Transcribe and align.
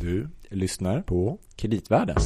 Du 0.00 0.28
lyssnar 0.50 1.02
på 1.02 1.38
Kreditvärlden. 1.56 2.16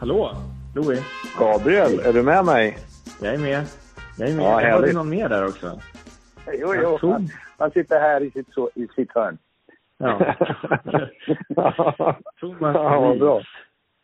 Hallå, 0.00 0.30
Louis. 0.74 1.00
Gabriel, 1.38 2.00
är 2.00 2.12
du 2.12 2.22
med 2.22 2.44
mig? 2.44 2.78
Jag 3.22 3.34
är 3.34 3.38
med. 3.38 3.64
Jag 4.18 4.28
är 4.28 4.34
med. 4.34 4.44
Ja, 4.44 4.62
jag 4.62 4.70
hörde 4.70 4.92
någon 4.92 5.08
mer 5.10 5.28
där 5.28 5.46
också. 5.46 5.80
Jo, 6.52 6.74
jo. 6.74 6.98
Han, 7.10 7.28
han 7.58 7.70
sitter 7.70 8.00
här 8.00 8.20
i 8.22 8.30
sitt, 8.30 8.52
så- 8.54 8.70
i 8.74 8.88
sitt 8.96 9.10
hörn. 9.14 9.38
Ja. 9.98 10.18
Thomas 12.40 12.74
ja, 12.74 13.00
vad 13.00 13.18
bra. 13.18 13.42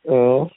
Ja, 0.02 0.50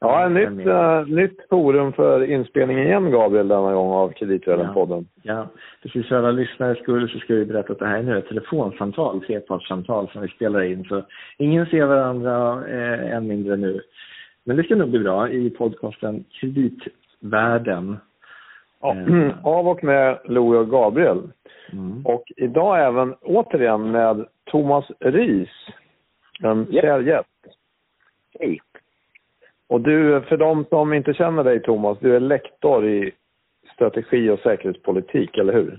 ja 0.00 0.26
ett 0.26 0.32
nytt, 0.32 0.66
uh, 0.66 1.06
nytt 1.06 1.48
forum 1.50 1.92
för 1.92 2.24
inspelning 2.24 2.78
igen, 2.78 3.10
Gabriel, 3.10 3.48
denna 3.48 3.72
gång 3.72 3.92
av 3.92 4.12
Kreditvärlden-podden. 4.12 5.06
Ja, 5.22 5.46
precis 5.82 6.08
för 6.08 6.16
alla 6.16 6.30
lyssnares 6.30 6.78
skull 6.78 7.08
så 7.10 7.18
ska 7.18 7.34
vi 7.34 7.44
berätta 7.44 7.72
att 7.72 7.78
det 7.78 7.86
här 7.86 7.98
är 7.98 8.02
nu 8.02 8.18
ett 8.18 8.28
telefonsamtal, 8.28 9.20
trepartssamtal 9.20 10.08
som 10.08 10.22
vi 10.22 10.28
spelar 10.28 10.62
in. 10.62 10.84
Så 10.84 11.02
ingen 11.38 11.66
ser 11.66 11.84
varandra, 11.84 12.66
eh, 12.68 13.16
än 13.16 13.26
mindre 13.26 13.56
nu. 13.56 13.80
Men 14.44 14.56
det 14.56 14.62
ska 14.62 14.76
nog 14.76 14.90
bli 14.90 14.98
bra 14.98 15.28
i 15.28 15.50
podcasten 15.50 16.24
Kreditvärlden. 16.30 17.96
Ja. 18.80 18.92
Mm. 18.92 19.32
Av 19.42 19.68
och 19.68 19.84
med 19.84 20.18
Louie 20.24 20.60
och 20.60 20.70
Gabriel. 20.70 21.22
Mm. 21.72 22.06
Och 22.06 22.32
idag 22.36 22.86
även 22.86 23.14
återigen 23.14 23.90
med 23.90 24.26
Thomas 24.44 24.84
Ries, 25.00 25.48
en 26.42 26.66
Ja. 26.70 26.80
kär 26.82 27.00
gäst. 27.00 27.28
Hej. 28.38 28.60
Och 29.70 29.80
du, 29.80 30.20
för 30.20 30.36
de 30.36 30.64
som 30.64 30.92
inte 30.92 31.14
känner 31.14 31.44
dig 31.44 31.62
Thomas, 31.62 31.98
du 32.00 32.16
är 32.16 32.20
lektor 32.20 32.88
i 32.88 33.12
strategi 33.74 34.30
och 34.30 34.38
säkerhetspolitik, 34.38 35.38
eller 35.38 35.52
hur? 35.52 35.78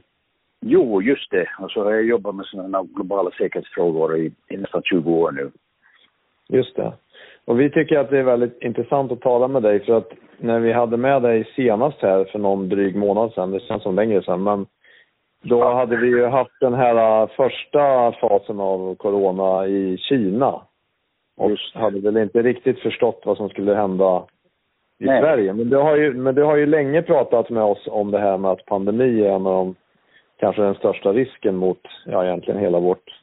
Jo, 0.65 1.01
just 1.01 1.31
det. 1.31 1.47
Och 1.59 1.71
så 1.71 1.83
har 1.83 1.91
jag 1.91 2.03
jobbat 2.03 2.35
med 2.35 2.45
sådana 2.45 2.83
globala 2.83 3.31
säkerhetsfrågor 3.31 4.17
i, 4.17 4.31
i 4.49 4.57
nästan 4.57 4.81
20 4.83 5.11
år 5.11 5.31
nu. 5.31 5.51
Just 6.49 6.75
det. 6.75 6.93
Och 7.45 7.59
vi 7.59 7.69
tycker 7.69 7.99
att 7.99 8.09
det 8.09 8.19
är 8.19 8.23
väldigt 8.23 8.61
intressant 8.61 9.11
att 9.11 9.21
tala 9.21 9.47
med 9.47 9.63
dig 9.63 9.85
för 9.85 9.97
att 9.97 10.11
när 10.37 10.59
vi 10.59 10.73
hade 10.73 10.97
med 10.97 11.21
dig 11.21 11.53
senast 11.55 12.01
här 12.01 12.23
för 12.23 12.39
någon 12.39 12.69
dryg 12.69 12.95
månad 12.95 13.33
sedan, 13.33 13.51
det 13.51 13.59
känns 13.59 13.83
som 13.83 13.95
längre 13.95 14.23
sedan, 14.23 14.43
men 14.43 14.65
då 15.43 15.73
hade 15.73 15.97
vi 15.97 16.07
ju 16.07 16.25
haft 16.25 16.59
den 16.59 16.73
här 16.73 17.21
äh, 17.21 17.29
första 17.29 18.11
fasen 18.11 18.59
av 18.59 18.95
corona 18.95 19.67
i 19.67 19.97
Kina. 19.97 20.61
Och 21.41 21.51
hade 21.73 21.99
väl 21.99 22.17
inte 22.17 22.41
riktigt 22.41 22.79
förstått 22.79 23.21
vad 23.25 23.37
som 23.37 23.49
skulle 23.49 23.75
hända 23.75 24.25
i 24.99 25.05
Nej. 25.05 25.21
Sverige. 25.21 25.53
Men 25.53 25.69
du, 25.69 25.77
har 25.77 25.97
ju, 25.97 26.13
men 26.13 26.35
du 26.35 26.43
har 26.43 26.57
ju 26.57 26.65
länge 26.65 27.01
pratat 27.01 27.49
med 27.49 27.63
oss 27.63 27.87
om 27.87 28.11
det 28.11 28.19
här 28.19 28.37
med 28.37 28.51
att 28.51 28.65
pandemi 28.65 29.21
är 29.21 29.29
en 29.29 29.47
av 29.47 29.65
de, 29.65 29.75
kanske 30.39 30.61
den 30.61 30.75
största 30.75 31.13
risken 31.13 31.55
mot, 31.55 31.81
ja 32.05 32.25
egentligen 32.25 32.59
hela 32.59 32.79
vårt, 32.79 33.21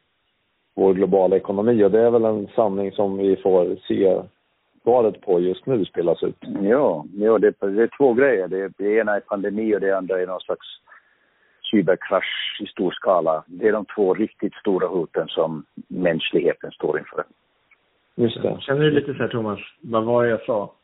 vår 0.77 0.95
globala 0.95 1.37
ekonomi. 1.37 1.85
Och 1.85 1.91
det 1.91 2.01
är 2.01 2.11
väl 2.11 2.25
en 2.25 2.49
sanning 2.55 2.93
som 2.93 3.19
vi 3.19 3.37
får 3.37 3.77
se 3.89 4.23
svaret 4.83 5.21
på 5.21 5.41
just 5.41 5.67
nu 5.67 5.85
spelas 5.85 6.23
ut. 6.23 6.37
Ja, 6.63 7.05
ja 7.15 7.39
det, 7.39 7.55
det 7.61 7.83
är 7.83 7.97
två 7.99 8.13
grejer. 8.13 8.49
Det, 8.49 8.73
det 8.79 8.95
ena 8.95 9.17
är 9.17 9.21
pandemi 9.21 9.77
och 9.77 9.81
det 9.81 9.97
andra 9.97 10.23
är 10.23 10.27
någon 10.27 10.41
slags 10.41 10.67
cyberkrasch 11.71 12.61
i 12.61 12.67
stor 12.67 12.91
skala. 12.91 13.45
Det 13.47 13.69
är 13.69 13.73
de 13.73 13.85
två 13.95 14.15
riktigt 14.15 14.55
stora 14.55 14.87
hoten 14.87 15.29
som 15.29 15.65
mänskligheten 15.89 16.71
står 16.71 16.99
inför. 16.99 17.25
Just 18.19 18.43
det. 18.43 18.61
Känner 18.61 18.81
du 18.81 18.91
lite 18.91 19.15
så 19.15 19.19
här 19.19 19.29
Thomas, 19.29 19.61
vad 19.81 20.05
var 20.05 20.25
det 20.25 20.31
jag 20.31 20.45
sa? 20.45 20.75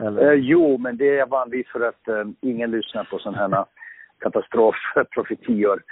Eller? 0.00 0.32
Eh, 0.32 0.38
jo, 0.38 0.78
men 0.78 0.96
det 0.96 1.08
är 1.08 1.18
jag 1.18 1.28
van 1.28 1.50
vid 1.50 1.66
för 1.66 1.80
att 1.80 2.08
eh, 2.08 2.24
ingen 2.40 2.70
lyssnar 2.70 3.04
på 3.04 3.18
sådana 3.18 3.38
här 3.38 3.64
katastrofprofetior 4.18 5.82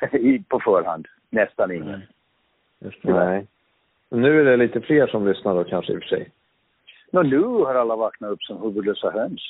på 0.48 0.60
förhand. 0.60 1.06
Nästan 1.30 1.72
ingen. 1.72 1.86
Nej. 1.86 2.08
Just 2.78 3.02
det. 3.02 3.12
Nej. 3.12 3.46
Nu 4.10 4.40
är 4.40 4.44
det 4.44 4.56
lite 4.56 4.80
fler 4.80 5.06
som 5.06 5.28
lyssnar 5.28 5.54
då 5.54 5.64
kanske 5.64 5.92
i 5.92 5.96
och 5.96 6.02
för 6.02 6.08
sig. 6.08 6.30
Nå, 7.10 7.22
nu 7.22 7.40
har 7.40 7.74
alla 7.74 7.96
vaknat 7.96 8.30
upp 8.30 8.42
som 8.42 8.62
huvudlösa 8.62 9.10
höns. 9.10 9.40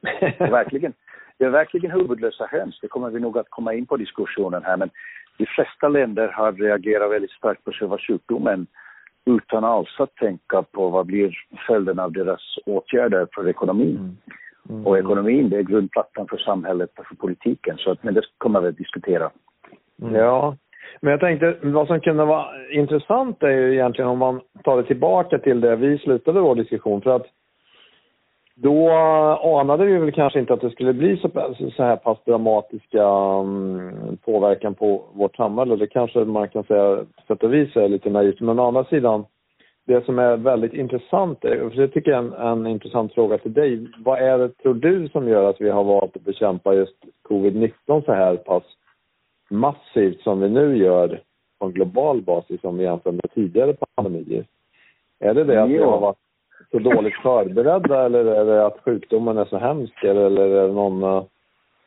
Det 0.00 0.40
är 0.40 0.50
verkligen, 0.50 0.92
det 1.38 1.44
är 1.44 1.50
verkligen 1.50 1.90
huvudlösa 1.90 2.46
höns. 2.46 2.78
Det 2.80 2.88
kommer 2.88 3.10
vi 3.10 3.20
nog 3.20 3.38
att 3.38 3.50
komma 3.50 3.74
in 3.74 3.86
på 3.86 3.96
diskussionen 3.96 4.62
här. 4.64 4.76
Men 4.76 4.90
de 5.38 5.46
flesta 5.46 5.88
länder 5.88 6.28
har 6.28 6.52
reagerat 6.52 7.10
väldigt 7.10 7.30
starkt 7.30 7.64
på 7.64 7.72
själva 7.72 7.98
sjukdomen 7.98 8.66
utan 9.24 9.64
alls 9.64 10.00
att 10.00 10.14
tänka 10.14 10.62
på 10.62 10.88
vad 10.88 11.06
blir 11.06 11.34
följden 11.66 11.98
av 11.98 12.12
deras 12.12 12.58
åtgärder 12.66 13.28
för 13.34 13.48
ekonomin. 13.48 13.96
Mm. 13.96 14.16
Mm. 14.68 14.86
Och 14.86 14.98
ekonomin, 14.98 15.50
det 15.50 15.58
är 15.58 15.62
grundplattan 15.62 16.26
för 16.28 16.36
samhället 16.36 16.98
och 16.98 17.06
för 17.06 17.14
politiken. 17.14 17.76
Så 17.78 17.90
att, 17.90 18.02
men 18.02 18.14
det 18.14 18.22
kommer 18.38 18.60
vi 18.60 18.68
att 18.68 18.76
diskutera. 18.76 19.30
Mm. 20.02 20.14
Ja, 20.14 20.56
men 21.00 21.10
jag 21.10 21.20
tänkte 21.20 21.56
vad 21.62 21.86
som 21.86 22.00
kunde 22.00 22.24
vara 22.24 22.46
intressant 22.70 23.42
är 23.42 23.50
ju 23.50 23.72
egentligen 23.72 24.10
om 24.10 24.18
man 24.18 24.40
tar 24.64 24.76
det 24.76 24.84
tillbaka 24.84 25.38
till 25.38 25.60
det 25.60 25.76
vi 25.76 25.98
slutade 25.98 26.40
vår 26.40 26.54
diskussion. 26.54 27.02
För 27.02 27.16
att 27.16 27.26
då 28.54 28.90
anade 29.60 29.84
vi 29.84 29.98
väl 29.98 30.12
kanske 30.12 30.40
inte 30.40 30.52
att 30.52 30.60
det 30.60 30.70
skulle 30.70 30.92
bli 30.92 31.16
så, 31.16 31.28
så 31.76 31.82
här 31.82 31.96
pass 31.96 32.18
dramatiska 32.24 33.04
mm, 33.04 34.16
påverkan 34.16 34.74
på 34.74 35.04
vårt 35.12 35.36
samhälle. 35.36 35.76
Det 35.76 35.86
kanske 35.86 36.24
man 36.24 36.48
kan 36.48 36.64
säga 36.64 36.96
på 36.96 37.22
sätt 37.26 37.42
och 37.42 37.54
vis 37.54 37.76
är 37.76 37.88
lite 37.88 38.10
naivt. 38.10 38.40
Men 38.40 38.58
å 38.58 38.66
andra 38.66 38.84
sidan, 38.84 39.24
det 39.86 40.04
som 40.04 40.18
är 40.18 40.36
väldigt 40.36 40.74
intressant, 40.74 41.38
för 41.40 41.76
det 41.76 41.88
tycker 41.88 42.10
jag 42.10 42.24
är 42.24 42.28
en, 42.28 42.32
en 42.32 42.66
intressant 42.66 43.14
fråga 43.14 43.38
till 43.38 43.52
dig. 43.52 43.86
Vad 43.98 44.18
är 44.18 44.38
det, 44.38 44.48
tror 44.48 44.74
du, 44.74 45.08
som 45.08 45.28
gör 45.28 45.50
att 45.50 45.60
vi 45.60 45.70
har 45.70 45.84
valt 45.84 46.16
att 46.16 46.24
bekämpa 46.24 46.74
just 46.74 46.96
covid-19 47.28 48.04
så 48.04 48.12
här 48.12 48.36
pass 48.36 48.64
massivt 49.50 50.20
som 50.20 50.40
vi 50.40 50.48
nu 50.48 50.76
gör 50.76 51.20
på 51.58 51.66
en 51.66 51.72
global 51.72 52.22
basis 52.22 52.64
om 52.64 52.78
vi 52.78 52.84
jämför 52.84 53.12
med 53.12 53.30
tidigare 53.34 53.76
pandemier? 53.94 54.46
Är 55.20 55.34
det 55.34 55.44
det 55.44 55.62
att 55.62 55.70
vi 55.70 55.78
har 55.78 56.00
varit 56.00 56.21
så 56.70 56.78
dåligt 56.78 57.14
förberedda 57.22 58.04
eller 58.06 58.24
är 58.24 58.44
det 58.44 58.66
att 58.66 58.80
sjukdomen 58.84 59.38
är 59.38 59.44
så 59.44 59.58
hemsk 59.58 60.04
eller 60.04 60.40
är 60.40 60.66
det 60.66 60.72
någon, 60.72 61.02
eh, 61.02 61.24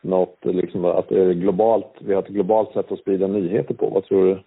något 0.01 0.37
liksom 0.41 0.85
att 0.85 1.09
det 1.09 1.21
är 1.21 1.33
globalt, 1.33 1.93
vi 1.99 2.13
har 2.13 2.21
ett 2.21 2.27
globalt 2.27 2.73
sätt 2.73 2.91
att 2.91 2.99
sprida 2.99 3.27
nyheter 3.27 3.73
på? 3.73 3.89
Vad 3.89 4.05
tror 4.05 4.25
du? 4.25 4.39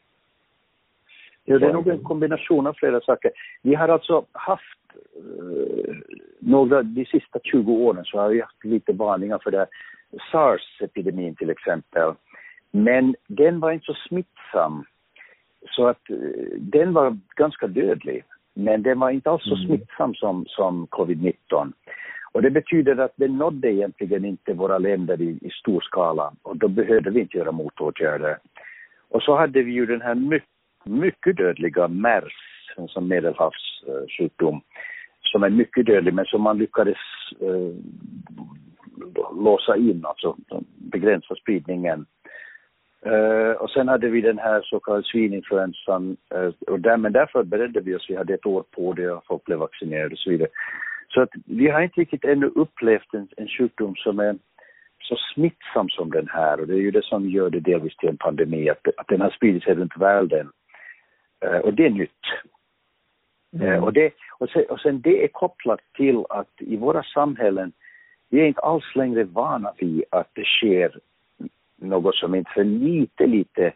Ja, 1.45 1.59
det 1.59 1.67
är 1.67 1.73
nog 1.73 1.89
en 1.89 2.05
kombination 2.05 2.67
av 2.67 2.73
flera 2.73 3.01
saker. 3.01 3.31
Vi 3.63 3.75
har 3.75 3.89
alltså 3.89 4.25
haft 4.33 4.79
eh, 5.17 5.95
några, 6.39 6.83
de 6.83 7.05
sista 7.05 7.39
20 7.43 7.73
åren 7.73 8.05
så 8.05 8.19
har 8.19 8.29
vi 8.29 8.41
haft 8.41 8.65
lite 8.65 8.93
varningar 8.93 9.39
för 9.43 9.51
det 9.51 9.59
här 9.59 9.69
sars-epidemin 10.33 11.35
till 11.35 11.51
exempel. 11.51 12.13
Men 12.71 13.15
den 13.27 13.61
var 13.61 13.73
inte 13.73 13.87
så 13.87 13.95
smittsam. 13.95 14.85
Så 15.71 15.87
att 15.87 16.11
eh, 16.11 16.17
den 16.59 16.93
var 16.93 17.19
ganska 17.37 17.67
dödlig. 17.67 18.25
Men 18.59 18.83
den 18.83 18.99
var 18.99 19.11
inte 19.11 19.31
alls 19.31 19.45
så 19.45 19.55
Mm. 19.55 19.67
smittsam 19.67 20.15
som, 20.15 20.45
som 20.49 20.87
covid-19. 20.87 21.73
Och 22.33 22.43
det 22.43 22.51
betyder 22.51 22.97
att 22.99 23.13
den 23.17 23.39
nådde 23.39 23.73
egentligen 23.73 24.25
inte 24.25 24.55
våra 24.55 24.79
länder 24.79 25.21
i, 25.21 25.39
i 25.43 25.51
stor 25.51 25.81
skala. 25.81 26.33
Och 26.43 26.57
då 26.57 26.69
behövde 26.69 27.11
vi 27.11 27.21
inte 27.21 27.39
göra 27.39 27.53
motåtgärder. 27.53 28.39
Och 29.11 29.23
så 29.23 29.37
hade 29.37 29.63
vi 29.63 29.73
ju 29.73 29.87
den 29.87 30.01
här 30.01 30.15
mycket, 30.15 30.49
mycket 30.85 31.37
dödliga 31.37 31.89
MERS, 31.89 32.33
sån 32.89 33.09
medelhavssjukdom, 33.09 34.61
som 35.21 35.43
är 35.43 35.51
mycket 35.51 35.87
dödlig 35.87 36.15
men 36.15 36.25
som 36.25 36.43
man 36.43 36.59
lyckades 36.59 36.99
eh, 37.41 37.75
låsa 39.33 39.77
in, 39.77 40.05
alltså 40.05 40.37
begränsa 40.77 41.35
spridningen. 41.35 42.07
Eh, 43.07 43.53
och 43.53 43.71
sen 43.71 43.89
hade 43.89 44.09
vi 44.09 44.21
den 44.21 44.39
här 44.39 44.63
så 44.63 44.81
kallade 44.81 45.05
svininfluensan, 45.05 46.17
eh, 46.35 46.51
och 46.67 46.81
där, 46.81 46.97
men 46.97 47.13
där 47.13 47.27
förberedde 47.27 47.81
vi 47.81 47.95
oss, 47.97 48.07
vi 48.09 48.17
hade 48.17 48.35
ett 48.35 48.47
år 48.47 48.65
på 48.71 48.93
det 48.93 49.11
och 49.11 49.27
folk 49.27 49.45
blev 49.45 49.59
vaccinerade 49.59 50.13
och 50.13 50.19
så 50.19 50.31
vidare. 50.31 50.49
Så 51.09 51.21
att 51.21 51.31
vi 51.47 51.69
har 51.69 51.81
inte 51.81 52.01
riktigt 52.01 52.25
ännu 52.25 52.47
upplevt 52.47 53.15
en, 53.15 53.29
en 53.37 53.49
sjukdom 53.49 53.95
som 53.97 54.19
är 54.19 54.37
så 55.03 55.17
smittsam 55.35 55.89
som 55.89 56.11
den 56.11 56.29
här 56.29 56.61
och 56.61 56.67
det 56.67 56.75
är 56.75 56.81
ju 56.81 56.91
det 56.91 57.05
som 57.05 57.29
gör 57.29 57.51
det 57.51 57.61
delvis 57.61 57.97
till 57.97 58.09
en 58.09 58.17
pandemi, 58.17 58.71
att, 58.71 58.89
att 58.97 59.09
den 59.09 59.21
har 59.21 59.31
spridit 59.31 59.63
sig 59.63 59.75
runt 59.75 59.97
världen. 59.97 60.51
Eh, 61.45 61.59
och 61.59 61.75
det 61.75 61.87
är 61.87 61.91
nytt. 61.91 62.25
Eh, 63.61 63.85
och, 63.85 63.93
det, 63.93 64.13
och, 64.39 64.49
sen, 64.51 64.65
och 64.69 64.81
sen 64.81 65.01
det 65.01 65.25
är 65.25 65.29
kopplat 65.29 65.81
till 65.97 66.25
att 66.31 66.53
i 66.59 66.77
våra 66.77 67.03
samhällen, 67.03 67.73
vi 68.31 68.41
är 68.41 68.47
inte 68.47 68.61
alls 68.61 68.95
längre 68.95 69.25
vana 69.25 69.73
vid 69.79 70.05
att 70.11 70.31
det 70.33 70.45
sker 70.45 70.99
något 71.79 72.15
som 72.15 72.35
inte 72.35 72.61
är 72.61 72.65
lite, 72.65 73.27
lite 73.27 73.73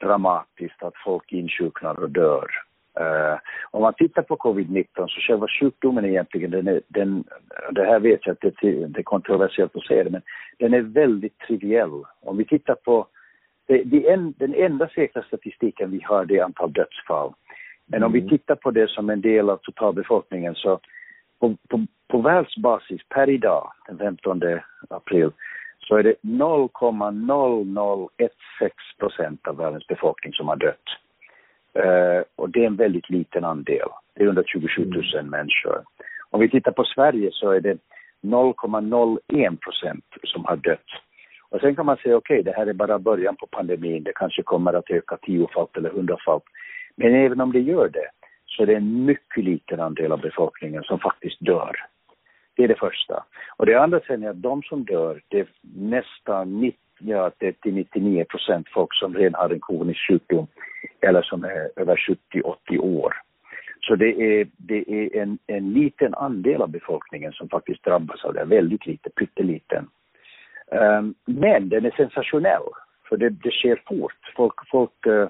dramatiskt, 0.00 0.82
att 0.82 0.96
folk 1.04 1.32
insjuknar 1.32 2.00
och 2.00 2.10
dör. 2.10 2.46
Eh, 3.00 3.38
om 3.70 3.82
man 3.82 3.94
tittar 3.94 4.22
på 4.22 4.36
covid-19 4.36 4.86
så 4.94 5.20
själva 5.20 5.48
sjukdomen 5.48 6.04
egentligen, 6.04 6.50
den 6.50 6.68
är, 6.68 6.80
den, 6.88 7.24
det 7.72 7.84
här 7.84 8.00
vet 8.00 8.26
jag 8.26 8.32
att 8.32 8.40
det, 8.40 8.86
det 8.86 8.98
är 8.98 9.02
kontroversiellt 9.02 9.76
att 9.76 9.86
säga 9.86 10.04
det, 10.04 10.10
men 10.10 10.22
den 10.58 10.74
är 10.74 10.80
väldigt 10.80 11.38
triviell. 11.38 12.04
Om 12.20 12.36
vi 12.36 12.44
tittar 12.44 12.74
på, 12.74 13.06
det, 13.66 13.82
det 13.84 14.10
en, 14.10 14.34
den 14.38 14.54
enda 14.54 14.88
säkra 14.88 15.22
statistiken 15.22 15.90
vi 15.90 16.00
har 16.02 16.24
det 16.24 16.38
är 16.38 16.44
antal 16.44 16.72
dödsfall. 16.72 17.32
Men 17.86 18.02
om 18.02 18.12
vi 18.12 18.18
Mm. 18.18 18.30
tittar 18.30 18.54
på 18.54 18.70
det 18.70 18.90
som 18.90 19.10
en 19.10 19.20
del 19.20 19.50
av 19.50 19.56
totalbefolkningen 19.56 20.54
så 20.54 20.80
på, 21.40 21.56
på, 21.68 21.86
på 22.08 22.18
världsbasis 22.18 23.00
per 23.08 23.30
idag, 23.30 23.72
den 23.86 23.98
15 23.98 24.42
april, 24.90 25.30
så 25.84 25.96
är 25.96 26.02
det 26.02 26.14
0,0016 26.22 28.08
procent 28.98 29.48
av 29.48 29.56
världens 29.56 29.86
befolkning 29.86 30.32
som 30.32 30.48
har 30.48 30.56
dött. 30.56 30.88
Eh, 31.74 32.22
och 32.36 32.50
det 32.50 32.62
är 32.62 32.66
en 32.66 32.76
väldigt 32.76 33.10
liten 33.10 33.44
andel. 33.44 33.88
Det 34.14 34.22
är 34.22 34.26
127 34.26 34.90
000 35.14 35.24
människor. 35.24 35.82
Om 36.30 36.40
vi 36.40 36.50
tittar 36.50 36.72
på 36.72 36.84
Sverige 36.84 37.30
så 37.32 37.50
är 37.50 37.60
det 37.60 37.78
0,01 38.22 39.56
procent 39.56 40.04
som 40.22 40.44
har 40.44 40.56
dött. 40.56 40.88
Och 41.50 41.60
sen 41.60 41.76
kan 41.76 41.86
man 41.86 41.96
säga 41.96 42.16
okej, 42.16 42.42
det 42.42 42.54
här 42.56 42.66
är 42.66 42.72
bara 42.72 42.98
början 42.98 43.36
på 43.36 43.46
pandemin. 43.46 44.02
Det 44.02 44.12
kanske 44.14 44.42
kommer 44.42 44.72
att 44.72 44.90
öka 44.90 45.16
tiofalt 45.16 45.76
eller 45.76 45.90
hundrafalt. 45.90 46.44
Men 46.96 47.14
även 47.14 47.40
om 47.40 47.52
det 47.52 47.60
gör 47.60 47.88
det 47.88 48.10
så 48.46 48.62
är 48.62 48.66
det 48.66 48.74
en 48.74 49.04
mycket 49.04 49.44
liten 49.44 49.80
andel 49.80 50.12
av 50.12 50.20
befolkningen 50.20 50.82
som 50.82 50.98
faktiskt 50.98 51.40
dör. 51.40 51.76
Det 52.56 52.64
är 52.64 52.68
det 52.68 52.78
första. 52.78 53.24
Och 53.56 53.66
det 53.66 53.74
andra 53.74 54.00
sen 54.00 54.22
är 54.22 54.30
att 54.30 54.42
de 54.42 54.62
som 54.62 54.84
dör, 54.84 55.20
det 55.28 55.40
är 55.40 55.46
nästan 55.76 56.60
90, 56.60 56.78
ja, 56.98 57.30
det 57.38 57.46
är 57.46 57.52
till 57.52 57.74
99 57.74 58.24
procent 58.24 58.68
folk 58.68 58.94
som 58.94 59.14
redan 59.14 59.40
har 59.40 59.50
en 59.50 59.60
kronisk 59.60 60.00
sjukdom 60.08 60.46
eller 61.00 61.22
som 61.22 61.44
är 61.44 61.70
över 61.76 62.16
70-80 62.32 62.78
år. 62.78 63.14
Så 63.80 63.96
det 63.96 64.40
är, 64.40 64.48
det 64.56 64.84
är 64.88 65.22
en, 65.22 65.38
en 65.46 65.72
liten 65.72 66.14
andel 66.14 66.62
av 66.62 66.68
befolkningen 66.68 67.32
som 67.32 67.48
faktiskt 67.48 67.84
drabbas 67.84 68.24
av 68.24 68.34
det, 68.34 68.44
väldigt 68.44 68.86
lite, 68.86 69.10
pytteliten. 69.10 69.88
Um, 70.66 71.14
men 71.24 71.68
den 71.68 71.84
är 71.84 71.90
sensationell, 71.90 72.62
för 73.08 73.16
det, 73.16 73.30
det 73.30 73.50
sker 73.50 73.82
fort. 73.86 74.32
Folk, 74.36 74.54
folk, 74.70 75.06
uh, 75.06 75.28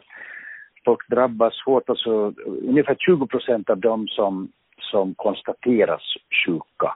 folk 0.85 1.09
drabbas 1.09 1.63
hårt, 1.67 1.89
alltså 1.89 2.35
ungefär 2.47 2.97
20 2.99 3.27
procent 3.27 3.71
av 3.71 3.79
dem 3.79 4.09
som, 4.09 4.53
som 4.81 5.15
konstateras 5.15 6.03
sjuka 6.47 6.95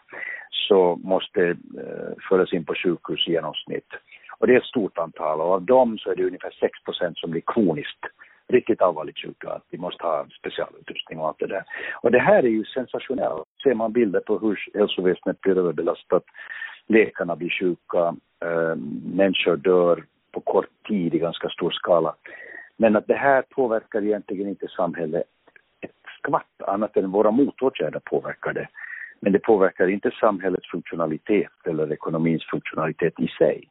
så 0.51 0.99
måste 1.03 1.41
eh, 1.51 2.13
föras 2.29 2.53
in 2.53 2.65
på 2.65 2.75
sjukhus 2.75 3.29
i 3.29 3.33
genomsnitt. 3.33 3.91
Och 4.39 4.47
det 4.47 4.55
är 4.55 4.59
ett 4.59 4.65
stort 4.65 4.99
antal 4.99 5.41
och 5.41 5.53
av 5.53 5.63
dem 5.63 5.99
så 5.99 6.11
är 6.11 6.17
det 6.17 6.27
ungefär 6.27 6.55
6 6.61 6.85
procent 6.85 7.19
som 7.19 7.31
blir 7.31 7.43
kroniskt 7.47 8.05
riktigt 8.49 8.83
allvarligt 8.83 9.19
sjuka, 9.19 9.49
att 9.51 9.65
de 9.71 9.79
måste 9.79 10.05
ha 10.05 10.27
specialutrustning 10.39 11.19
och 11.19 11.29
allt 11.29 11.39
det 11.39 11.47
där. 11.47 11.65
Och 12.03 12.11
det 12.11 12.19
här 12.19 12.43
är 12.43 12.49
ju 12.49 12.65
sensationellt. 12.65 13.45
Ser 13.63 13.75
man 13.75 13.93
bilder 13.93 14.21
på 14.21 14.39
hur 14.39 14.59
hälsoväsendet 14.75 15.41
blir 15.41 15.59
överbelastat, 15.59 16.25
läkarna 16.87 17.37
blir 17.37 17.51
sjuka, 17.51 18.17
eh, 18.45 18.77
människor 19.15 19.57
dör 19.57 20.05
på 20.33 20.41
kort 20.41 20.87
tid 20.89 21.15
i 21.15 21.19
ganska 21.19 21.49
stor 21.49 21.71
skala. 21.71 22.15
Men 22.77 22.97
att 22.97 23.07
det 23.07 23.15
här 23.15 23.43
påverkar 23.43 24.03
egentligen 24.03 24.49
inte 24.49 24.69
samhället 24.69 25.25
skvatt, 26.19 26.63
annat 26.67 26.97
än 26.97 27.11
våra 27.11 27.31
motåtgärder 27.31 28.01
påverkar 28.05 28.53
det. 28.53 28.69
Men 29.21 29.33
det 29.33 29.39
påverkar 29.39 29.89
inte 29.89 30.11
samhällets 30.11 30.71
funktionalitet 30.71 31.67
eller 31.67 31.93
ekonomins 31.93 32.45
funktionalitet 32.51 33.21
i 33.21 33.29
sig 33.29 33.69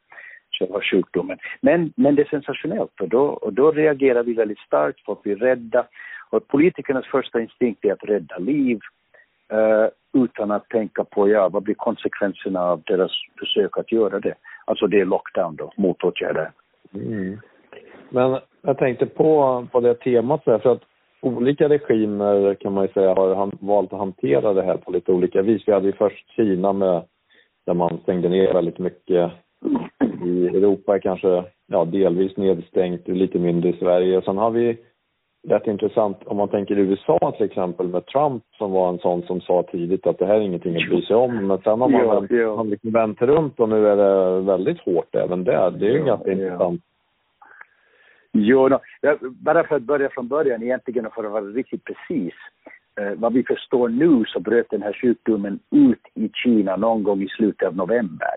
själva 0.60 0.82
sjukdomen. 0.82 1.38
Men, 1.62 1.94
men 1.96 2.16
det 2.16 2.22
är 2.22 2.30
sensationellt 2.30 3.02
och 3.02 3.10
då, 3.10 3.24
och 3.24 3.54
då 3.54 3.72
reagerar 3.72 4.24
vi 4.24 4.34
väldigt 4.34 4.60
starkt, 4.60 5.06
folk 5.06 5.24
blir 5.24 5.36
rädda. 5.36 5.86
Och 6.30 6.48
politikernas 6.48 7.06
första 7.06 7.42
instinkt 7.42 7.86
är 7.86 7.94
att 7.94 8.04
rädda 8.04 8.38
liv 8.38 8.80
eh, 9.52 9.88
utan 10.24 10.52
att 10.52 10.70
tänka 10.70 11.04
på 11.04 11.30
ja, 11.30 11.50
vad 11.50 11.64
blir 11.64 11.76
konsekvenserna 11.76 12.62
av 12.62 12.82
deras 12.86 13.12
försök 13.40 13.78
att 13.78 13.92
göra 13.92 14.20
det. 14.20 14.36
Alltså 14.66 14.88
det 14.88 15.00
är 15.00 15.06
lockdown 15.06 15.56
då, 15.56 15.72
motåtgärder. 15.78 16.52
Mm. 16.94 17.40
Men 18.10 18.40
jag 18.62 18.78
tänkte 18.78 19.06
på, 19.06 19.68
på 19.72 19.80
det 19.80 19.96
temat 19.96 20.46
där, 20.46 20.60
för 20.60 20.72
att 20.72 20.84
olika 21.22 21.70
regimer 21.70 22.54
kan 22.54 22.74
man 22.74 22.86
ju 22.86 22.94
säga 22.94 23.14
har 23.14 23.36
han, 23.36 23.58
valt 23.60 23.94
att 23.94 24.00
hantera 24.00 24.54
det 24.54 24.64
här 24.64 24.78
på 24.78 24.92
lite 24.92 25.12
olika 25.12 25.42
vis. 25.42 25.64
Vi 25.66 25.72
hade 25.74 25.86
ju 25.88 25.94
först 25.94 26.30
Kina 26.36 26.74
med, 26.74 27.04
där 27.66 27.74
man 27.74 27.98
stängde 28.04 28.30
ner 28.30 28.54
väldigt 28.54 28.80
mycket 28.80 29.32
i 30.26 30.48
Europa 30.48 31.00
kanske 31.00 31.44
ja, 31.68 31.86
delvis 31.86 32.38
nedstängt, 32.38 33.08
lite 33.08 33.40
mindre 33.40 33.70
i 33.70 33.78
Sverige. 33.80 34.22
Sen 34.22 34.38
har 34.38 34.52
vi 34.52 34.78
rätt 35.48 35.68
intressant 35.68 36.18
om 36.26 36.38
man 36.38 36.50
tänker 36.50 36.80
USA 36.80 37.34
till 37.38 37.46
exempel 37.46 37.88
med 37.88 38.06
Trump 38.06 38.44
som 38.58 38.72
var 38.72 38.90
en 38.90 39.00
sån 39.00 39.22
som 39.24 39.42
sa 39.42 39.64
tidigt 39.64 40.08
att 40.08 40.20
det 40.20 40.26
här 40.26 40.36
är 40.36 40.42
ingenting 40.42 40.76
att 40.76 40.90
bry 40.90 41.02
sig 41.02 41.16
om. 41.16 41.48
Men 41.48 41.58
sen 41.58 41.82
har 41.82 41.90
man, 41.90 42.02
Ja, 42.02 42.20
vänt, 42.20 42.32
ja. 42.32 42.56
man 42.56 42.70
liksom 42.70 42.92
vänt 42.92 43.22
runt 43.22 43.60
och 43.60 43.70
nu 43.70 43.88
är 43.88 43.96
det 43.96 44.42
väldigt 44.42 44.80
hårt 44.80 45.16
även 45.16 45.44
där. 45.44 45.72
Det 45.72 45.86
är 45.86 45.92
ju 45.92 45.98
Ja, 45.98 46.06
ganska 46.06 46.32
intressant. 46.32 46.82
Jo, 48.40 48.68
no, 48.68 48.80
ja, 49.02 49.18
bara 49.22 49.64
för 49.64 49.76
att 49.76 49.82
börja 49.82 50.10
från 50.10 50.28
början 50.28 50.64
egentligen 50.64 51.06
och 51.06 51.14
för 51.14 51.24
att 51.24 51.32
vara 51.32 51.44
riktigt 51.44 51.84
precis. 51.84 52.34
Eh, 53.00 53.14
vad 53.16 53.34
vi 53.34 53.44
förstår 53.44 53.90
nu 53.90 54.24
så 54.26 54.40
bröt 54.40 54.70
den 54.70 54.82
här 54.82 54.94
sjukdomen 54.94 55.60
ut 55.72 56.02
i 56.14 56.30
Kina 56.34 56.76
någon 56.76 57.04
gång 57.04 57.22
i 57.22 57.28
slutet 57.28 57.68
av 57.68 57.76
november. 57.76 58.36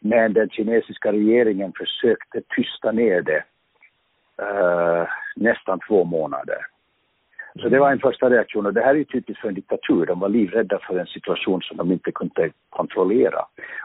Men 0.00 0.32
den 0.32 0.48
kinesiska 0.48 1.12
regeringen 1.12 1.72
försökte 1.78 2.42
tysta 2.56 2.92
ner 2.92 3.22
det 3.22 3.44
eh, 4.42 5.08
nästan 5.36 5.80
två 5.88 6.04
månader. 6.04 6.58
Så 7.62 7.68
det 7.68 7.78
var 7.78 7.92
en 7.92 7.98
första 7.98 8.30
reaktion 8.30 8.66
och 8.66 8.74
det 8.74 8.80
här 8.80 8.90
är 8.90 8.94
ju 8.94 9.04
typiskt 9.04 9.40
för 9.40 9.48
en 9.48 9.54
diktatur. 9.54 10.06
De 10.06 10.20
var 10.20 10.28
livrädda 10.28 10.78
för 10.78 10.98
en 10.98 11.06
situation 11.06 11.62
som 11.62 11.76
de 11.76 11.92
inte 11.92 12.12
kunde 12.12 12.50
kontrollera. 12.70 13.40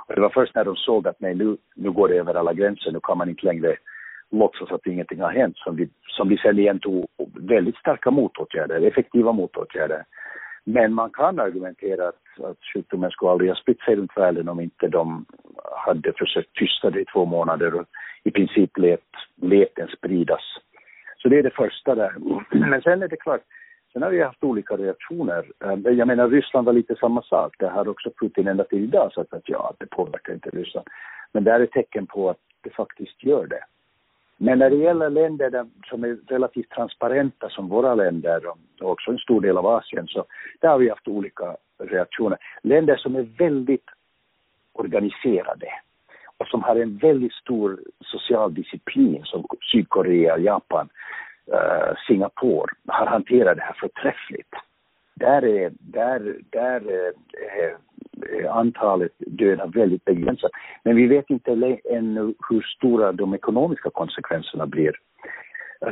Och 0.07 0.15
det 0.15 0.21
var 0.21 0.29
först 0.29 0.55
när 0.55 0.65
de 0.65 0.75
såg 0.75 1.07
att 1.07 1.19
nej, 1.19 1.35
nu, 1.35 1.57
nu 1.75 1.91
går 1.91 2.07
det 2.07 2.15
över 2.15 2.33
alla 2.33 2.53
gränser, 2.53 2.91
nu 2.91 2.99
kan 3.03 3.17
man 3.17 3.29
inte 3.29 3.45
längre 3.45 3.75
låtsas 4.31 4.71
att 4.71 4.87
ingenting 4.87 5.21
har 5.21 5.31
hänt, 5.31 5.57
som 5.57 5.75
vi 5.75 5.89
som 6.07 6.29
vi 6.29 6.37
sen 6.37 6.59
igen 6.59 6.79
tog 6.79 7.07
väldigt 7.39 7.75
starka 7.75 8.11
motåtgärder, 8.11 8.81
effektiva 8.81 9.31
motåtgärder. 9.31 10.03
Men 10.63 10.93
man 10.93 11.09
kan 11.09 11.39
argumentera 11.39 12.07
att, 12.07 12.43
att 12.43 12.57
sjukdomen 12.73 13.11
skulle 13.11 13.31
aldrig 13.31 13.49
ha 13.49 13.55
spritt 13.55 13.81
sig 13.81 13.95
runt 13.95 14.17
världen 14.17 14.49
om 14.49 14.59
inte 14.59 14.87
de 14.87 15.25
hade 15.75 16.13
försökt 16.13 16.53
tysta 16.53 16.89
det 16.89 17.01
i 17.01 17.05
två 17.05 17.25
månader 17.25 17.75
och 17.75 17.85
i 18.23 18.31
princip 18.31 18.77
lät, 18.77 19.09
lät 19.41 19.75
den 19.75 19.87
spridas. 19.87 20.41
Så 21.17 21.29
det 21.29 21.39
är 21.39 21.43
det 21.43 21.55
första 21.55 21.95
där. 21.95 22.13
Men 22.69 22.81
sen 22.81 23.03
är 23.03 23.07
det 23.07 23.15
klart, 23.15 23.41
sen 23.93 24.01
har 24.01 24.09
vi 24.09 24.21
haft 24.21 24.43
olika 24.43 24.77
reaktioner. 24.77 25.51
Eh, 25.63 25.93
jag 25.93 26.07
menar 26.07 26.29
Ryssland 26.29 26.65
var 26.65 26.73
lite 26.73 26.95
samma 26.95 27.21
sak. 27.21 27.55
Det 27.59 27.69
har 27.69 27.87
också 27.87 28.11
Putin 28.21 28.47
ända 28.47 28.63
till 28.63 28.83
idag 28.83 29.13
sagt 29.13 29.33
att 29.33 29.49
ja, 29.49 29.73
det 29.79 29.85
påverkar 29.85 30.33
inte 30.33 30.49
Ryssland. 30.49 30.87
Men 31.31 31.43
det 31.43 31.51
är 31.51 31.59
ett 31.59 31.71
tecken 31.71 32.07
på 32.07 32.29
att 32.29 32.39
det 32.61 32.69
faktiskt 32.69 33.23
gör 33.23 33.47
det. 33.47 33.63
Men 34.43 34.59
när 34.59 34.69
det 34.69 34.75
gäller 34.75 35.09
länder 35.09 35.49
där, 35.49 35.65
som 35.89 36.03
är 36.03 36.17
relativt 36.27 36.69
transparenta 36.69 37.49
som 37.49 37.67
våra 37.69 37.95
länder 37.95 38.41
och 38.47 38.57
också 38.91 39.11
en 39.11 39.17
stor 39.17 39.41
del 39.41 39.57
av 39.57 39.67
Asien 39.67 40.07
så 40.07 40.25
där 40.59 40.69
har 40.69 40.77
vi 40.77 40.89
haft 40.89 41.07
olika 41.07 41.57
reaktioner. 41.77 42.37
Länder 42.61 42.95
som 42.95 43.15
är 43.15 43.21
väldigt 43.37 43.85
organiserade 44.73 45.67
och 46.37 46.47
som 46.47 46.63
har 46.63 46.75
en 46.75 46.97
väldigt 46.97 47.33
stor 47.33 47.79
social 47.99 48.53
disciplin 48.53 49.21
som 49.23 49.45
Sydkorea, 49.71 50.37
Japan, 50.37 50.89
eh, 51.53 51.95
Singapore 52.07 52.73
har 52.87 53.05
hanterat 53.05 53.57
det 53.57 53.63
här 53.63 53.77
förträffligt. 53.79 54.53
Där 55.15 55.45
är, 55.45 55.71
där, 55.79 56.35
där 56.49 56.91
är, 56.91 57.13
är 57.61 57.77
Eh, 58.17 58.55
antalet 58.55 59.11
döda 59.17 59.65
väldigt 59.65 60.05
begränsat. 60.05 60.51
Men 60.83 60.95
vi 60.95 61.07
vet 61.07 61.29
inte 61.29 61.51
ännu 61.89 62.33
hur 62.49 62.61
stora 62.61 63.11
de 63.11 63.33
ekonomiska 63.33 63.89
konsekvenserna 63.89 64.65
blir. 64.65 64.95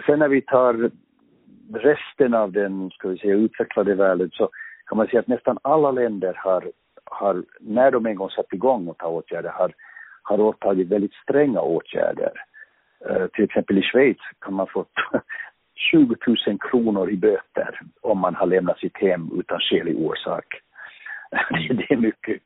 Sen 0.05 0.19
när 0.19 0.27
vi 0.27 0.41
tar 0.41 0.91
resten 1.73 2.33
av 2.33 2.51
den, 2.51 2.89
ska 2.89 3.07
vi 3.07 3.17
säga, 3.17 3.35
utvecklade 3.35 3.95
världen 3.95 4.29
så 4.33 4.49
kan 4.85 4.97
man 4.97 5.07
säga 5.07 5.19
att 5.19 5.27
nästan 5.27 5.57
alla 5.61 5.91
länder 5.91 6.33
har, 6.37 6.71
har 7.05 7.43
när 7.59 7.91
de 7.91 8.05
en 8.05 8.15
gång 8.15 8.29
satt 8.29 8.53
igång 8.53 8.87
och 8.87 8.97
tagit 8.97 9.25
åtgärder, 9.25 9.49
har, 9.49 9.73
har 10.23 10.41
åtagit 10.41 10.87
väldigt 10.87 11.13
stränga 11.13 11.61
åtgärder. 11.61 12.31
Uh, 13.09 13.27
till 13.27 13.43
exempel 13.43 13.77
i 13.77 13.81
Schweiz 13.81 14.17
kan 14.39 14.53
man 14.53 14.67
få 14.67 14.85
20 15.91 16.15
000 16.47 16.57
kronor 16.59 17.09
i 17.09 17.17
böter 17.17 17.79
om 18.01 18.19
man 18.19 18.35
har 18.35 18.45
lämnat 18.45 18.79
sitt 18.79 18.97
hem 18.97 19.31
utan 19.39 19.59
skälig 19.59 19.97
orsak. 19.97 20.61
Det 21.69 21.91
är 21.93 21.97
mycket. 21.97 22.41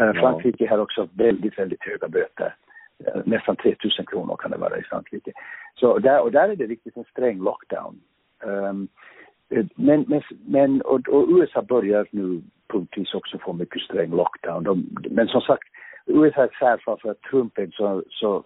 Uh, 0.00 0.12
Frankrike 0.12 0.68
har 0.70 0.78
också 0.78 1.08
väldigt, 1.12 1.58
väldigt 1.58 1.82
höga 1.82 2.08
böter. 2.08 2.54
Uh, 3.06 3.22
nästan 3.24 3.56
3 3.56 3.74
000 3.98 4.06
kronor 4.06 4.36
kan 4.36 4.50
det 4.50 4.56
vara 4.56 4.78
i 4.78 4.82
Frankrike. 4.82 5.32
Så 5.74 5.98
där, 5.98 6.20
och 6.20 6.32
där 6.32 6.48
är 6.48 6.56
det 6.56 6.66
riktigt 6.66 6.96
en 6.96 7.04
sträng 7.04 7.38
lockdown. 7.38 8.00
Um, 8.44 8.88
men, 9.74 10.04
men, 10.08 10.22
men 10.46 10.82
och, 10.82 11.08
och, 11.08 11.28
USA 11.28 11.62
börjar 11.62 12.06
nu 12.10 12.42
punktvis 12.68 13.14
också 13.14 13.38
få 13.38 13.52
mycket 13.52 13.82
sträng 13.82 14.10
lockdown. 14.10 14.64
De, 14.64 14.96
men 15.10 15.28
som 15.28 15.40
sagt, 15.40 15.68
USA 16.06 16.40
är 16.40 16.44
ett 16.44 16.58
särfall 16.58 16.98
för 17.00 17.10
att 17.10 17.22
Trump 17.22 17.58
är 17.58 17.66
så, 17.72 18.02
så, 18.10 18.44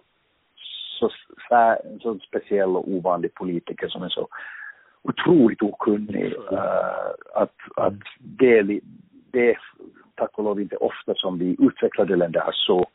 så, 0.99 1.09
så, 1.49 1.77
sån 2.01 2.19
speciell 2.19 2.75
och 2.75 2.87
ovanlig 2.87 3.33
politiker 3.33 3.87
som 3.87 4.03
är 4.03 4.09
så 4.09 4.27
otroligt 5.01 5.61
okunnig. 5.61 6.33
Uh, 6.51 7.09
att, 7.33 7.55
att 7.75 7.93
det, 8.19 8.79
det 9.35 9.49
är 9.51 9.57
tack 10.15 10.37
och 10.37 10.43
lov 10.43 10.61
inte 10.61 10.75
ofta 10.75 11.13
som 11.15 11.37
vi 11.37 11.55
utvecklade 11.59 12.15
länder 12.15 12.39
har 12.39 12.51
så, 12.51 12.85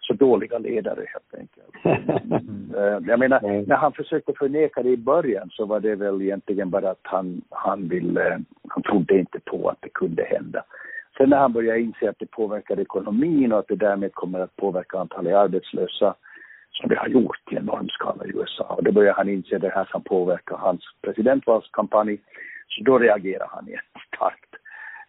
så 0.00 0.12
dåliga 0.14 0.58
ledare 0.58 1.06
helt 1.12 1.34
enkelt. 1.40 1.74
Eh, 2.76 2.98
jag 3.06 3.18
menar, 3.18 3.66
när 3.66 3.76
han 3.76 3.92
försökte 3.92 4.32
förneka 4.38 4.82
det 4.82 4.88
i 4.88 4.96
början 4.96 5.50
så 5.50 5.64
var 5.66 5.80
det 5.80 5.94
väl 5.94 6.22
egentligen 6.22 6.70
bara 6.70 6.90
att 6.90 7.00
han, 7.02 7.42
han 7.50 7.88
ville, 7.88 8.40
han 8.68 8.82
trodde 8.82 9.18
inte 9.18 9.40
på 9.40 9.68
att 9.68 9.76
det 9.80 9.88
kunde 9.88 10.24
hända. 10.24 10.64
Sen 11.16 11.30
när 11.30 11.36
han 11.36 11.52
började 11.52 11.80
inse 11.80 12.10
att 12.10 12.18
det 12.18 12.30
påverkar 12.30 12.80
ekonomin 12.80 13.52
och 13.52 13.58
att 13.58 13.68
det 13.68 13.76
därmed 13.76 14.14
kommer 14.14 14.40
att 14.40 14.56
påverka 14.56 14.98
antalet 14.98 15.34
arbetslösa, 15.34 16.14
som 16.70 16.88
det 16.88 16.96
har 16.96 17.08
gjort 17.08 17.52
i 17.52 17.56
enorm 17.56 17.88
skala 17.88 18.24
i 18.24 18.30
USA, 18.34 18.64
och 18.64 18.84
då 18.84 18.92
började 18.92 19.16
han 19.16 19.28
inse 19.28 19.58
det 19.58 19.74
här 19.74 19.84
kan 19.84 20.02
påverka 20.02 20.56
hans 20.56 20.80
presidentvalskampanj, 21.02 22.18
så 22.68 22.84
då 22.84 22.98
reagerar 22.98 23.48
han 23.50 23.68
starkt. 24.08 24.51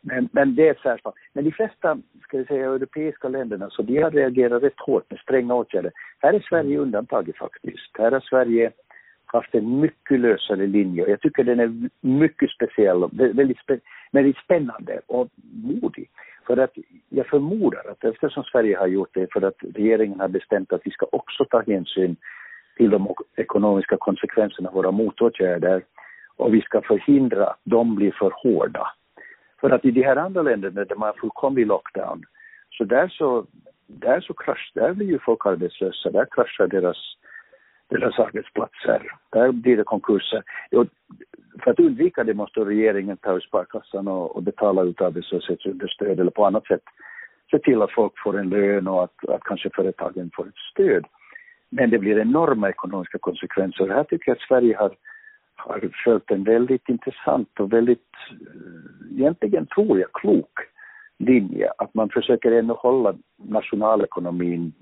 Men, 0.05 0.29
men 0.31 0.55
det 0.55 0.67
är 0.67 0.72
ett 0.72 0.79
särskilt 0.79 1.15
Men 1.33 1.43
de 1.43 1.51
flesta, 1.51 1.98
ska 2.24 2.38
vi 2.38 2.45
säga, 2.45 2.65
europeiska 2.65 3.29
länderna, 3.29 3.69
så 3.69 3.81
de 3.81 4.01
har 4.01 4.12
reagerat 4.12 4.63
rätt 4.63 4.79
hårt 4.79 5.12
med 5.12 5.19
stränga 5.19 5.53
åtgärder. 5.55 5.91
Här 6.19 6.33
är 6.33 6.39
Sverige 6.50 6.77
undantaget 6.77 7.38
faktiskt. 7.38 7.98
Här 7.98 8.12
har 8.12 8.19
Sverige 8.19 8.72
haft 9.25 9.55
en 9.55 9.79
mycket 9.79 10.19
lösare 10.19 10.67
linje. 10.67 11.10
Jag 11.10 11.22
tycker 11.22 11.43
den 11.43 11.60
är 11.60 11.89
mycket 12.01 12.50
speciell, 12.51 13.10
väldigt, 13.12 13.57
väldigt 14.12 14.38
spännande 14.38 15.01
och 15.07 15.29
modig. 15.53 16.10
För 16.48 16.57
att 16.57 16.77
jag 17.10 17.27
förmodar 17.27 17.91
att 17.91 18.03
eftersom 18.03 18.43
Sverige 18.43 18.77
har 18.77 18.88
gjort 18.88 19.13
det 19.13 19.33
för 19.33 19.41
att 19.41 19.57
regeringen 19.75 20.19
har 20.19 20.27
bestämt 20.27 20.74
att 20.74 20.81
vi 20.83 20.91
ska 20.91 21.05
också 21.12 21.45
ta 21.45 21.63
hänsyn 21.67 22.15
till 22.77 22.89
de 22.89 23.15
ekonomiska 23.36 23.98
konsekvenserna 23.98 24.69
av 24.69 24.75
våra 24.75 24.91
motåtgärder 24.91 25.83
och 26.36 26.53
vi 26.53 26.62
ska 26.62 26.81
förhindra 26.81 27.48
att 27.48 27.60
de 27.63 27.95
blir 27.95 28.12
för 28.12 28.31
hårda. 28.43 28.88
För 29.63 29.70
att 29.70 29.86
i 29.86 29.91
de 29.91 30.03
här 30.03 30.15
andra 30.15 30.41
länderna 30.41 30.86
där 30.86 30.96
man 30.96 31.08
har 31.08 31.13
fullkomlig 31.13 31.67
lockdown, 31.67 32.24
så 32.70 32.84
där 32.84 33.08
så, 33.08 33.46
där 33.88 34.22
så 34.22 34.34
krasch, 34.34 34.72
där 34.75 34.93
blir 34.93 35.08
ju 35.08 35.20
folk 35.20 35.46
arbetslösa, 35.46 36.12
där 36.12 36.27
kraschar 36.32 36.67
deras, 36.67 36.98
deras 37.89 38.20
arbetsplatser, 38.20 39.01
där 39.32 39.51
blir 39.51 39.77
det 39.77 39.84
konkurser. 39.84 40.43
Och 40.72 40.86
för 41.63 41.72
att 41.72 41.79
undvika 41.79 42.24
det 42.24 42.34
måste 42.34 42.60
regeringen 42.60 43.17
ta 43.17 43.36
ur 43.36 43.39
sparkassan 43.39 44.08
och, 44.08 44.36
och 44.36 44.43
betala 44.43 44.84
ut 44.84 45.01
arbetslöshetsunderstöd 45.01 46.20
eller 46.20 46.32
på 46.32 46.46
annat 46.46 46.67
sätt 46.67 46.84
se 47.51 47.60
till 47.60 47.82
att 47.82 47.91
folk 47.91 48.13
får 48.24 48.39
en 48.39 48.50
lön 48.50 48.88
och 48.88 49.03
att, 49.03 49.29
att 49.29 49.43
kanske 49.43 49.70
företagen 49.75 50.32
får 50.36 50.48
ett 50.48 50.63
stöd. 50.72 51.05
Men 51.70 51.89
det 51.89 52.00
blir 52.00 52.20
enorma 52.20 52.70
ekonomiska 52.70 53.17
konsekvenser. 53.17 53.88
Här 53.88 54.03
tycker 54.03 54.32
jag 54.32 54.36
att 54.36 54.48
Sverige 54.48 54.77
har 54.77 54.96
har 55.63 55.91
följt 56.03 56.32
en 56.32 56.43
väldigt 56.43 56.89
intressant 56.89 57.60
och 57.60 57.74
väldigt, 57.74 58.12
eh, 58.32 59.17
egentligen 59.17 59.65
tror 59.65 60.00
jag, 60.00 60.12
klok 60.13 60.60
linje. 61.20 61.72
Att 61.77 61.93
man 61.93 62.10
försöker 62.10 62.51
ändå 62.51 62.74
hålla 62.74 63.15
nationalekonomin 63.38 64.74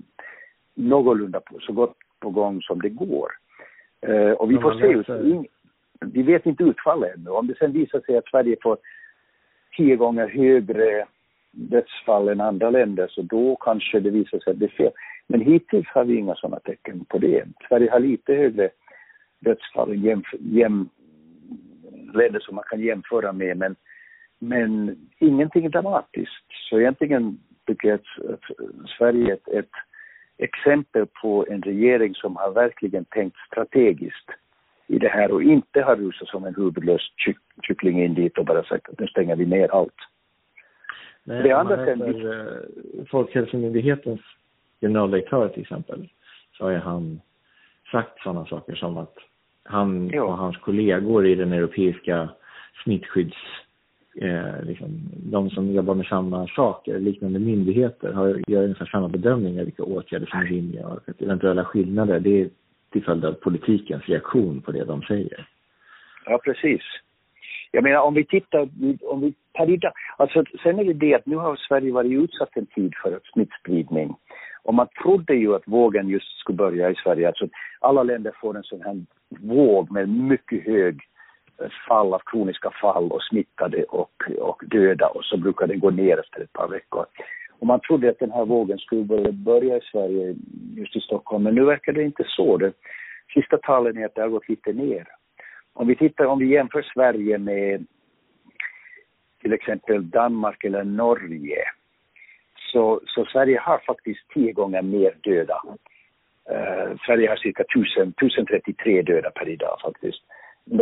någorlunda 0.74 1.40
på, 1.40 1.58
så 1.60 1.72
gott 1.72 1.96
på 2.20 2.30
gång 2.30 2.62
som 2.62 2.80
det 2.80 2.88
går. 2.88 3.28
Eh, 4.00 4.30
och 4.30 4.50
vi 4.50 4.58
får 4.58 4.72
se, 4.72 5.48
vi 6.00 6.22
vet 6.22 6.46
inte 6.46 6.64
utfallet 6.64 7.14
ännu. 7.16 7.30
Om 7.30 7.46
det 7.46 7.58
sen 7.58 7.72
visar 7.72 8.00
sig 8.00 8.16
att 8.16 8.28
Sverige 8.28 8.56
får 8.62 8.76
tio 9.76 9.96
gånger 9.96 10.28
högre 10.28 11.06
dödsfall 11.50 12.28
än 12.28 12.40
andra 12.40 12.70
länder, 12.70 13.06
så 13.10 13.22
då 13.22 13.56
kanske 13.56 14.00
det 14.00 14.10
visar 14.10 14.38
sig 14.38 14.50
att 14.50 14.58
det 14.58 14.64
är 14.64 14.68
fel. 14.68 14.92
Men 15.26 15.40
hittills 15.40 15.86
har 15.86 16.04
vi 16.04 16.16
inga 16.16 16.34
sådana 16.34 16.60
tecken 16.60 17.04
på 17.04 17.18
det. 17.18 17.44
Sverige 17.68 17.90
har 17.90 18.00
lite 18.00 18.34
högre 18.34 18.70
dödsfall, 19.44 20.04
jäm, 20.04 20.22
jäm, 20.40 20.88
länder 22.14 22.40
som 22.40 22.54
man 22.54 22.64
kan 22.70 22.80
jämföra 22.80 23.32
med, 23.32 23.56
men, 23.56 23.76
men 24.38 24.96
ingenting 25.18 25.70
dramatiskt. 25.70 26.46
Så 26.70 26.80
egentligen 26.80 27.38
tycker 27.66 27.88
jag 27.88 27.94
att, 27.94 28.30
att 28.34 28.90
Sverige 28.98 29.32
är 29.32 29.32
ett, 29.32 29.48
ett 29.48 29.70
exempel 30.38 31.06
på 31.06 31.46
en 31.50 31.62
regering 31.62 32.14
som 32.14 32.36
har 32.36 32.50
verkligen 32.50 33.04
tänkt 33.04 33.36
strategiskt 33.46 34.30
i 34.86 34.98
det 34.98 35.08
här 35.08 35.32
och 35.32 35.42
inte 35.42 35.82
har 35.82 35.96
rusat 35.96 36.28
som 36.28 36.44
en 36.44 36.54
huvudlös 36.54 37.02
kyck, 37.16 37.38
kyckling 37.62 38.04
in 38.04 38.14
dit 38.14 38.38
och 38.38 38.44
bara 38.44 38.64
sagt 38.64 38.88
att 38.88 39.00
nu 39.00 39.06
stänger 39.06 39.36
vi 39.36 39.46
ner 39.46 39.68
allt. 39.68 39.94
Nej, 41.24 41.42
det 41.42 41.52
andra 41.52 41.84
sen... 41.84 42.02
Eh, 42.02 43.06
Folkhälsomyndighetens 43.10 44.20
generaldirektör 44.80 45.48
till 45.48 45.62
exempel, 45.62 46.08
så 46.52 46.64
har 46.64 46.70
ju 46.70 46.78
han 46.78 47.20
sagt 47.90 48.22
sådana 48.22 48.46
saker 48.46 48.74
som 48.74 48.98
att 48.98 49.14
han 49.64 50.10
jo. 50.12 50.24
och 50.24 50.38
hans 50.38 50.56
kollegor 50.56 51.26
i 51.26 51.34
den 51.34 51.52
europeiska 51.52 52.28
smittskydds 52.84 53.36
eh, 54.20 54.62
liksom, 54.62 54.88
de 55.16 55.50
som 55.50 55.72
jobbar 55.72 55.94
med 55.94 56.06
samma 56.06 56.46
saker, 56.46 56.98
liknande 56.98 57.38
myndigheter, 57.38 58.12
har, 58.12 58.40
gör 58.46 58.62
ungefär 58.62 58.86
samma 58.86 59.08
bedömningar 59.08 59.64
vilka 59.64 59.82
åtgärder 59.82 60.26
som 60.26 60.40
är 60.40 60.44
rimliga 60.44 60.86
och 60.86 61.00
eventuella 61.18 61.64
skillnader, 61.64 62.20
det 62.20 62.40
är 62.40 62.50
till 62.92 63.04
följd 63.04 63.24
av 63.24 63.32
politikens 63.32 64.04
reaktion 64.06 64.60
på 64.60 64.72
det 64.72 64.84
de 64.84 65.02
säger. 65.02 65.48
Ja, 66.26 66.40
precis. 66.44 66.82
Jag 67.70 67.84
menar 67.84 68.00
om 68.00 68.14
vi 68.14 68.24
tittar, 68.24 68.68
om 69.02 69.20
vi 69.20 69.34
tar 69.52 69.70
idag, 69.70 69.92
alltså 70.16 70.44
sen 70.62 70.78
är 70.78 70.84
det 70.84 70.92
det 70.92 71.14
att 71.14 71.26
nu 71.26 71.36
har 71.36 71.56
Sverige 71.56 71.92
varit 71.92 72.12
utsatt 72.12 72.56
en 72.56 72.66
tid 72.66 72.92
för 73.02 73.20
smittspridning 73.32 74.14
och 74.62 74.74
man 74.74 74.88
trodde 75.02 75.34
ju 75.34 75.54
att 75.54 75.68
vågen 75.68 76.08
just 76.08 76.38
skulle 76.38 76.56
börja 76.56 76.90
i 76.90 76.94
Sverige, 76.94 77.26
alltså 77.26 77.48
alla 77.80 78.02
länder 78.02 78.32
får 78.40 78.56
en 78.56 78.62
sån 78.62 78.82
här 78.82 79.04
våg 79.40 79.90
med 79.90 80.08
mycket 80.08 80.64
hög 80.64 81.00
eh, 81.60 81.68
fall 81.88 82.14
av 82.14 82.22
kroniska 82.26 82.70
fall 82.70 83.12
och 83.12 83.22
smittade 83.22 83.84
och, 83.84 84.22
och 84.38 84.62
döda 84.66 85.06
och 85.06 85.24
så 85.24 85.36
brukar 85.36 85.66
det 85.66 85.76
gå 85.76 85.90
ner 85.90 86.20
efter 86.20 86.40
ett 86.40 86.52
par 86.52 86.68
veckor. 86.68 87.06
Och 87.62 87.66
man 87.66 87.80
trodde 87.80 88.10
att 88.10 88.18
den 88.18 88.32
här 88.32 88.44
vågen 88.44 88.78
skulle 88.78 89.32
börja 89.32 89.76
i 89.76 89.80
Sverige, 89.92 90.34
just 90.76 90.96
i 90.96 91.00
Stockholm, 91.00 91.44
men 91.44 91.54
nu 91.54 91.64
verkar 91.64 91.92
det 91.92 92.02
inte 92.02 92.24
så. 92.26 92.56
Det 92.56 92.72
sista 93.34 93.58
talen 93.58 93.98
är 93.98 94.06
att 94.06 94.14
det 94.14 94.22
har 94.22 94.28
gått 94.28 94.48
lite 94.48 94.72
ner. 94.72 95.06
Om 95.72 95.86
vi 95.86 95.96
tittar, 95.96 96.24
om 96.24 96.38
vi 96.38 96.46
jämför 96.46 96.82
Sverige 96.82 97.38
med 97.38 97.86
till 99.42 99.52
exempel 99.52 100.10
Danmark 100.10 100.64
eller 100.64 100.84
Norge, 100.84 101.64
så, 102.72 103.00
så 103.06 103.24
Sverige 103.24 103.58
har 103.58 103.78
faktiskt 103.78 104.28
tio 104.34 104.52
gånger 104.52 104.82
mer 104.82 105.16
döda. 105.20 105.62
Eh, 106.50 106.96
Sverige 107.06 107.28
har 107.28 107.36
cirka 107.36 107.62
1000, 107.62 108.08
1033 108.08 109.02
döda 109.02 109.30
per 109.30 109.48
idag 109.48 109.80
faktiskt. 109.80 110.22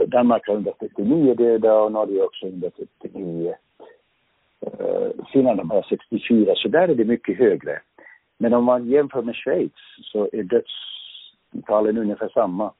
Danmark 0.07 0.47
har 0.47 0.55
139 0.55 1.35
döda 1.35 1.75
och 1.75 1.93
Norge 1.93 2.23
också 2.23 2.47
139. 2.47 3.55
Eh, 4.67 5.27
Finland 5.33 5.61
har 5.61 5.67
bara 5.67 5.83
64, 5.83 6.55
så 6.57 6.69
där 6.69 6.89
är 6.89 6.95
det 6.95 7.05
mycket 7.05 7.39
högre. 7.39 7.81
Men 8.39 8.55
om 8.55 8.65
man 8.65 8.87
jämför 8.87 9.23
med 9.23 9.37
Schweiz 9.37 9.73
så 10.03 10.29
är 10.33 10.43
dödstalen 10.43 11.99
ungefär 11.99 12.29
samma. 12.29 12.73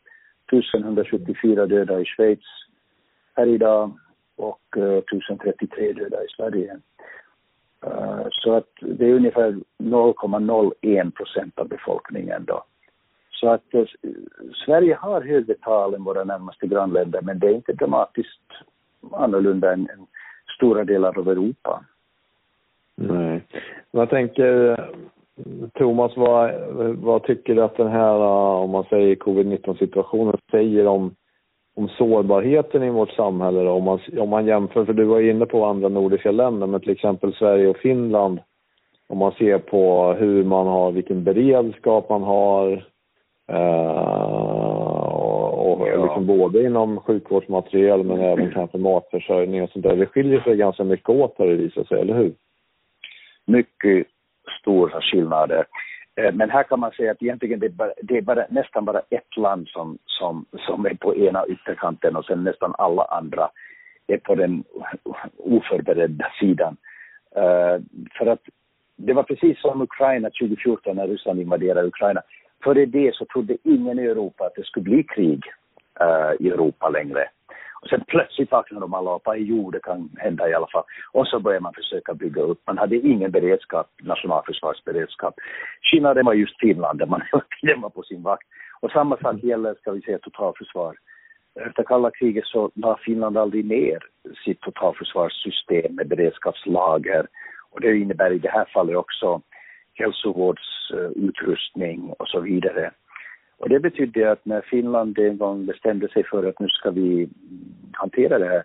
1174 0.53 1.67
döda 1.67 2.01
i 2.01 2.05
Schweiz 2.05 2.45
per 3.35 3.47
idag 3.47 3.99
och 4.37 4.77
eh, 4.77 4.99
1033 4.99 5.93
döda 5.93 6.25
i 6.25 6.29
Sverige. 6.37 6.81
Eh, 7.87 8.27
så 8.31 8.55
att 8.55 8.69
det 8.81 9.07
är 9.07 9.15
ungefär 9.15 9.61
0,01 9.79 11.11
procent 11.11 11.59
av 11.59 11.69
befolkningen 11.69 12.45
då. 12.45 12.65
Så 13.31 13.49
att 13.49 13.75
eh, 13.75 13.85
Sverige 14.65 14.95
har 14.95 15.21
högre 15.21 15.55
tal 15.55 15.95
än 15.95 16.05
våra 16.05 16.25
närmaste 16.25 16.67
grannländer, 16.67 17.21
men 17.23 17.39
det 17.39 17.47
är 17.47 17.55
inte 17.55 17.73
dramatiskt 17.73 18.43
annorlunda 19.13 19.73
än, 19.73 19.81
än 19.81 20.07
stora 20.57 20.85
delar 20.85 21.19
av 21.19 21.29
Europa. 21.29 21.85
Nej. 22.95 23.43
Vad 23.91 24.11
tänker, 24.11 24.77
Thomas, 25.75 26.17
vad, 26.17 26.55
vad 26.97 27.23
tycker 27.23 27.55
du 27.55 27.63
att 27.63 27.77
den 27.77 27.89
här, 27.91 28.15
eh, 28.15 28.63
om 28.63 28.71
man 28.71 28.85
säger 28.85 29.15
covid-19 29.17 29.79
situationen 29.79 30.37
säger 30.51 30.87
om 30.87 31.15
om 31.77 31.89
sårbarheten 31.89 32.83
i 32.83 32.91
vårt 32.91 33.11
samhälle 33.11 33.63
då, 33.63 33.71
om 33.71 33.85
man, 33.85 34.01
om 34.19 34.29
man 34.29 34.47
jämför, 34.47 34.85
för 34.85 34.93
du 34.93 35.05
var 35.05 35.21
inne 35.21 35.47
på 35.47 35.65
andra 35.65 35.89
nordiska 35.89 36.31
länder, 36.31 36.67
men 36.67 36.81
till 36.81 36.91
exempel 36.91 37.35
Sverige 37.35 37.69
och 37.69 37.77
Finland, 37.77 38.41
om 39.09 39.19
man 39.19 39.33
ser 39.33 39.59
på 39.59 40.13
hur 40.13 40.45
man 40.45 40.67
har, 40.67 40.93
vilken 40.93 41.25
beredskap 41.25 42.09
man 42.09 42.23
har, 42.23 42.85
eh, 43.53 44.71
och, 45.61 45.81
och 45.81 45.89
ja. 45.89 46.05
liksom 46.05 46.27
både 46.27 46.65
inom 46.65 47.01
sjukvårdsmaterial 47.01 48.05
men 48.05 48.21
även 48.21 48.51
kanske 48.51 48.79
matförsörjning 48.79 49.63
och 49.63 49.71
sånt 49.71 49.83
där. 49.83 49.97
Det 49.97 50.07
skiljer 50.07 50.41
sig 50.41 50.57
ganska 50.57 50.85
mycket 50.85 51.09
åt 51.09 51.39
har 51.39 51.47
det 51.47 51.55
visat 51.55 51.89
sig, 51.89 52.01
eller 52.01 52.15
hur? 52.15 52.33
Mycket 53.47 54.07
stora 54.61 55.01
skillnader. 55.01 55.65
Eh, 56.21 56.33
men 56.33 56.51
här 56.51 56.63
kan 56.63 56.81
man 56.81 56.93
säga 56.93 57.11
att 57.13 57.23
egentligen 57.23 57.61
det 57.61 57.67
är, 57.67 57.71
bara, 57.71 57.93
det 58.03 58.17
är 58.17 58.23
bara, 58.23 58.47
nästan 58.49 58.85
bara 58.85 59.03
ett 59.11 59.37
land 59.37 59.69
som, 59.69 59.99
som, 60.07 60.47
som 60.67 60.87
är 60.87 60.95
på 60.95 61.17
ena 61.17 61.47
ytterkanten 61.47 62.17
och 62.17 62.25
sen 62.25 62.45
nästan 62.45 62.75
alla 62.79 63.05
andra 63.05 63.51
är 64.07 64.19
på 64.19 64.35
den 64.35 64.65
oförberedda 65.37 66.27
sidan. 66.41 66.77
Uh, 67.37 67.83
för 68.19 68.27
att 68.27 68.41
det 68.97 69.13
var 69.13 69.23
precis 69.23 69.61
som 69.61 69.83
Ukraina 69.83 70.31
2014 70.31 70.97
när 70.97 71.07
Ryssland 71.07 71.41
invaderade 71.41 71.89
Ukraina. 71.89 72.23
Före 72.65 72.87
det 72.87 73.15
så 73.15 73.25
trodde 73.25 73.57
ingen 73.65 73.99
i 73.99 74.03
Europa 74.03 74.45
att 74.45 74.55
det 74.55 74.67
skulle 74.67 74.85
bli 74.85 75.03
krig 75.03 75.45
uh, 76.01 76.47
i 76.47 76.49
Europa 76.49 76.89
längre. 76.89 77.29
Och 77.81 77.89
sen 77.89 78.05
plötsligt 78.07 78.51
vaknar 78.51 78.81
de 78.81 78.95
alla 78.95 79.17
upp, 79.17 79.23
vad 79.25 79.39
jo 79.39 79.71
det 79.71 79.83
kan 79.83 80.11
hända 80.17 80.49
i 80.49 80.55
alla 80.55 80.67
fall. 80.67 80.85
Och 81.13 81.27
så 81.27 81.41
börjar 81.41 81.61
man 81.61 81.75
försöka 81.75 82.15
bygga 82.15 82.43
upp. 82.43 82.61
Man 82.67 82.79
hade 82.79 82.97
ingen 82.97 83.31
beredskap, 83.31 83.87
nationalförsvarsberedskap. 84.03 85.35
Skillnaden 85.83 86.27
var 86.27 86.35
just 86.35 86.61
Finland 86.61 86.99
där 86.99 87.07
man 87.07 87.23
var 87.83 87.91
på 87.91 88.03
sin 88.03 88.23
vakt. 88.23 88.49
Och 88.81 88.91
samma 88.91 89.17
sak 89.17 89.33
mm. 89.33 89.49
gäller, 89.49 89.75
ska 89.75 89.93
vi 89.93 90.03
säga, 90.03 90.19
totalförsvar. 90.19 90.97
Efter 91.67 91.83
kalla 91.83 92.11
kriget 92.11 92.47
så 92.47 92.71
la 92.75 92.97
Finland 92.97 93.39
aldrig 93.39 93.65
ner 93.65 93.99
sitt 94.45 94.61
totalförsvarssystem 94.61 95.95
med 95.95 96.09
beredskapslager. 96.09 97.27
Och 97.71 97.81
det 97.81 97.97
innebär 97.97 98.33
i 98.33 98.39
det 98.39 98.51
här 98.51 98.65
fallet 98.75 98.97
också 98.97 99.41
hälsovårdsutrustning 99.95 102.15
och 102.19 102.29
så 102.29 102.41
vidare. 102.41 102.91
Och 103.61 103.69
det 103.69 103.81
betydde 103.81 104.33
att 104.33 104.45
när 104.45 104.61
Finland 104.61 105.19
en 105.19 105.39
gång 105.39 105.67
bestämde 105.67 106.09
sig 106.09 106.25
för 106.25 106.49
att 106.49 106.61
nu 106.61 106.69
ska 106.69 106.91
vi 106.91 107.29
hantera 107.93 108.39
det 108.39 108.49
här, 108.49 108.63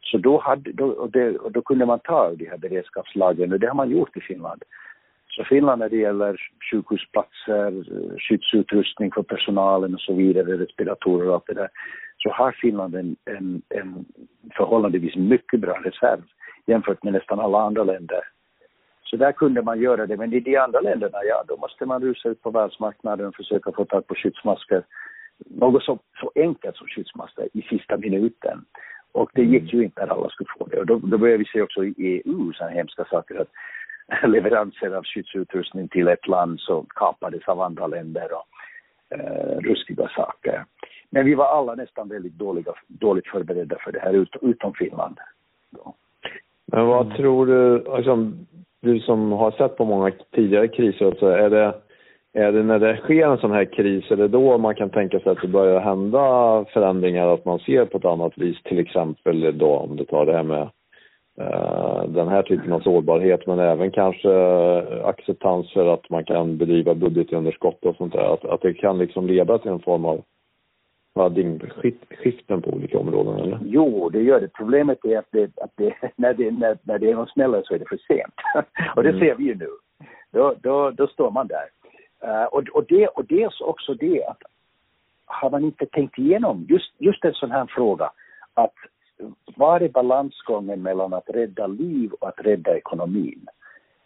så 0.00 0.18
då, 0.18 0.40
hade, 0.40 0.72
då, 0.72 0.86
och 0.86 1.10
det, 1.10 1.38
och 1.38 1.52
då 1.52 1.62
kunde 1.62 1.86
man 1.86 1.98
ta 1.98 2.32
de 2.34 2.46
här 2.46 2.58
beredskapslagren 2.58 3.52
och 3.52 3.60
det 3.60 3.66
har 3.66 3.74
man 3.74 3.90
gjort 3.90 4.16
i 4.16 4.20
Finland. 4.20 4.62
Så 5.28 5.44
Finland 5.44 5.78
när 5.78 5.88
det 5.88 5.96
gäller 5.96 6.36
sjukhusplatser, 6.70 7.84
skyddsutrustning 8.18 9.12
för 9.12 9.22
personalen 9.22 9.94
och 9.94 10.00
så 10.00 10.14
vidare, 10.14 10.58
respiratorer 10.58 11.28
och 11.28 11.34
allt 11.34 11.46
det 11.46 11.54
där, 11.54 11.68
så 12.18 12.30
har 12.30 12.52
Finland 12.52 12.94
en, 12.94 13.16
en, 13.24 13.62
en 13.68 14.04
förhållandevis 14.56 15.16
mycket 15.16 15.60
bra 15.60 15.80
reserv 15.84 16.22
jämfört 16.66 17.02
med 17.04 17.12
nästan 17.12 17.40
alla 17.40 17.58
andra 17.58 17.84
länder. 17.84 18.20
Så 19.10 19.16
där 19.16 19.32
kunde 19.32 19.62
man 19.62 19.80
göra 19.80 20.06
det, 20.06 20.16
men 20.16 20.32
i 20.32 20.40
de 20.40 20.56
andra 20.56 20.80
länderna, 20.80 21.18
ja, 21.24 21.44
då 21.48 21.56
måste 21.56 21.86
man 21.86 22.02
rusa 22.02 22.28
ut 22.28 22.42
på 22.42 22.50
världsmarknaden 22.50 23.26
och 23.26 23.34
försöka 23.34 23.72
få 23.72 23.84
tag 23.84 24.06
på 24.06 24.14
skyddsmasker. 24.14 24.82
Något 25.38 25.82
så, 25.82 25.98
så 26.20 26.32
enkelt 26.34 26.76
som 26.76 26.86
skyddsmasker 26.86 27.48
i 27.52 27.62
sista 27.62 27.96
minuten. 27.96 28.64
Och 29.12 29.30
det 29.34 29.42
gick 29.42 29.72
ju 29.72 29.84
inte 29.84 30.02
att 30.02 30.10
alla 30.10 30.28
skulle 30.28 30.48
få 30.58 30.66
det. 30.66 30.78
Och 30.80 30.86
då, 30.86 30.98
då 30.98 31.18
började 31.18 31.38
vi 31.38 31.44
se 31.44 31.62
också 31.62 31.84
i 31.84 32.22
EU 32.24 32.52
sådana 32.52 32.72
hemska 32.72 33.04
saker 33.04 33.40
att 33.40 33.48
leveranser 34.28 34.90
av 34.90 35.04
skyddsutrustning 35.04 35.88
till 35.88 36.08
ett 36.08 36.28
land 36.28 36.60
så 36.60 36.82
kapades 36.82 37.48
av 37.48 37.60
andra 37.60 37.86
länder 37.86 38.28
och 38.32 38.46
eh, 39.18 39.58
ruskiga 39.58 40.08
saker. 40.16 40.64
Men 41.10 41.24
vi 41.24 41.34
var 41.34 41.46
alla 41.46 41.74
nästan 41.74 42.08
väldigt 42.08 42.38
dåliga, 42.38 42.72
dåligt 42.86 43.26
förberedda 43.26 43.76
för 43.84 43.92
det 43.92 44.00
här, 44.00 44.12
ut, 44.12 44.36
utom 44.42 44.74
Finland. 44.74 45.18
Då. 45.70 45.94
Men 46.66 46.86
vad 46.86 47.06
mm. 47.06 47.16
tror 47.16 47.46
du, 47.46 47.84
liksom, 47.96 48.46
du 48.82 49.00
som 49.00 49.32
har 49.32 49.50
sett 49.50 49.76
på 49.76 49.84
många 49.84 50.12
tidigare 50.34 50.68
kriser, 50.68 51.06
alltså, 51.06 51.26
är 51.26 51.50
det, 51.50 51.74
är 52.34 52.52
det 52.52 52.62
när 52.62 52.78
det 52.78 52.96
sker 52.96 53.26
en 53.26 53.38
sån 53.38 53.52
här 53.52 53.64
kris, 53.64 54.10
är 54.10 54.16
det 54.16 54.28
då 54.28 54.58
man 54.58 54.74
kan 54.74 54.90
tänka 54.90 55.20
sig 55.20 55.32
att 55.32 55.42
det 55.42 55.48
börjar 55.48 55.80
hända 55.80 56.64
förändringar, 56.72 57.34
att 57.34 57.44
man 57.44 57.58
ser 57.58 57.84
på 57.84 57.98
ett 57.98 58.04
annat 58.04 58.38
vis, 58.38 58.62
till 58.62 58.78
exempel 58.78 59.58
då 59.58 59.76
om 59.76 59.96
du 59.96 60.04
tar 60.04 60.26
det 60.26 60.32
här 60.32 60.42
med 60.42 60.68
uh, 61.40 62.08
den 62.08 62.28
här 62.28 62.42
typen 62.42 62.72
av 62.72 62.80
sårbarhet, 62.80 63.46
men 63.46 63.58
även 63.58 63.90
kanske 63.90 64.32
eh, 64.32 65.06
acceptans 65.06 65.72
för 65.72 65.94
att 65.94 66.10
man 66.10 66.24
kan 66.24 66.56
bedriva 66.56 66.94
budgetunderskott 66.94 67.84
och 67.84 67.96
sånt 67.96 68.12
där, 68.12 68.34
att, 68.34 68.44
att 68.44 68.62
det 68.62 68.74
kan 68.74 68.98
liksom 68.98 69.26
leda 69.26 69.58
till 69.58 69.70
en 69.70 69.80
form 69.80 70.04
av 70.04 70.22
paradigmskiften 71.16 72.62
på 72.62 72.70
olika 72.70 72.98
områden 72.98 73.38
eller? 73.38 73.58
Jo, 73.64 74.08
det 74.08 74.22
gör 74.22 74.40
det. 74.40 74.48
Problemet 74.48 75.04
är 75.04 75.18
att, 75.18 75.28
det, 75.30 75.58
att 75.60 75.70
det, 75.76 75.94
när, 76.16 76.34
det, 76.34 76.50
när, 76.50 76.78
när 76.82 76.98
det 76.98 77.10
är 77.10 77.14
någon 77.14 77.26
smäller 77.26 77.62
så 77.64 77.74
är 77.74 77.78
det 77.78 77.88
för 77.88 78.00
sent. 78.08 78.34
och 78.96 79.02
det 79.02 79.08
mm. 79.08 79.20
ser 79.20 79.34
vi 79.34 79.44
ju 79.44 79.54
nu. 79.54 79.68
Då, 80.30 80.54
då, 80.62 80.90
då 80.90 81.06
står 81.06 81.30
man 81.30 81.46
där. 81.46 81.68
Uh, 82.24 82.44
och, 82.44 82.62
och, 82.68 82.84
det, 82.88 83.06
och 83.06 83.24
dels 83.24 83.60
också 83.60 83.94
det 83.94 84.24
att 84.24 84.42
har 85.26 85.50
man 85.50 85.64
inte 85.64 85.86
tänkt 85.86 86.18
igenom 86.18 86.66
just, 86.68 86.92
just 86.98 87.24
en 87.24 87.32
sån 87.34 87.50
här 87.50 87.66
fråga 87.66 88.10
att 88.54 88.74
var 89.56 89.80
är 89.80 89.88
balansgången 89.88 90.82
mellan 90.82 91.12
att 91.12 91.30
rädda 91.30 91.66
liv 91.66 92.12
och 92.20 92.28
att 92.28 92.46
rädda 92.46 92.76
ekonomin? 92.76 93.46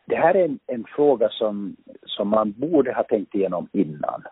Det 0.06 0.16
här 0.16 0.34
är 0.34 0.44
en, 0.44 0.58
en 0.66 0.84
fråga 0.84 1.28
som, 1.28 1.76
som 2.06 2.28
man 2.28 2.52
borde 2.52 2.92
ha 2.92 3.02
tänkt 3.02 3.34
igenom 3.34 3.68
innan 3.72 4.22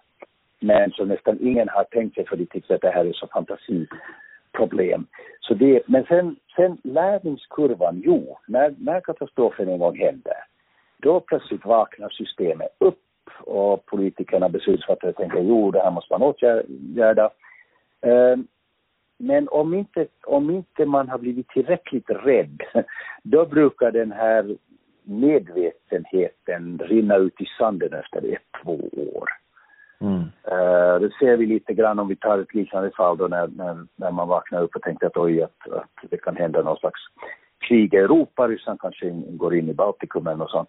men 0.61 0.91
som 0.91 1.09
nästan 1.09 1.39
ingen 1.41 1.69
har 1.69 1.85
tänkt 1.85 2.15
sig 2.15 2.27
för 2.27 2.37
de 2.37 2.47
tycker 2.47 2.75
att 2.75 2.81
det 2.81 2.91
här 2.91 3.05
är 3.05 3.13
så 3.13 3.27
fantasiproblem. 3.27 5.07
Så 5.41 5.55
det, 5.55 5.83
men 5.87 6.05
sen, 6.05 6.37
sen 6.57 6.79
lärningskurvan, 6.85 8.03
jo, 8.05 8.39
när, 8.47 8.75
när 8.79 9.01
katastrofen 9.01 9.69
en 9.69 9.79
gång 9.79 9.99
hände, 9.99 10.35
då 10.97 11.21
plötsligt 11.21 11.65
vaknar 11.65 12.09
systemet 12.09 12.69
upp 12.79 12.99
och 13.41 13.87
politikerna, 13.87 14.49
beslutsfattare 14.49 15.13
tänker 15.13 15.41
jo, 15.41 15.71
det 15.71 15.81
här 15.81 15.91
måste 15.91 16.13
man 16.13 16.23
åtgärda. 16.23 17.31
Ehm, 18.01 18.47
men 19.19 19.49
om 19.49 19.75
inte, 19.75 20.07
om 20.27 20.51
inte 20.51 20.87
man 20.87 21.09
har 21.09 21.19
blivit 21.19 21.49
tillräckligt 21.49 22.11
rädd, 22.11 22.63
då 23.23 23.47
brukar 23.47 23.91
den 23.91 24.13
här 24.13 24.57
medvetenheten 25.03 26.79
rinna 26.79 27.17
ut 27.17 27.41
i 27.41 27.47
sanden 27.59 27.93
efter 27.93 28.33
ett, 28.33 28.63
två 28.63 28.75
år. 29.15 29.29
Mm. 30.01 30.23
Uh, 30.53 31.01
det 31.01 31.11
ser 31.19 31.37
vi 31.37 31.47
lite 31.47 31.75
grann 31.75 31.99
om 31.99 32.09
vi 32.09 32.17
tar 32.17 32.39
ett 32.39 32.55
liknande 32.55 32.91
fall 32.91 33.17
då 33.17 33.29
när, 33.29 33.47
när, 33.47 33.87
när 33.97 34.11
man 34.11 34.29
vaknar 34.29 34.63
upp 34.63 34.77
och 34.77 34.83
tänker 34.83 35.07
att 35.07 35.17
oj, 35.17 35.43
att, 35.43 35.69
att 35.73 36.11
det 36.11 36.17
kan 36.17 36.37
hända 36.37 36.63
någon 36.63 36.77
slags 36.77 37.01
krig 37.69 37.95
i 37.95 37.97
Europa, 37.97 38.49
Ryssland 38.49 38.81
kanske 38.81 39.11
går 39.11 39.55
in 39.55 39.69
i 39.69 39.75
Baltikum 39.75 40.27
eller 40.27 40.37
något 40.37 40.51
sånt. 40.51 40.69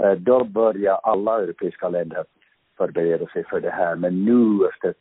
Uh, 0.00 0.12
då 0.12 0.44
börjar 0.44 1.00
alla 1.02 1.42
europeiska 1.42 1.88
länder 1.88 2.24
förbereda 2.76 3.26
sig 3.26 3.44
för 3.44 3.60
det 3.60 3.70
här, 3.70 3.96
men 3.96 4.24
nu 4.24 4.68
efter 4.68 4.94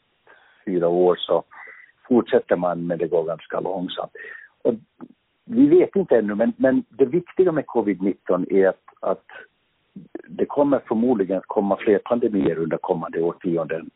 fyra 0.66 0.88
år 0.88 1.16
så 1.16 1.44
fortsätter 2.08 2.56
man, 2.56 2.88
men 2.88 2.98
det 2.98 3.08
går 3.08 3.24
ganska 3.24 3.60
långsamt. 3.60 4.12
Och 4.62 4.74
vi 5.46 5.68
vet 5.68 5.96
inte 5.96 6.18
ännu, 6.18 6.36
men, 6.36 6.54
men 6.58 6.84
det 6.90 7.06
viktiga 7.06 7.52
med 7.52 7.66
covid-19 7.66 8.54
är 8.54 8.68
att, 8.68 8.84
att 9.00 9.26
det 10.44 10.48
kommer 10.48 10.80
förmodligen 10.88 11.38
att 11.38 11.48
komma 11.48 11.78
fler 11.78 12.00
pandemier 12.00 12.58
under 12.58 12.78
kommande 12.78 13.22
årtionden. 13.22 13.90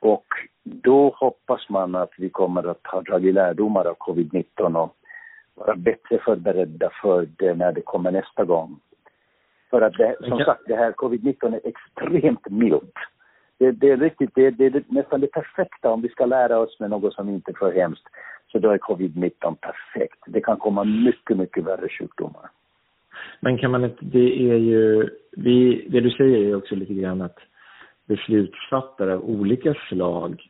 Och 0.00 0.26
då 0.64 1.14
hoppas 1.16 1.68
man 1.68 1.94
att 1.94 2.10
vi 2.18 2.28
kommer 2.28 2.70
att 2.70 2.86
ha 2.86 3.00
dragit 3.00 3.34
lärdomar 3.34 3.84
av 3.84 3.94
covid-19 3.94 4.76
och 4.76 4.96
vara 5.54 5.76
bättre 5.76 6.18
förberedda 6.18 6.90
för 7.02 7.28
det 7.38 7.54
när 7.54 7.72
det 7.72 7.80
kommer 7.80 8.10
nästa 8.10 8.44
gång. 8.44 8.80
För 9.70 9.80
att 9.82 9.92
det, 9.92 10.16
som 10.28 10.38
sagt, 10.38 10.62
det 10.66 10.76
här 10.76 10.92
covid-19 10.92 11.54
är 11.54 11.60
extremt 11.64 12.50
milt. 12.50 12.94
Det, 13.58 13.70
det, 13.70 13.90
är 13.90 13.96
riktigt, 13.96 14.30
det, 14.34 14.50
det 14.50 14.66
är 14.66 14.82
nästan 14.88 15.20
det 15.20 15.32
perfekta 15.32 15.90
om 15.90 16.02
vi 16.02 16.08
ska 16.08 16.26
lära 16.26 16.58
oss 16.58 16.80
med 16.80 16.90
något 16.90 17.14
som 17.14 17.28
inte 17.28 17.50
är 17.50 17.58
för 17.58 17.72
hemskt. 17.72 18.04
Så 18.52 18.58
då 18.58 18.70
är 18.70 18.78
covid-19 18.78 19.56
perfekt. 19.60 20.18
Det 20.26 20.40
kan 20.40 20.56
komma 20.56 20.84
mycket, 20.84 21.36
mycket 21.36 21.64
värre 21.64 21.88
sjukdomar. 21.88 22.50
Men 23.40 23.58
kan 23.58 23.70
man 23.70 23.84
inte, 23.84 24.04
det 24.04 24.50
är 24.50 24.56
ju, 24.56 25.08
vi, 25.32 25.86
det 25.88 26.00
du 26.00 26.10
säger 26.10 26.38
är 26.38 26.56
också 26.56 26.74
lite 26.74 26.94
grann 26.94 27.22
att 27.22 27.38
beslutsfattare 28.06 29.14
av 29.14 29.24
olika 29.24 29.74
slag 29.88 30.42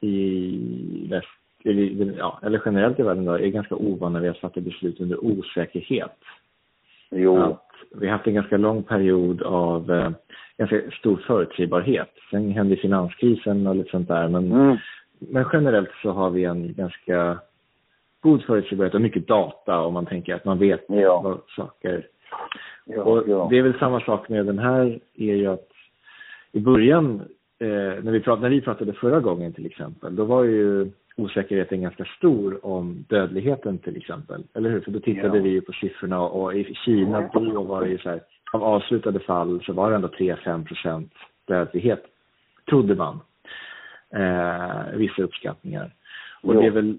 i 0.00 1.06
väst, 1.10 1.26
eller, 1.64 2.18
ja, 2.18 2.40
eller 2.42 2.62
generellt 2.64 3.00
i 3.00 3.02
världen 3.02 3.24
då, 3.24 3.32
är 3.32 3.48
ganska 3.48 3.74
ovana 3.74 4.20
vid 4.20 4.30
att 4.30 4.38
fatta 4.38 4.60
beslut 4.60 5.00
under 5.00 5.24
osäkerhet. 5.24 6.18
Jo. 7.10 7.36
Att 7.36 7.70
vi 7.94 8.06
har 8.06 8.12
haft 8.12 8.26
en 8.26 8.34
ganska 8.34 8.56
lång 8.56 8.82
period 8.82 9.42
av 9.42 9.90
eh, 9.90 10.10
ganska 10.58 10.80
stor 10.90 11.16
förutsägbarhet. 11.26 12.10
Sen 12.30 12.50
hände 12.50 12.76
finanskrisen 12.76 13.66
och 13.66 13.76
lite 13.76 13.90
sånt 13.90 14.08
där, 14.08 14.28
men, 14.28 14.52
mm. 14.52 14.76
men 15.18 15.46
generellt 15.52 15.90
så 16.02 16.10
har 16.10 16.30
vi 16.30 16.44
en 16.44 16.74
ganska 16.74 17.38
god 18.20 18.44
förutsägbarhet 18.44 18.94
och 18.94 19.00
mycket 19.00 19.28
data 19.28 19.78
om 19.80 19.94
man 19.94 20.06
tänker 20.06 20.34
att 20.34 20.44
man 20.44 20.58
vet 20.58 20.84
ja. 20.88 21.20
vad 21.24 21.40
saker 21.56 22.06
Ja, 22.84 23.02
och 23.02 23.28
ja. 23.28 23.46
Det 23.50 23.58
är 23.58 23.62
väl 23.62 23.78
samma 23.78 24.00
sak 24.00 24.28
med 24.28 24.46
den 24.46 24.58
här, 24.58 25.00
är 25.14 25.34
ju 25.34 25.46
att 25.46 25.68
i 26.52 26.60
början, 26.60 27.20
eh, 27.58 27.68
när, 28.02 28.12
vi 28.12 28.20
pratade, 28.20 28.42
när 28.42 28.56
vi 28.56 28.60
pratade 28.60 28.92
förra 28.92 29.20
gången 29.20 29.52
till 29.52 29.66
exempel, 29.66 30.16
då 30.16 30.24
var 30.24 30.44
ju 30.44 30.90
osäkerheten 31.16 31.82
ganska 31.82 32.04
stor 32.04 32.66
om 32.66 33.04
dödligheten 33.08 33.78
till 33.78 33.96
exempel, 33.96 34.42
eller 34.54 34.70
hur? 34.70 34.80
För 34.80 34.90
då 34.90 35.00
tittade 35.00 35.36
ja. 35.36 35.42
vi 35.42 35.60
på 35.60 35.72
siffrorna 35.72 36.20
och 36.20 36.54
i 36.54 36.74
Kina 36.74 37.30
då 37.32 37.62
var 37.62 37.82
det 37.82 37.88
ju 37.88 37.98
så 37.98 38.08
här, 38.08 38.20
av 38.52 38.64
avslutade 38.64 39.20
fall 39.20 39.62
så 39.66 39.72
var 39.72 39.90
det 39.90 39.96
ändå 39.96 40.08
3-5 40.08 40.64
procent 40.64 41.12
dödlighet, 41.46 42.04
trodde 42.68 42.94
man. 42.94 43.20
Eh, 44.14 44.96
vissa 44.96 45.22
uppskattningar. 45.22 45.94
Och 46.42 46.54
det 46.54 46.66
är 46.66 46.70
väl 46.70 46.98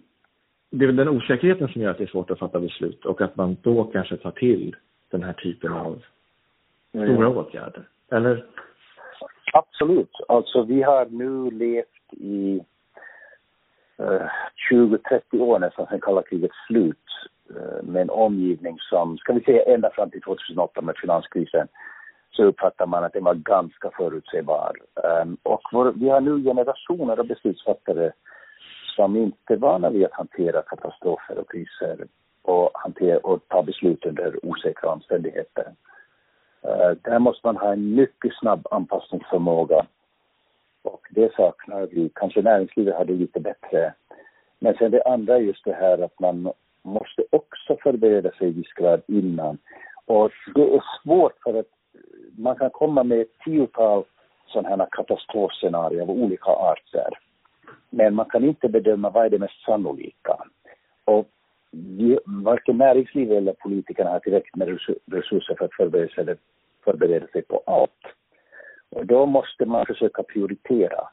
det 0.72 0.86
är 0.86 0.88
väl 0.88 0.96
den 0.96 1.10
osäkerheten 1.10 1.68
som 1.68 1.82
gör 1.82 1.92
att 1.92 1.98
det 1.98 2.04
är 2.04 2.08
svårt 2.08 2.32
att 2.32 2.40
fatta 2.40 2.60
beslut 2.60 3.06
och 3.06 3.22
att 3.22 3.36
man 3.36 3.58
då 3.62 3.84
kanske 3.84 4.18
tar 4.18 4.32
till 4.32 4.76
den 5.12 5.24
här 5.24 5.34
typen 5.34 5.74
av 5.74 6.02
stora 6.90 7.22
ja. 7.22 7.28
åtgärder, 7.28 7.88
eller? 8.12 8.46
Absolut. 9.54 10.12
Alltså 10.28 10.64
vi 10.64 10.82
har 10.82 11.06
nu 11.06 11.52
levt 11.52 12.14
i 12.14 12.62
eh, 13.98 14.28
20-30 14.72 15.40
år 15.40 15.60
nästan 15.60 15.88
sedan 15.88 16.02
kalla 16.02 16.24
krigets 16.24 16.56
slut 16.68 17.08
eh, 17.50 17.84
med 17.84 18.02
en 18.02 18.10
omgivning 18.10 18.78
som, 18.80 19.18
ska 19.18 19.34
vi 19.34 19.44
säga 19.44 19.74
ända 19.74 19.90
fram 19.90 20.10
till 20.10 20.22
2008 20.22 20.82
med 20.82 20.98
finanskrisen, 20.98 21.68
så 22.32 22.44
uppfattar 22.44 22.86
man 22.86 23.04
att 23.04 23.14
den 23.14 23.24
var 23.24 23.34
ganska 23.34 23.92
förutsägbar. 23.98 24.72
Um, 25.24 25.38
och 25.44 25.62
vår, 25.72 25.94
vi 25.96 26.10
har 26.10 26.22
nu 26.22 26.44
generationer 26.44 27.20
av 27.20 27.28
beslutsfattare 27.28 28.12
som 28.96 29.16
inte 29.16 29.54
är 29.54 29.58
vana 29.58 29.90
vid 29.90 30.06
att 30.06 30.14
hantera 30.14 30.62
katastrofer 30.62 31.38
och 31.38 31.52
kriser 31.52 32.08
och, 32.42 32.72
hantera, 32.74 33.18
och 33.18 33.48
ta 33.48 33.64
beslut 33.64 34.06
under 34.06 34.46
osäkra 34.46 34.90
omständigheter. 34.90 35.66
Uh, 36.66 36.92
där 37.02 37.20
måste 37.20 37.48
man 37.48 37.58
ha 37.58 37.74
en 37.74 37.96
mycket 37.96 38.32
snabb 38.40 38.68
anpassningsförmåga 38.72 39.86
och 40.82 41.08
det 41.10 41.34
saknar 41.36 41.88
vi. 41.92 42.10
Kanske 42.16 42.42
näringslivet 42.42 42.96
hade 42.96 43.14
lite 43.14 43.40
bättre. 43.40 43.94
Men 44.60 44.76
sen 44.78 44.92
det 44.92 45.04
andra 45.04 45.36
är 45.36 45.40
just 45.40 45.66
det 45.66 45.74
här 45.74 46.04
att 46.04 46.20
man 46.20 46.52
måste 46.82 47.24
också 47.30 47.78
förbereda 47.84 48.32
sig 48.32 48.48
i 48.48 48.52
viss 48.52 48.74
grad 48.74 49.02
innan. 49.08 49.58
Och 50.06 50.32
det 50.56 50.76
är 50.76 50.84
svårt 51.04 51.38
för 51.44 51.60
att 51.60 51.70
man 52.38 52.56
kan 52.56 52.70
komma 52.70 53.04
med 53.04 53.22
ett 53.22 53.40
tiotal 53.46 54.04
sådana 54.48 54.70
här 54.70 54.88
katastrofscenarier 54.92 56.02
av 56.02 56.10
olika 56.10 56.52
arter. 56.52 57.20
Men 57.90 58.16
man 58.16 58.26
kan 58.26 58.44
inte 58.44 58.70
bedöma 58.70 59.10
vad 59.10 59.26
är 59.26 59.30
det 59.30 59.40
mest 59.40 59.64
sannolika. 59.66 60.38
Och 61.06 61.30
varken 62.26 62.78
näringslivet 62.78 63.38
eller 63.38 63.54
politikerna 63.54 64.10
har 64.10 64.20
tillräckligt 64.20 64.56
med 64.56 64.80
resurser 65.12 65.56
för 65.58 65.66
att 65.66 65.74
förbereda 65.74 66.14
sig, 66.14 66.36
förbereda 66.84 67.28
sig 67.28 67.42
på 67.42 67.64
allt. 67.66 68.02
Och 68.90 69.06
då 69.06 69.26
måste 69.26 69.66
man 69.66 69.86
försöka 69.86 70.24
prioritera. 70.24 71.08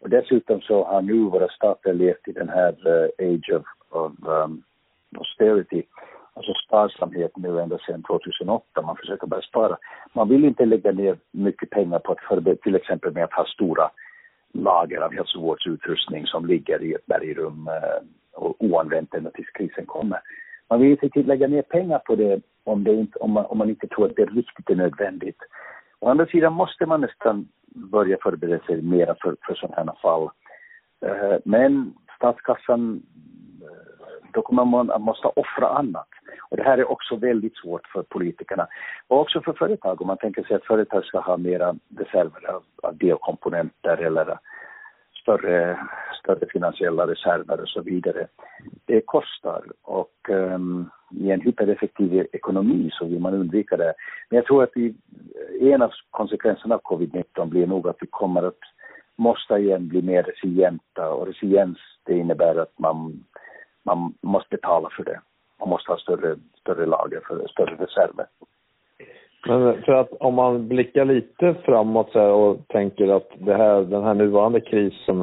Och 0.00 0.10
dessutom 0.10 0.60
så 0.60 0.84
har 0.84 1.02
nu 1.02 1.24
våra 1.24 1.48
stater 1.48 1.94
levt 1.94 2.28
i 2.28 2.32
den 2.32 2.48
här 2.48 2.88
uh, 2.88 3.34
age 3.34 3.50
of, 3.52 3.64
of 3.90 4.12
um, 4.26 4.62
austerity, 5.18 5.82
alltså 6.34 6.52
sparsamhet 6.66 7.36
nu 7.36 7.60
ända 7.60 7.78
sedan 7.78 8.02
2008. 8.02 8.82
Man 8.82 8.96
försöker 8.96 9.26
bara 9.26 9.42
spara. 9.42 9.78
Man 10.12 10.28
vill 10.28 10.44
inte 10.44 10.64
lägga 10.64 10.92
ner 10.92 11.18
mycket 11.30 11.70
pengar 11.70 11.98
på 11.98 12.12
att 12.12 12.20
förbereda, 12.20 12.60
till 12.62 12.74
exempel 12.74 13.12
med 13.12 13.24
att 13.24 13.32
ha 13.32 13.44
stora 13.44 13.90
lager 14.52 15.00
av 15.00 15.12
hälsovårdsutrustning 15.12 16.26
som 16.26 16.46
ligger 16.46 16.82
i 16.82 16.92
ett 16.92 17.06
bergrum 17.06 17.68
uh, 17.68 18.08
oanvänt 18.38 19.14
ända 19.14 19.30
tills 19.30 19.50
krisen 19.50 19.86
kommer. 19.86 20.20
Man 20.70 20.80
vill 20.80 20.98
inte 21.02 21.22
lägga 21.22 21.48
ner 21.48 21.62
pengar 21.62 21.98
på 21.98 22.16
det 22.16 22.40
om, 22.64 22.84
det 22.84 22.94
inte, 22.94 23.18
om, 23.18 23.30
man, 23.30 23.46
om 23.46 23.58
man 23.58 23.68
inte 23.68 23.88
tror 23.88 24.06
att 24.06 24.16
det 24.16 24.24
riktigt 24.24 24.70
är 24.70 24.76
nödvändigt. 24.76 25.38
Å 26.00 26.08
andra 26.08 26.26
sidan 26.26 26.52
måste 26.52 26.86
man 26.86 27.00
nästan 27.00 27.48
börja 27.66 28.16
förbereda 28.22 28.64
sig 28.66 28.82
mera 28.82 29.14
för, 29.20 29.36
för 29.46 29.54
sådana 29.54 29.76
här 29.76 30.00
fall. 30.02 30.30
Eh, 31.06 31.38
men 31.44 31.94
statskassan, 32.16 33.02
eh, 33.62 34.30
då 34.32 34.42
kommer 34.42 34.64
man 34.64 34.90
att 34.90 35.00
måste 35.00 35.28
offra 35.28 35.68
annat. 35.68 36.08
Och 36.50 36.56
det 36.56 36.62
här 36.62 36.78
är 36.78 36.90
också 36.90 37.16
väldigt 37.16 37.56
svårt 37.56 37.86
för 37.86 38.02
politikerna. 38.02 38.66
Och 39.06 39.20
också 39.20 39.40
för 39.40 39.52
företag, 39.52 40.00
om 40.00 40.06
man 40.06 40.16
tänker 40.16 40.42
sig 40.42 40.56
att 40.56 40.64
företag 40.64 41.04
ska 41.04 41.20
ha 41.20 41.36
mera 41.36 41.74
reserver 41.98 42.50
av, 42.50 42.62
av 42.82 42.96
delkomponenter 42.96 43.96
eller 43.96 44.38
större, 45.28 45.78
större 46.22 46.46
finansiella 46.52 47.06
reserver 47.06 47.60
och 47.60 47.68
så 47.68 47.80
vidare. 47.80 48.26
Det 48.84 49.00
kostar 49.00 49.62
och 49.82 50.28
um, 50.28 50.90
i 51.10 51.30
en 51.30 51.40
hypereffektiv 51.40 52.26
ekonomi 52.32 52.90
så 52.92 53.04
vill 53.04 53.20
man 53.20 53.34
undvika 53.34 53.76
det. 53.76 53.94
Men 54.30 54.36
jag 54.36 54.46
tror 54.46 54.62
att 54.62 54.70
vi, 54.74 54.94
en 55.60 55.82
av 55.82 55.92
konsekvenserna 56.10 56.74
av 56.74 56.80
covid-19 56.82 57.46
blir 57.46 57.66
nog 57.66 57.88
att 57.88 57.96
vi 58.00 58.06
kommer 58.06 58.42
att 58.42 58.60
måste 59.16 59.54
igen 59.54 59.88
bli 59.88 60.02
mer 60.02 60.22
resilienta 60.22 61.10
och 61.10 61.26
resiliens 61.26 61.78
det 62.04 62.18
innebär 62.18 62.56
att 62.56 62.78
man, 62.78 63.24
man 63.82 64.14
måste 64.20 64.48
betala 64.56 64.88
för 64.96 65.04
det. 65.04 65.20
Man 65.60 65.68
måste 65.68 65.92
ha 65.92 65.98
större, 65.98 66.36
större 66.60 66.86
lager, 66.86 67.20
för 67.28 67.48
större 67.48 67.74
reserver. 67.74 68.26
Men 69.46 69.68
eh, 69.68 69.74
för 69.84 69.92
att 69.92 70.12
om 70.20 70.34
man 70.34 70.68
blickar 70.68 71.04
lite 71.04 71.54
framåt 71.64 72.10
så 72.12 72.30
och 72.30 72.68
tänker 72.68 73.08
att 73.08 73.30
det 73.38 73.54
här, 73.54 73.82
den 73.82 74.02
här 74.02 74.14
nuvarande 74.14 74.60
krisen 74.60 75.20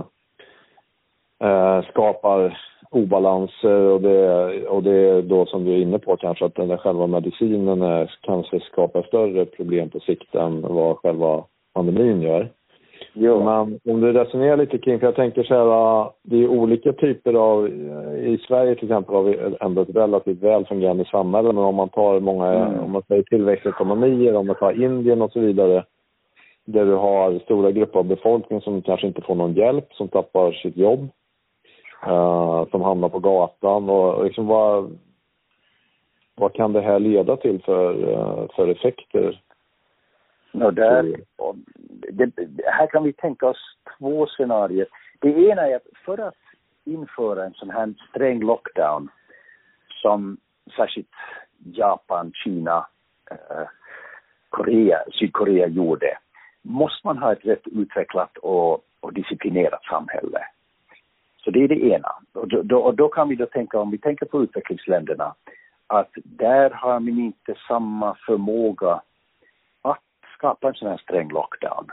eh, 1.44 1.84
skapar 1.92 2.58
obalanser 2.92 3.80
och 3.80 4.02
det, 4.02 4.68
och 4.68 4.84
det 4.84 4.96
är 4.96 5.22
då 5.22 5.46
som 5.46 5.66
du 5.66 5.74
är 5.74 5.78
inne 5.78 6.00
på 6.00 6.18
kanske 6.18 6.46
att 6.46 6.56
den 6.56 6.68
där 6.68 6.78
själva 6.78 7.08
medicinen 7.08 7.82
är, 7.82 8.12
kanske 8.22 8.60
skapar 8.60 9.04
större 9.04 9.46
problem 9.46 9.90
på 9.90 10.00
sikt 10.00 10.36
än 10.36 10.62
vad 10.62 10.98
själva 10.98 11.44
pandemin 11.74 12.22
gör. 12.22 12.50
Jo. 13.14 13.44
Men 13.44 13.80
om 13.94 14.02
du 14.02 14.14
resonerar 14.14 14.58
lite 14.58 14.78
kring, 14.78 15.00
för 15.00 15.08
jag 15.08 15.16
tänker 15.16 15.44
så 15.44 15.54
här, 15.54 16.12
det 16.24 16.44
är 16.44 16.48
olika 16.48 16.94
typer 16.94 17.34
av, 17.34 17.68
i 18.18 18.40
Sverige 18.48 18.76
till 18.76 18.84
exempel 18.84 19.16
har 19.16 19.24
vi 19.24 19.56
ändå 19.60 19.82
ett 19.82 19.96
relativt 19.96 20.44
väl 20.44 20.66
fungerande 20.66 21.06
samhälle, 21.06 21.54
men 21.54 21.64
om 21.64 21.76
man 21.76 21.90
tar 21.90 22.20
många, 22.20 22.48
mm. 22.48 22.80
om 22.80 22.92
man 22.92 23.04
säger 23.08 23.24
tillväxtekonomier, 23.24 24.36
om 24.36 24.48
man 24.48 24.56
tar 24.56 24.84
Indien 24.84 25.22
och 25.22 25.32
så 25.32 25.40
vidare, 25.40 25.84
där 26.66 26.86
du 26.86 26.94
har 26.94 27.40
stora 27.40 27.72
grupper 27.72 28.00
av 28.00 28.06
befolkningen 28.06 28.62
som 28.62 28.82
kanske 28.82 29.08
inte 29.08 29.22
får 29.22 29.36
någon 29.36 29.54
hjälp, 29.54 29.94
som 29.94 30.08
tappar 30.08 30.52
sitt 30.52 30.78
jobb, 30.78 31.10
uh, 32.08 32.66
som 32.72 32.82
hamnar 32.82 33.10
på 33.10 33.20
gatan 33.20 33.90
och 33.90 34.26
liksom 34.26 34.48
vad, 34.48 34.98
vad 36.36 36.54
kan 36.54 36.74
det 36.74 36.82
här 36.82 37.00
leda 37.00 37.38
till 37.38 37.62
för, 37.66 37.94
för 38.56 38.68
effekter 38.68 39.42
och 40.62 40.74
där, 40.74 41.16
och 41.36 41.56
det, 42.12 42.32
här 42.66 42.88
kan 42.88 43.04
vi 43.04 43.14
tänka 43.14 43.48
oss 43.48 43.78
två 43.98 44.28
scenarier. 44.28 44.88
Det 45.20 45.30
ena 45.30 45.68
är 45.68 45.76
att 45.76 45.88
för 46.06 46.18
att 46.18 46.36
införa 46.84 47.46
en 47.46 47.54
sån 47.54 47.70
här 47.70 47.94
sträng 48.10 48.40
lockdown 48.40 49.10
som 50.02 50.38
särskilt 50.76 51.16
Japan, 51.58 52.32
Kina, 52.34 52.88
eh, 53.32 53.68
Korea, 54.50 55.04
Sydkorea 55.20 55.68
gjorde, 55.68 56.18
måste 56.62 57.08
man 57.08 57.18
ha 57.18 57.32
ett 57.34 57.46
rätt 57.46 57.68
utvecklat 57.68 58.38
och, 58.38 58.86
och 59.00 59.14
disciplinerat 59.14 59.84
samhälle. 59.84 60.40
Så 61.44 61.52
det 61.52 61.64
är 61.64 61.68
det 61.68 61.84
ena. 61.84 62.10
Och 62.34 62.48
då, 62.48 62.80
och 62.80 62.96
då 62.96 63.08
kan 63.08 63.30
vi 63.30 63.36
då 63.36 63.46
tänka, 63.46 63.80
om 63.80 63.92
vi 63.92 63.98
tänker 63.98 64.26
på 64.26 64.44
utvecklingsländerna, 64.44 65.36
att 65.88 66.12
där 66.24 66.70
har 66.70 67.00
man 67.00 67.20
inte 67.20 67.56
samma 67.68 68.16
förmåga 68.26 69.02
skapa 70.38 70.68
en 70.68 70.74
sån 70.74 70.90
här 70.90 70.98
sträng 70.98 71.30
lockdown. 71.30 71.88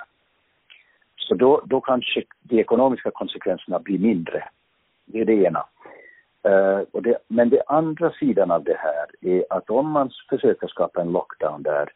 Så 1.17 1.35
då, 1.35 1.63
då 1.65 1.81
kanske 1.81 2.23
de 2.43 2.61
ekonomiska 2.61 3.11
konsekvenserna 3.11 3.79
blir 3.79 3.99
mindre. 3.99 4.49
Det 5.05 5.21
är 5.21 5.25
det 5.25 5.35
ena. 5.35 5.65
Uh, 6.49 6.85
och 6.93 7.03
det, 7.03 7.19
men 7.29 7.49
den 7.49 7.63
andra 7.67 8.13
sidan 8.13 8.51
av 8.51 8.65
det 8.65 8.77
här 8.79 9.07
är 9.21 9.45
att 9.51 9.71
om 9.71 9.91
man 9.91 10.11
försöker 10.29 10.67
skapa 10.67 11.01
en 11.01 11.13
lockdown 11.13 11.63
där, 11.63 11.93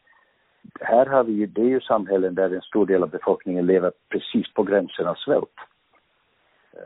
här 0.80 1.06
har 1.06 1.24
vi 1.24 1.32
ju, 1.32 1.46
det 1.46 1.60
är 1.60 1.68
ju 1.68 1.80
samhällen 1.80 2.34
där 2.34 2.54
en 2.54 2.60
stor 2.60 2.86
del 2.86 3.02
av 3.02 3.10
befolkningen 3.10 3.66
lever 3.66 3.92
precis 4.08 4.54
på 4.54 4.62
gränsen 4.62 5.06
av 5.06 5.14
svält. 5.14 5.56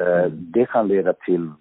Uh, 0.01 0.27
det 0.33 0.67
kan 0.67 0.89
leda 0.89 1.13
till 1.13 1.53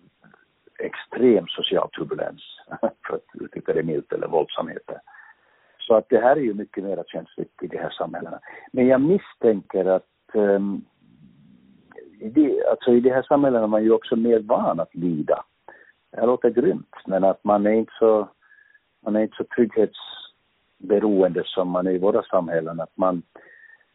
extrem 0.79 1.47
social 1.47 1.89
turbulens, 1.89 2.41
för 3.07 3.15
att 3.15 3.41
uttrycka 3.41 3.73
det 3.73 3.83
milt, 3.83 4.13
eller 4.13 4.27
våldsamheter. 4.27 5.01
Så 5.89 5.95
att 5.95 6.09
det 6.09 6.19
här 6.19 6.35
är 6.35 6.41
ju 6.41 6.53
mycket 6.53 6.83
mer 6.83 7.03
känsligt 7.07 7.63
i 7.63 7.67
de 7.67 7.77
här 7.77 7.89
samhällena. 7.89 8.39
Men 8.71 8.87
jag 8.87 9.01
misstänker 9.01 9.85
att 9.85 10.05
um, 10.33 10.85
i, 12.19 12.29
de, 12.29 12.63
alltså 12.71 12.91
i 12.91 12.99
de 12.99 13.09
här 13.09 13.21
samhällena 13.21 13.63
är 13.63 13.67
man 13.67 13.83
ju 13.83 13.91
också 13.91 14.15
mer 14.15 14.39
van 14.39 14.79
att 14.79 14.95
lida. 14.95 15.43
Det 16.11 16.25
låter 16.25 16.49
grymt, 16.49 16.95
men 17.07 17.23
att 17.23 17.43
man 17.43 17.65
är 17.65 17.71
inte 17.71 17.91
så, 17.99 18.29
man 19.01 19.15
är 19.15 19.21
inte 19.21 19.37
så 19.37 19.43
trygghetsberoende 19.43 21.43
som 21.45 21.69
man 21.69 21.87
är 21.87 21.91
i 21.91 21.97
våra 21.97 22.23
samhällen. 22.23 22.79
Att 22.79 22.97
man 22.97 23.21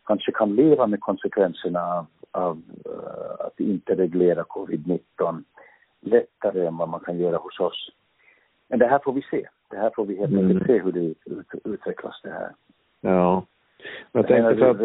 kanske 0.04 0.32
kan 0.32 0.54
leva 0.54 0.86
med 0.86 1.00
konsekvenserna 1.00 1.92
av, 1.92 2.06
av 2.30 2.62
uh, 2.86 3.46
att 3.46 3.60
inte 3.60 3.94
reglera 3.94 4.42
covid-19 4.42 5.44
lättare 6.00 6.66
än 6.66 6.76
vad 6.76 6.88
man 6.88 7.00
kan 7.00 7.18
göra 7.18 7.36
hos 7.36 7.60
oss. 7.60 7.88
Men 8.68 8.78
det 8.78 8.86
här 8.86 9.00
får 9.04 9.12
vi 9.12 9.22
se. 9.22 9.48
Det 9.70 9.76
här 9.76 9.90
får 9.96 10.06
vi 10.06 10.18
helt 10.18 10.32
enkelt 10.32 10.50
mm. 10.50 10.66
se 10.66 10.78
hur 10.78 10.92
det 10.92 11.14
utvecklas 11.64 12.20
det 12.22 12.30
här. 12.30 12.50
Ja. 13.00 13.44
Jag 14.12 14.26
tänkte 14.26 14.56
för 14.56 14.70
att, 14.70 14.78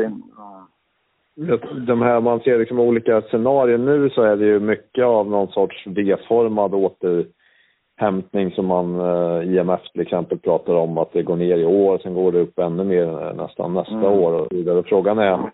de 1.88 2.02
här, 2.02 2.22
man 2.22 2.40
ser 2.40 2.60
liksom 2.60 2.80
olika 2.80 3.22
scenarier 3.22 3.78
nu 3.78 4.10
så 4.10 4.22
är 4.22 4.36
det 4.36 4.46
ju 4.46 4.60
mycket 4.60 5.06
av 5.06 5.30
någon 5.30 5.48
sorts 5.48 5.88
V-formad 5.88 6.74
återhämtning 6.74 8.52
som 8.52 8.66
man, 8.66 9.00
eh, 9.00 9.54
IMF 9.54 9.82
till 9.92 10.02
exempel 10.02 10.40
pratar 10.40 10.74
om 10.74 10.98
att 10.98 11.14
det 11.14 11.24
går 11.24 11.36
ner 11.36 11.58
i 11.58 11.66
år, 11.66 11.98
sen 11.98 12.14
går 12.14 12.32
det 12.32 12.40
upp 12.40 12.60
ännu 12.60 12.84
mer 12.84 13.34
nästan 13.34 13.74
nästa 13.74 13.94
mm. 13.94 14.06
år 14.06 14.34
och 14.34 14.48
vidare. 14.52 14.84
Frågan 14.84 15.20
är, 15.20 15.52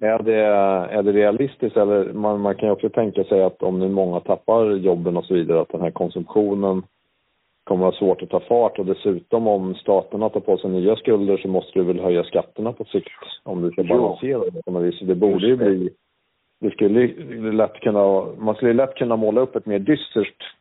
är 0.00 0.22
det, 0.22 0.44
är 0.96 1.02
det 1.02 1.12
realistiskt 1.12 1.76
eller 1.76 2.12
man, 2.12 2.40
man 2.40 2.54
kan 2.54 2.68
ju 2.68 2.72
också 2.72 2.88
tänka 2.88 3.24
sig 3.24 3.42
att 3.42 3.62
om 3.62 3.78
nu 3.78 3.88
många 3.88 4.20
tappar 4.20 4.70
jobben 4.70 5.16
och 5.16 5.24
så 5.24 5.34
vidare, 5.34 5.60
att 5.60 5.72
den 5.72 5.80
här 5.80 5.90
konsumtionen 5.90 6.82
kommer 7.64 7.88
att 7.88 7.94
ha 7.94 7.98
svårt 7.98 8.22
att 8.22 8.30
ta 8.30 8.40
fart 8.40 8.78
och 8.78 8.86
dessutom 8.86 9.46
om 9.46 9.74
staterna 9.74 10.28
tar 10.28 10.40
på 10.40 10.58
sig 10.58 10.70
nya 10.70 10.96
skulder 10.96 11.36
så 11.36 11.48
måste 11.48 11.78
du 11.78 11.84
väl 11.84 12.00
höja 12.00 12.24
skatterna 12.24 12.72
på 12.72 12.84
sikt 12.84 13.08
om 13.42 13.62
du 13.62 13.70
ska 13.70 13.84
balansera 13.84 14.38
det 14.38 14.62
på 14.62 14.70
något 14.70 14.82
vis. 14.82 15.00
Det 15.00 15.14
borde 15.14 15.46
ju 15.46 15.56
bli, 15.56 15.90
det 16.60 16.70
skulle 16.70 17.06
lätt 17.52 17.80
kunna, 17.80 18.26
man 18.38 18.54
skulle 18.54 18.72
lätt 18.72 18.94
kunna 18.94 19.16
måla 19.16 19.40
upp 19.40 19.56
ett 19.56 19.66
mer 19.66 19.78
dystert 19.78 20.54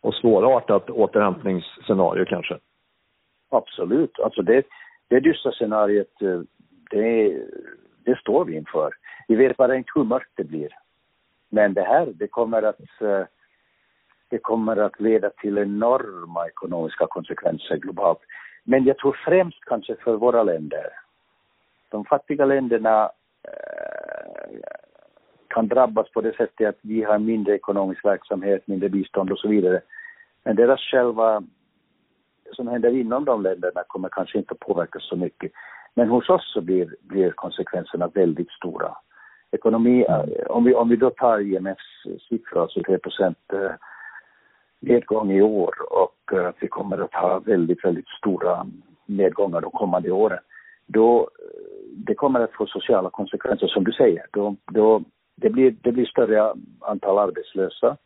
och 0.00 0.14
svårartat 0.14 0.90
återhämtningsscenario 0.90 2.24
kanske. 2.24 2.58
Absolut, 3.50 4.20
alltså 4.20 4.42
det, 4.42 4.66
det 5.08 5.20
dystra 5.20 5.52
scenariet, 5.52 6.22
eh, 6.22 6.40
det, 6.90 7.36
det 8.04 8.18
står 8.18 8.44
vi 8.44 8.56
inför. 8.56 8.90
Vi 9.28 9.36
vet 9.36 9.56
bara 9.56 9.76
inte 9.76 9.90
hur 9.94 10.04
mörkt 10.04 10.32
det 10.34 10.44
blir. 10.44 10.68
Men 11.48 11.74
det 11.74 11.82
här, 11.82 12.12
det 12.14 12.28
kommer 12.28 12.62
att 12.62 12.80
eh, 13.00 13.22
det 14.28 14.38
kommer 14.38 14.76
att 14.76 15.00
leda 15.00 15.30
till 15.30 15.58
enorma 15.58 16.46
ekonomiska 16.46 17.06
konsekvenser 17.06 17.76
globalt. 17.76 18.20
Men 18.64 18.84
jag 18.84 18.98
tror 18.98 19.16
främst 19.24 19.64
kanske 19.64 19.96
för 19.96 20.16
våra 20.16 20.42
länder. 20.42 20.86
De 21.88 22.04
fattiga 22.04 22.44
länderna 22.44 23.10
eh, 23.48 24.58
kan 25.48 25.68
drabbas 25.68 26.10
på 26.12 26.20
det 26.20 26.36
sättet 26.36 26.68
att 26.68 26.78
vi 26.82 27.02
har 27.02 27.18
mindre 27.18 27.54
ekonomisk 27.54 28.04
verksamhet, 28.04 28.66
mindre 28.66 28.88
bistånd 28.88 29.32
och 29.32 29.38
så 29.38 29.48
vidare. 29.48 29.80
Men 30.44 30.56
deras 30.56 30.80
själva, 30.80 31.42
som 32.52 32.68
händer 32.68 32.90
inom 32.90 33.24
de 33.24 33.42
länderna 33.42 33.82
kommer 33.86 34.08
kanske 34.08 34.38
inte 34.38 34.52
att 34.52 34.60
påverkas 34.60 35.08
så 35.08 35.16
mycket. 35.16 35.52
Men 35.94 36.08
hos 36.08 36.28
oss 36.28 36.52
så 36.54 36.60
blir, 36.60 36.94
blir 37.00 37.30
konsekvenserna 37.30 38.08
väldigt 38.08 38.50
stora. 38.50 38.96
Ekonomi, 39.50 40.04
eh, 40.08 40.46
om 40.46 40.64
vi, 40.64 40.74
om 40.74 40.88
vi 40.88 40.96
då 40.96 41.10
tar 41.10 41.40
IMFs 41.40 42.06
siffror, 42.28 42.62
alltså 42.62 42.82
3 42.82 42.98
procent 42.98 43.38
eh, 43.52 43.72
nedgång 44.80 45.32
i 45.32 45.42
år 45.42 45.74
och 45.90 46.32
eh, 46.32 46.46
att 46.48 46.56
vi 46.60 46.68
kommer 46.68 46.98
att 46.98 47.14
ha 47.14 47.38
väldigt, 47.38 47.84
väldigt 47.84 48.08
stora 48.08 48.66
nedgångar 49.06 49.60
de 49.60 49.70
kommande 49.70 50.10
åren. 50.10 50.38
Då, 50.86 51.20
eh, 51.20 51.26
det 51.96 52.14
kommer 52.14 52.40
att 52.40 52.52
få 52.52 52.66
sociala 52.66 53.10
konsekvenser 53.10 53.66
som 53.66 53.84
du 53.84 53.92
säger. 53.92 54.26
Då, 54.32 54.56
då, 54.72 55.02
det, 55.36 55.50
blir, 55.50 55.76
det 55.82 55.92
blir 55.92 56.06
större 56.06 56.54
antal 56.80 57.18
arbetslösa. 57.18 57.96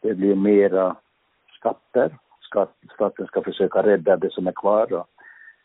Det 0.00 0.14
blir 0.14 0.34
mera 0.34 0.96
skatter. 1.58 2.18
Skatt, 2.40 2.76
staten 2.94 3.26
ska 3.26 3.42
försöka 3.42 3.82
rädda 3.82 4.16
det 4.16 4.32
som 4.32 4.46
är 4.46 4.52
kvar. 4.52 4.92
Och 4.92 5.06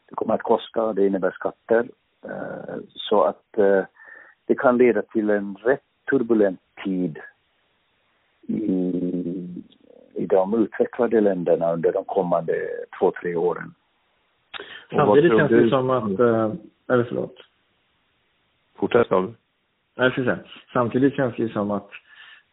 det 0.10 0.16
kommer 0.16 0.34
att 0.34 0.44
kosta, 0.44 0.94
det 0.94 1.08
innebär 1.08 1.32
skatter. 1.32 1.88
Eh, 2.26 2.76
så 2.88 3.24
att 3.24 3.44
det 4.46 4.56
kan 4.56 4.78
leda 4.78 5.02
till 5.02 5.30
en 5.30 5.58
rätt 5.64 5.84
turbulent 6.10 6.60
tid 6.84 7.20
i 8.48 8.97
i 10.18 10.26
de 10.26 10.54
utvecklade 10.64 11.22
länderna 11.22 11.74
under 11.74 11.94
de 11.94 12.06
kommande 12.06 12.54
två, 13.00 13.12
tre 13.22 13.36
åren. 13.36 13.74
Samtidigt 14.92 15.38
känns 15.38 15.52
det 15.52 15.70
som 15.70 15.90
att, 15.90 16.20
äh, 16.20 16.54
eller 16.90 17.04
förlåt. 17.04 17.36
Fortsätt 18.76 19.10
David. 19.10 19.34
Ska 19.94 20.12
säga. 20.12 20.40
Samtidigt 20.74 21.16
känns 21.16 21.36
det 21.36 21.50
som 21.50 21.72
att 21.72 21.90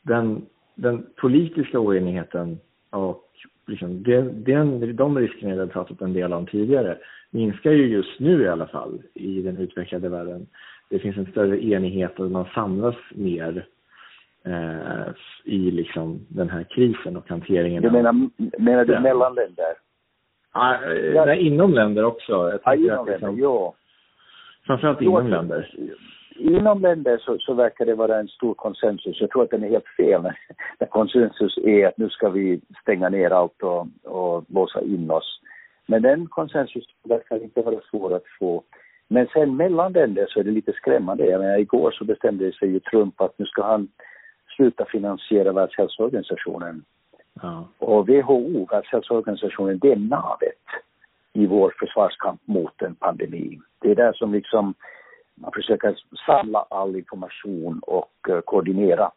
den, 0.02 0.46
den 0.74 1.06
politiska 1.16 1.78
oenigheten 1.78 2.58
och 2.90 3.24
liksom 3.66 4.02
den, 4.02 4.44
den, 4.44 4.96
de 4.96 5.18
riskerna 5.18 5.64
vi 5.64 5.70
pratat 5.70 6.00
en 6.00 6.12
del 6.12 6.32
om 6.32 6.46
tidigare 6.46 6.98
minskar 7.30 7.70
ju 7.70 7.86
just 7.86 8.20
nu 8.20 8.42
i 8.42 8.48
alla 8.48 8.66
fall 8.66 9.02
i 9.14 9.42
den 9.42 9.56
utvecklade 9.56 10.08
världen. 10.08 10.46
Det 10.88 10.98
finns 10.98 11.16
en 11.16 11.30
större 11.30 11.64
enighet 11.64 12.20
och 12.20 12.30
man 12.30 12.46
samlas 12.54 12.96
mer 13.14 13.56
eh, 13.56 13.62
i 15.44 15.70
liksom 15.70 16.26
den 16.28 16.50
här 16.50 16.66
krisen 16.70 17.16
och 17.16 17.28
hanteringen. 17.28 17.82
Du 17.82 17.90
menar, 17.90 18.12
menar 18.58 18.84
du 18.84 19.00
mellan 19.00 19.34
länder? 19.34 19.74
Ah, 20.52 20.80
ja, 21.14 21.24
nej, 21.24 21.46
inom 21.46 21.74
länder 21.74 22.04
också. 22.04 22.58
Ja, 22.64 22.74
inom 22.74 23.06
liksom, 23.06 23.28
länder, 23.28 23.42
ja. 23.42 23.74
Framförallt 24.66 25.00
inom 25.00 25.28
länder. 25.28 25.74
Inom 26.36 26.80
länder 26.80 27.18
så, 27.18 27.38
så, 27.38 27.54
verkar 27.54 27.86
det 27.86 27.94
vara 27.94 28.18
en 28.18 28.28
stor 28.28 28.54
konsensus. 28.54 29.20
Jag 29.20 29.30
tror 29.30 29.42
att 29.42 29.50
den 29.50 29.64
är 29.64 29.68
helt 29.68 29.96
fel 29.96 30.22
när 30.78 30.86
konsensus 30.86 31.58
är 31.58 31.86
att 31.86 31.98
nu 31.98 32.08
ska 32.08 32.30
vi 32.30 32.60
stänga 32.82 33.08
ner 33.08 33.30
allt 33.30 33.62
och, 33.62 33.86
och 34.02 34.44
låsa 34.48 34.80
in 34.82 35.10
oss. 35.10 35.40
Men 35.86 36.02
den 36.02 36.26
konsensus 36.26 36.84
verkar 37.04 37.42
inte 37.42 37.62
vara 37.62 37.80
svår 37.90 38.14
att 38.14 38.26
få. 38.38 38.62
Men 39.08 39.26
sen 39.26 39.56
mellan 39.56 39.92
länder 39.92 40.26
så 40.28 40.40
är 40.40 40.44
det 40.44 40.50
lite 40.50 40.72
skrämmande. 40.72 41.26
Jag 41.26 41.40
menar, 41.40 41.58
igår 41.58 41.90
så 41.90 42.04
bestämde 42.04 42.52
sig 42.52 42.68
ju 42.68 42.80
Trump 42.80 43.20
att 43.20 43.38
nu 43.38 43.44
ska 43.44 43.62
han 43.62 43.88
sluta 44.56 44.84
finansiera 44.84 45.52
Världshälsoorganisationen. 45.52 46.84
Ja. 47.42 47.68
Och 47.78 48.08
WHO, 48.08 48.66
Världshälsoorganisationen, 48.70 49.78
det 49.78 49.92
är 49.92 49.96
navet 49.96 50.64
i 51.32 51.46
vår 51.46 51.74
försvarskamp 51.78 52.40
mot 52.44 52.82
en 52.82 52.94
pandemi. 52.94 53.60
Det 53.80 53.90
är 53.90 53.94
där 53.94 54.12
som 54.12 54.32
liksom 54.32 54.74
man 55.34 55.52
försöker 55.52 55.96
samla 56.26 56.66
all 56.70 56.96
information 56.96 57.80
och 57.82 58.12
uh, 58.28 58.40
koordinera 58.40 59.10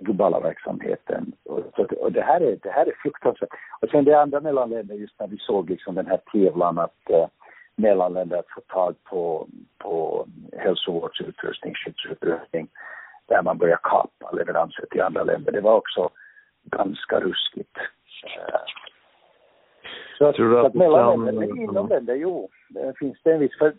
globala 0.00 0.40
verksamheten. 0.40 1.32
Och, 1.44 2.12
det, 2.12 2.22
här 2.22 2.40
är, 2.40 2.58
det 2.62 2.70
här 2.70 2.86
är 2.86 2.94
fruktansvärt. 3.02 3.48
Och 3.80 3.88
sen 3.88 4.04
det 4.04 4.20
andra 4.20 4.40
mellanländer, 4.40 4.94
just 4.94 5.20
när 5.20 5.26
vi 5.26 5.38
såg 5.38 5.70
liksom 5.70 5.94
den 5.94 6.06
här 6.06 6.20
tävlan 6.32 6.78
att 6.78 7.10
uh, 7.10 7.26
mellanländer 7.76 8.36
att 8.38 8.50
få 8.54 8.60
tag 8.60 8.94
på, 9.04 9.48
på 9.78 10.26
hälsovårdsutrustning, 10.58 11.74
skyddsutrustning 11.74 12.68
där 13.26 13.42
man 13.42 13.58
börjar 13.58 13.78
kapa 13.82 14.30
leveranser 14.32 14.86
till 14.90 15.02
andra 15.02 15.24
länder. 15.24 15.52
Det 15.52 15.60
var 15.60 15.74
också 15.74 16.10
ganska 16.64 17.20
ruskigt. 17.20 17.76
Så 20.18 20.26
att, 20.26 20.36
Tror 20.36 20.60
att, 20.60 20.66
att 20.66 20.74
mellan 20.74 21.24
länder, 21.24 21.46
men 21.46 21.58
inom 21.58 21.88
länder, 21.88 22.14
jo, 22.14 22.48
det 22.68 22.98
finns 22.98 23.18
det 23.22 23.32
en 23.32 23.40
viss... 23.40 23.58
För 23.58 23.74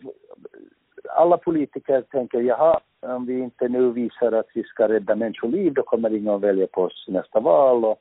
alla 1.08 1.36
politiker 1.36 2.02
tänker, 2.02 2.40
jaha, 2.40 2.80
om 3.00 3.26
vi 3.26 3.38
inte 3.38 3.68
nu 3.68 3.90
visar 3.90 4.32
att 4.32 4.48
vi 4.54 4.62
ska 4.62 4.88
rädda 4.88 5.14
människoliv, 5.14 5.74
då 5.74 5.82
kommer 5.82 6.16
ingen 6.16 6.34
att 6.34 6.40
välja 6.40 6.66
på 6.66 6.82
oss 6.82 7.06
nästa 7.08 7.40
val 7.40 7.84
och 7.84 7.98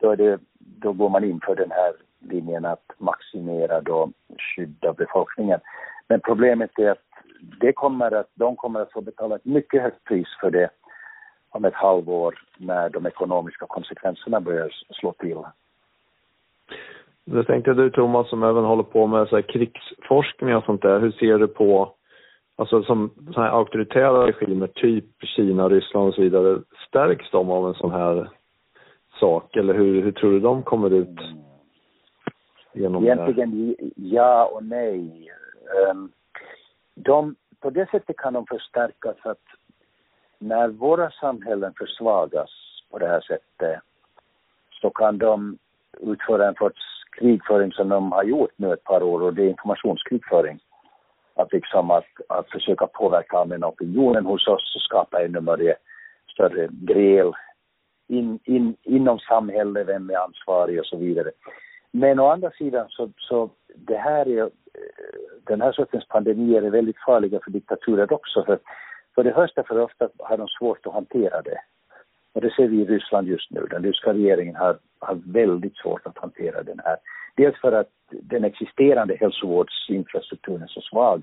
då, 0.00 0.10
är 0.10 0.16
det, 0.16 0.38
då 0.58 0.92
går 0.92 1.08
man 1.08 1.24
in 1.24 1.40
för 1.46 1.54
den 1.54 1.70
här 1.70 1.92
linjen 2.18 2.64
att 2.64 2.92
maximera 2.98 3.80
då 3.80 4.10
skydd 4.38 4.84
av 4.84 4.96
befolkningen. 4.96 5.60
Men 6.08 6.20
problemet 6.20 6.78
är 6.78 6.90
att 6.90 7.04
det 7.60 7.72
kommer 7.72 8.14
att, 8.14 8.30
de 8.34 8.56
kommer 8.56 8.80
att 8.80 8.92
få 8.92 9.00
betala 9.00 9.36
ett 9.36 9.44
mycket 9.44 9.82
högt 9.82 10.04
pris 10.04 10.28
för 10.40 10.50
det 10.50 10.70
om 11.54 11.64
ett 11.64 11.74
halvår 11.74 12.34
när 12.56 12.88
de 12.88 13.06
ekonomiska 13.06 13.66
konsekvenserna 13.66 14.40
börjar 14.40 14.70
slå 14.90 15.12
till. 15.12 15.38
Det 17.24 17.44
tänkte 17.44 17.74
du 17.74 17.90
Thomas 17.90 18.28
som 18.30 18.42
även 18.42 18.64
håller 18.64 18.82
på 18.82 19.06
med 19.06 19.28
så 19.28 19.42
krigsforskning 19.42 20.56
och 20.56 20.64
sånt 20.64 20.82
där. 20.82 21.00
Hur 21.00 21.12
ser 21.12 21.38
du 21.38 21.46
på, 21.46 21.92
alltså 22.56 22.82
som 22.82 23.10
så 23.34 23.40
här 23.40 23.48
auktoritära 23.48 24.26
regimer, 24.26 24.66
typ 24.66 25.04
Kina, 25.22 25.68
Ryssland 25.68 26.08
och 26.08 26.14
så 26.14 26.22
vidare, 26.22 26.62
stärks 26.88 27.30
de 27.30 27.50
av 27.50 27.68
en 27.68 27.74
sån 27.74 27.92
här 27.92 28.30
sak? 29.20 29.56
Eller 29.56 29.74
hur, 29.74 30.02
hur 30.02 30.12
tror 30.12 30.32
du 30.32 30.40
de 30.40 30.62
kommer 30.62 30.90
ut 30.90 31.20
genom 32.72 33.04
Egentligen 33.04 33.76
ja 33.96 34.44
och 34.52 34.64
nej. 34.64 35.30
Ehm, 35.90 36.10
de, 36.94 37.34
på 37.60 37.70
det 37.70 37.90
sättet 37.90 38.16
kan 38.16 38.32
de 38.32 38.46
förstärkas 38.46 39.16
att 39.22 39.42
när 40.44 40.68
våra 40.68 41.10
samhällen 41.10 41.74
försvagas 41.78 42.50
på 42.90 42.98
det 42.98 43.06
här 43.06 43.20
sättet 43.20 43.80
så 44.80 44.90
kan 44.90 45.18
de 45.18 45.58
utföra 46.00 46.48
en 46.48 46.54
sorts 46.54 46.80
krigföring 47.18 47.72
som 47.72 47.88
de 47.88 48.12
har 48.12 48.24
gjort 48.24 48.52
nu 48.56 48.72
ett 48.72 48.84
par 48.84 49.02
år 49.02 49.22
och 49.22 49.34
det 49.34 49.42
är 49.42 49.48
informationskrigföring. 49.48 50.58
Att 51.34 51.52
liksom 51.52 51.90
att, 51.90 52.04
att 52.28 52.50
försöka 52.50 52.86
påverka 52.86 53.36
allmänna 53.36 53.66
opinionen 53.66 54.26
hos 54.26 54.48
oss 54.48 54.76
och 54.76 54.82
skapa 54.82 55.24
ännu 55.24 55.40
mer, 55.40 55.76
större 56.32 56.68
gräl 56.70 57.32
in, 58.08 58.38
in, 58.44 58.76
inom 58.82 59.18
samhället, 59.18 59.86
vem 59.86 60.10
är 60.10 60.16
ansvarig 60.16 60.80
och 60.80 60.86
så 60.86 60.96
vidare. 60.96 61.30
Men 61.90 62.20
å 62.20 62.26
andra 62.26 62.50
sidan 62.50 62.86
så, 62.88 63.10
så 63.16 63.50
det 63.74 63.96
här 63.96 64.28
är, 64.28 64.42
eh, 64.42 64.50
den 65.44 65.60
här 65.60 65.72
sortens 65.72 66.08
pandemier 66.08 66.62
är 66.62 66.70
väldigt 66.70 67.04
farliga 67.06 67.40
för 67.44 67.50
diktaturer 67.50 68.12
också. 68.12 68.44
För 68.44 68.58
för 69.14 69.24
det 69.24 69.34
första, 69.34 69.62
för 69.62 69.80
ofta 69.80 70.08
har 70.18 70.36
de 70.36 70.48
svårt 70.48 70.86
att 70.86 70.92
hantera 70.92 71.42
det. 71.42 71.58
Och 72.34 72.40
det 72.40 72.50
ser 72.50 72.68
vi 72.68 72.76
i 72.76 72.84
Ryssland 72.84 73.28
just 73.28 73.50
nu. 73.50 73.66
Den 73.70 73.82
ryska 73.82 74.12
regeringen 74.12 74.56
har, 74.56 74.78
har 75.00 75.20
väldigt 75.26 75.76
svårt 75.76 76.06
att 76.06 76.18
hantera 76.18 76.62
den 76.62 76.80
här. 76.84 76.96
Dels 77.36 77.60
för 77.60 77.72
att 77.72 77.90
den 78.10 78.44
existerande 78.44 79.16
hälsovårdsinfrastrukturen 79.16 80.62
är 80.62 80.66
så 80.66 80.80
svag. 80.80 81.22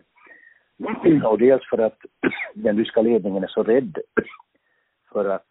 Och 1.25 1.39
dels 1.39 1.69
för 1.69 1.77
att 1.77 1.97
den 2.53 2.77
ryska 2.77 3.01
ledningen 3.01 3.43
är 3.43 3.47
så 3.47 3.63
rädd 3.63 3.97
för, 5.11 5.25
att, 5.29 5.47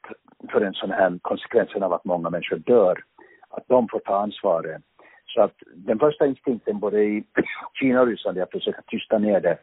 för 0.52 0.60
en 0.60 0.74
sån 0.74 0.90
här 0.90 1.18
konsekvensen 1.22 1.82
av 1.82 1.92
att 1.92 2.04
många 2.04 2.30
människor 2.30 2.56
dör. 2.56 3.02
Att 3.48 3.64
de 3.68 3.88
får 3.88 3.98
ta 3.98 4.16
ansvaret. 4.16 4.82
Så 5.26 5.42
att 5.42 5.54
den 5.74 5.98
första 5.98 6.26
instinkten 6.26 6.78
både 6.78 7.02
i 7.04 7.24
Kina 7.74 8.00
och 8.00 8.06
Ryssland 8.06 8.38
är 8.38 8.42
att 8.42 8.50
försöka 8.50 8.82
tysta 8.86 9.18
ner 9.18 9.40
det. 9.40 9.58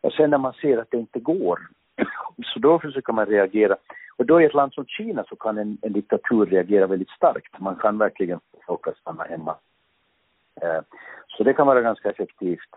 Och 0.00 0.12
sen 0.12 0.30
när 0.30 0.38
man 0.38 0.52
ser 0.52 0.78
att 0.78 0.90
det 0.90 0.98
inte 0.98 1.20
går 1.20 1.58
så 2.44 2.58
då 2.58 2.78
försöker 2.78 3.12
man 3.12 3.26
reagera. 3.26 3.76
Och 4.16 4.26
då 4.26 4.40
i 4.40 4.44
ett 4.44 4.54
land 4.54 4.74
som 4.74 4.86
Kina 4.86 5.24
så 5.28 5.36
kan 5.36 5.58
en, 5.58 5.78
en 5.82 5.92
diktatur 5.92 6.46
reagera 6.46 6.86
väldigt 6.86 7.10
starkt. 7.10 7.60
Man 7.60 7.76
kan 7.76 7.98
verkligen 7.98 8.40
få 8.52 8.60
folk 8.66 8.88
att 8.88 8.96
stanna 8.96 9.24
hemma. 9.24 9.56
Eh, 10.62 10.80
så 11.28 11.44
det 11.44 11.52
kan 11.54 11.66
vara 11.66 11.80
ganska 11.80 12.10
effektivt. 12.10 12.70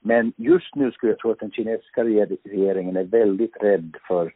Men 0.00 0.32
just 0.36 0.74
nu 0.74 0.92
skulle 0.92 1.12
jag 1.12 1.18
tro 1.18 1.30
att 1.30 1.38
den 1.38 1.50
kinesiska 1.50 2.04
regeringen 2.44 2.96
är 2.96 3.04
väldigt 3.04 3.56
rädd 3.62 3.96
för 4.08 4.32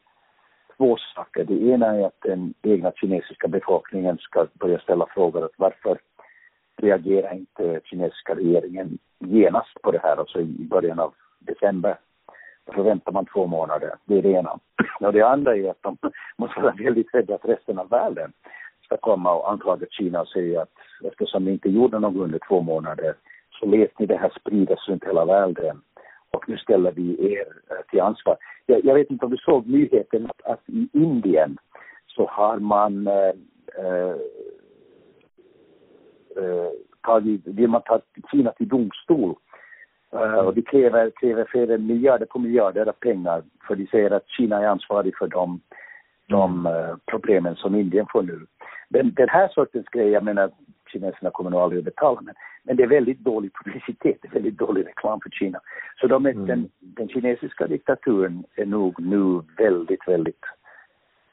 två 0.77 0.97
saker. 1.15 1.45
Det 1.45 1.63
ena 1.63 1.87
är 1.87 2.07
att 2.07 2.21
den 2.21 2.55
egna 2.63 2.93
kinesiska 2.93 3.49
befolkningen 3.49 4.19
ska 4.19 4.47
börja 4.53 4.79
ställa 4.79 5.07
frågor 5.07 5.45
att 5.45 5.55
varför 5.57 5.99
reagerar 6.77 7.35
inte 7.35 7.81
kinesiska 7.85 8.35
regeringen 8.35 8.99
genast 9.19 9.83
på 9.83 9.91
det 9.91 10.01
här, 10.03 10.17
alltså 10.17 10.41
i 10.41 10.67
början 10.71 11.01
av 11.01 11.15
december 11.39 11.97
så 12.75 12.83
väntar 12.83 13.13
man 13.13 13.27
två 13.27 13.47
månader. 13.47 13.91
Det 14.05 14.19
är 14.19 14.23
det 14.23 14.31
ena. 14.31 14.59
Och 15.01 15.13
det 15.13 15.23
andra 15.23 15.57
är 15.57 15.71
att 15.71 15.83
de 15.83 15.97
måste 16.39 16.61
vara 16.61 16.75
väldigt 16.79 17.15
rädda 17.15 17.35
att 17.35 17.45
resten 17.45 17.79
av 17.79 17.89
världen 17.89 18.33
ska 18.85 18.97
komma 18.97 19.35
och 19.35 19.53
anklaga 19.53 19.87
Kina 19.91 20.21
och 20.21 20.29
säga 20.29 20.63
att 20.63 20.73
eftersom 21.05 21.45
ni 21.45 21.51
inte 21.51 21.69
gjorde 21.69 21.99
något 21.99 22.17
under 22.17 22.41
två 22.49 22.61
månader 22.61 23.15
så 23.61 23.67
lät 23.67 23.99
ni 23.99 24.07
det 24.07 24.17
här 24.17 24.33
spridas 24.41 24.89
runt 24.89 25.05
hela 25.05 25.25
världen 25.25 25.81
och 26.31 26.49
nu 26.49 26.57
ställer 26.57 26.93
vi 26.93 27.33
er 27.33 27.47
eh, 27.71 27.77
till 27.91 28.01
ansvar. 28.01 28.37
Jag, 28.67 28.85
jag 28.85 28.95
vet 28.95 29.11
inte 29.11 29.25
om 29.25 29.31
du 29.31 29.37
såg 29.37 29.67
nyheten 29.67 30.27
att, 30.27 30.53
att 30.53 30.63
i 30.67 30.89
Indien 30.93 31.59
så 32.07 32.27
har 32.27 32.59
man 32.59 33.07
eh, 33.07 33.35
eh, 33.79 34.15
eh 36.37 36.71
tagit, 37.03 37.47
vill 37.47 37.69
man 37.69 37.83
ta 37.83 38.01
Kina 38.31 38.53
till 38.53 38.69
domstol 38.69 39.35
uh, 40.15 40.47
och 40.47 40.55
de 40.55 40.63
kräver, 40.63 41.11
kräver 41.11 41.45
flera 41.45 41.79
miljarder 41.79 42.27
på 42.27 42.39
miljarder 42.39 42.87
av 42.87 42.93
pengar 42.93 43.43
för 43.67 43.75
de 43.75 43.87
säger 43.87 44.11
att 44.11 44.29
Kina 44.29 44.63
är 44.63 44.67
ansvarig 44.67 45.17
för 45.19 45.29
de, 45.29 45.61
de 46.27 46.67
uh, 46.67 46.97
problemen 47.07 47.57
som 47.57 47.75
Indien 47.75 48.07
får 48.13 48.23
nu. 48.23 48.47
Den, 48.89 49.15
den 49.15 49.29
här 49.29 49.49
sortens 49.49 49.87
grej, 49.87 50.09
jag 50.09 50.25
menar 50.25 50.51
kineserna 50.93 51.31
kommer 51.31 51.51
nog 51.51 51.61
aldrig 51.61 51.79
att 51.79 51.85
betala 51.85 52.21
men, 52.21 52.35
men 52.63 52.77
det 52.77 52.83
är 52.83 52.87
väldigt 52.87 53.19
dålig 53.19 53.51
publicitet, 53.65 54.19
det 54.23 54.29
är 54.29 54.33
väldigt 54.33 54.59
dålig 54.59 54.87
reklam 54.87 55.21
för 55.21 55.31
Kina. 55.31 55.61
Så 56.01 56.07
de 56.07 56.27
mm. 56.27 56.47
den, 56.47 56.71
den 56.79 57.09
kinesiska 57.09 57.67
diktaturen 57.67 58.45
är 58.57 58.67
nog 58.67 59.01
nu 59.01 59.43
väldigt, 59.57 60.09
väldigt 60.09 60.45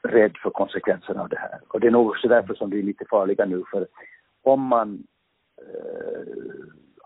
rädd 0.02 0.36
för 0.42 0.50
konsekvenserna 0.50 1.22
av 1.22 1.28
det 1.28 1.38
här. 1.38 1.60
Och 1.68 1.80
det 1.80 1.86
är 1.86 1.90
nog 1.90 2.08
också 2.08 2.28
därför 2.28 2.54
som 2.54 2.70
det 2.70 2.78
är 2.78 2.82
lite 2.82 3.04
farliga 3.10 3.44
nu 3.44 3.62
för 3.70 3.86
om 4.42 4.60
man 4.60 5.06
eh, 5.58 6.22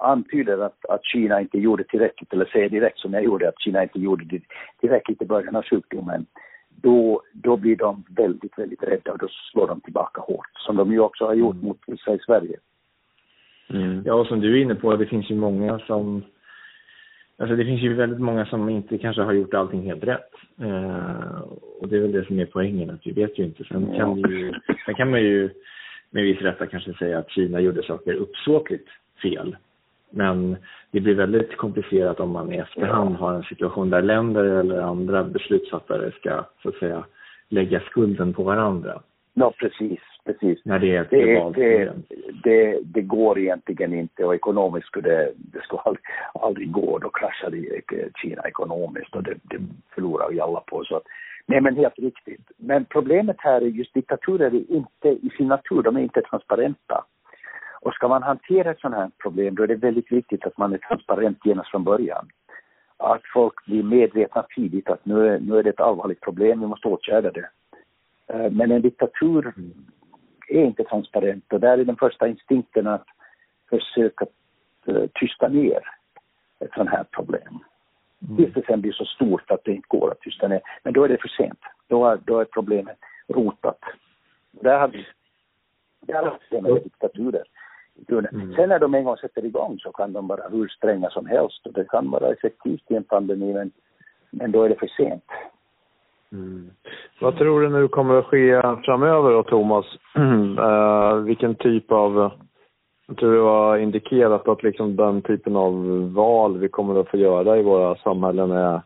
antyder 0.03 0.59
att, 0.59 0.87
att 0.87 1.05
Kina 1.05 1.41
inte 1.41 1.59
gjorde 1.59 1.85
tillräckligt, 1.85 2.33
eller 2.33 2.45
säger 2.45 2.69
direkt 2.69 2.99
som 2.99 3.13
jag 3.13 3.25
gjorde 3.25 3.49
att 3.49 3.61
Kina 3.61 3.83
inte 3.83 3.99
gjorde 3.99 4.41
tillräckligt 4.81 5.23
i 5.23 5.27
början 5.27 5.57
av 5.57 5.63
sjukdomen, 5.63 6.27
då, 6.83 7.23
då 7.33 7.57
blir 7.57 7.77
de 7.77 8.05
väldigt, 8.17 8.59
väldigt 8.59 8.83
rädda 8.83 9.13
och 9.13 9.19
då 9.19 9.29
slår 9.53 9.69
de 9.69 9.81
tillbaka 9.81 10.21
hårt, 10.21 10.51
som 10.55 10.77
de 10.77 10.93
ju 10.93 11.01
också 11.01 11.25
har 11.25 11.35
gjort 11.35 11.55
mm. 11.55 11.67
mot 11.67 11.79
vissa 11.87 12.15
i 12.15 12.19
Sverige. 12.19 12.57
Mm. 13.71 14.03
Ja, 14.07 14.15
och 14.15 14.27
som 14.27 14.41
du 14.41 14.59
är 14.59 14.63
inne 14.63 14.75
på, 14.75 14.97
det 14.97 15.07
finns 15.07 15.31
ju 15.31 15.37
många 15.37 15.79
som 15.79 16.23
Alltså 17.37 17.57
det 17.57 17.65
finns 17.65 17.83
ju 17.83 17.95
väldigt 17.95 18.21
många 18.21 18.47
som 18.47 18.69
inte 18.69 18.99
kanske 18.99 19.23
har 19.23 19.33
gjort 19.33 19.55
allting 19.55 19.83
helt 19.83 20.05
rätt. 20.05 20.31
Eh, 20.61 21.41
och 21.81 21.89
det 21.89 21.97
är 21.97 22.01
väl 22.01 22.13
det 22.13 22.25
som 22.25 22.39
är 22.39 22.47
poängen, 22.47 22.91
att 22.91 23.07
vi 23.07 23.13
vet 23.13 23.39
ju 23.39 23.45
inte. 23.45 23.65
Sen 23.65 23.95
kan, 23.97 24.17
ju, 24.17 24.53
sen 24.87 24.95
kan 24.95 25.11
man 25.11 25.23
ju 25.23 25.51
med 26.11 26.25
viss 26.25 26.41
rätta 26.41 26.67
kanske 26.67 26.95
säga 26.95 27.19
att 27.19 27.31
Kina 27.31 27.61
gjorde 27.61 27.83
saker 27.83 28.15
uppsåtligt 28.15 28.89
fel. 29.23 29.57
Men 30.13 30.57
det 30.91 31.01
blir 31.01 31.15
väldigt 31.15 31.57
komplicerat 31.57 32.21
om 32.21 32.31
man 32.31 32.53
i 32.53 32.57
efterhand 32.57 33.17
har 33.17 33.35
en 33.35 33.43
situation 33.43 33.91
där 33.91 34.03
länder 34.03 34.45
eller 34.45 34.81
andra 34.81 35.25
beslutsfattare 35.25 36.13
ska 36.13 36.45
så 36.63 36.69
att 36.69 36.75
säga 36.75 37.05
lägga 37.49 37.81
skulden 37.81 38.35
på 38.35 38.43
varandra. 38.43 39.03
Ja, 39.35 39.53
precis. 39.59 40.01
precis. 40.25 40.65
När 40.65 40.79
det 40.79 40.97
är 40.97 41.03
ett 41.03 41.11
det, 41.11 41.51
det, 41.55 41.93
det, 42.45 42.79
det, 42.85 43.03
går 43.03 43.39
egentligen 43.39 43.95
inte 43.95 44.25
och 44.25 44.35
ekonomiskt 44.35 44.87
skulle 44.87 45.33
det, 45.37 45.63
skulle 45.63 45.81
aldrig, 45.81 46.05
aldrig 46.35 46.71
gå. 46.71 46.99
Då 46.99 47.09
kraschar 47.09 47.53
Kina 48.23 48.43
ekonomiskt 48.43 49.17
och 49.17 49.23
det, 49.23 49.35
det 49.43 49.59
förlorar 49.95 50.31
ju 50.31 50.41
alla 50.41 50.61
på. 50.61 50.85
Så 50.85 51.01
nej, 51.47 51.61
men 51.61 51.77
helt 51.77 51.99
riktigt. 51.99 52.51
Men 52.57 52.85
problemet 52.85 53.37
här 53.39 53.61
är 53.61 53.67
just 53.67 53.95
diktaturer 53.95 54.47
är 54.47 54.73
inte 54.73 55.09
i 55.09 55.31
sin 55.37 55.49
natur, 55.49 55.83
de 55.83 55.97
är 55.97 56.01
inte 56.01 56.23
transparenta. 56.23 57.05
Och 57.83 57.95
ska 57.95 58.09
man 58.09 58.23
hantera 58.23 58.71
ett 58.71 58.81
sådant 58.81 58.97
här 58.97 59.11
problem 59.19 59.55
då 59.55 59.63
är 59.63 59.67
det 59.67 59.75
väldigt 59.75 60.13
viktigt 60.13 60.47
att 60.47 60.59
man 60.59 60.73
är 60.73 60.79
transparent 60.79 61.39
genast 61.45 61.71
från 61.71 61.85
början. 61.85 62.29
Att 62.97 63.23
folk 63.35 63.65
blir 63.67 63.83
medvetna 63.83 64.43
tidigt 64.43 64.89
att 64.89 65.07
nu 65.07 65.29
är, 65.29 65.39
nu 65.39 65.59
är 65.59 65.63
det 65.63 65.71
ett 65.71 65.81
allvarligt 65.81 66.21
problem, 66.21 66.61
vi 66.61 66.67
måste 66.67 66.89
åtgärda 66.89 67.31
det. 67.31 67.49
Eh, 68.27 68.51
men 68.51 68.71
en 68.71 68.83
diktatur 68.83 69.55
är 70.49 70.65
inte 70.65 70.85
transparent 70.85 71.53
och 71.53 71.61
där 71.61 71.79
är 71.79 71.85
den 71.85 71.97
första 71.97 72.29
instinkten 72.29 72.87
att 72.87 73.07
försöka 73.71 74.27
eh, 74.87 75.05
tysta 75.15 75.49
ner 75.49 75.81
ett 76.61 76.73
sådant 76.73 76.91
här 76.91 77.05
problem. 77.05 77.59
Mm. 78.23 78.37
Tills 78.37 78.55
det 78.55 78.67
sen 78.67 78.81
blir 78.81 78.93
så 78.93 79.05
stort 79.05 79.51
att 79.51 79.65
det 79.65 79.73
inte 79.73 79.89
går 79.89 80.13
att 80.13 80.21
tysta 80.21 80.49
ner. 80.49 80.61
Men 80.83 80.93
då 80.93 81.05
är 81.05 81.09
det 81.09 81.21
för 81.21 81.29
sent. 81.29 81.61
Då 81.87 82.07
är, 82.07 82.19
då 82.25 82.41
är 82.41 82.45
problemet 82.45 82.99
rotat. 83.29 83.79
Där 84.51 84.79
har 84.79 84.89
vi, 84.89 85.07
där 86.01 86.23
har 86.23 86.39
vi 86.51 86.61
med 86.61 86.83
diktaturer. 86.83 87.45
Mm. 88.11 88.55
Sen 88.55 88.69
när 88.69 88.79
de 88.79 88.95
en 88.95 89.05
gång 89.05 89.17
sätter 89.17 89.45
igång 89.45 89.79
så 89.79 89.93
kan 89.93 90.13
de 90.13 90.27
vara 90.27 90.49
hur 90.49 90.69
stränga 90.69 91.11
som 91.11 91.27
helst 91.27 91.67
och 91.67 91.73
det 91.73 91.85
kan 91.85 92.11
vara 92.11 92.33
effektivt 92.33 92.91
i 92.91 92.95
en 92.95 93.05
pandemi 93.05 93.53
men, 93.53 93.71
men 94.31 94.53
då 94.53 94.63
är 94.63 94.69
det 94.69 94.75
för 94.75 94.87
sent. 94.87 95.25
Mm. 96.33 96.71
Vad 97.21 97.39
tror 97.39 97.61
du 97.61 97.69
nu 97.69 97.89
kommer 97.89 98.15
att 98.15 98.27
ske 98.27 98.63
framöver 98.85 99.31
då, 99.31 99.43
Thomas? 99.43 99.87
uh, 100.19 101.17
vilken 101.25 101.55
typ 101.55 101.93
av... 101.93 102.31
Jag 103.07 103.17
tror 103.17 103.33
du 103.33 103.41
har 103.41 103.79
indikerat 103.79 104.49
att 104.49 104.63
liksom 104.63 104.97
den 104.97 105.23
typen 105.23 105.57
av 105.57 105.73
val 106.15 106.59
vi 106.59 106.69
kommer 106.69 107.01
att 107.01 107.09
få 107.09 107.17
göra 107.17 107.59
i 107.59 107.63
våra 107.63 107.97
samhällen 107.97 108.51
är, 108.51 108.83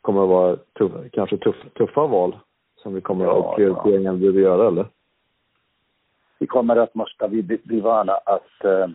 kommer 0.00 0.22
att 0.22 0.28
vara 0.28 0.56
tuff, 0.56 0.92
kanske 1.12 1.36
tuff, 1.36 1.56
tuffa 1.74 2.06
val 2.06 2.36
som 2.76 2.94
vi 2.94 3.00
kommer 3.00 3.24
ja, 3.24 3.50
att 3.50 3.56
prioriteringar 3.56 4.12
ja. 4.12 4.18
behöver 4.18 4.40
göra, 4.40 4.68
eller? 4.68 4.86
Vi 6.42 6.46
kommer 6.46 6.76
att 6.76 6.94
måste 6.94 7.28
bli, 7.28 7.42
bli 7.42 7.80
vana 7.80 8.12
att 8.12 8.64
eh, 8.64 8.88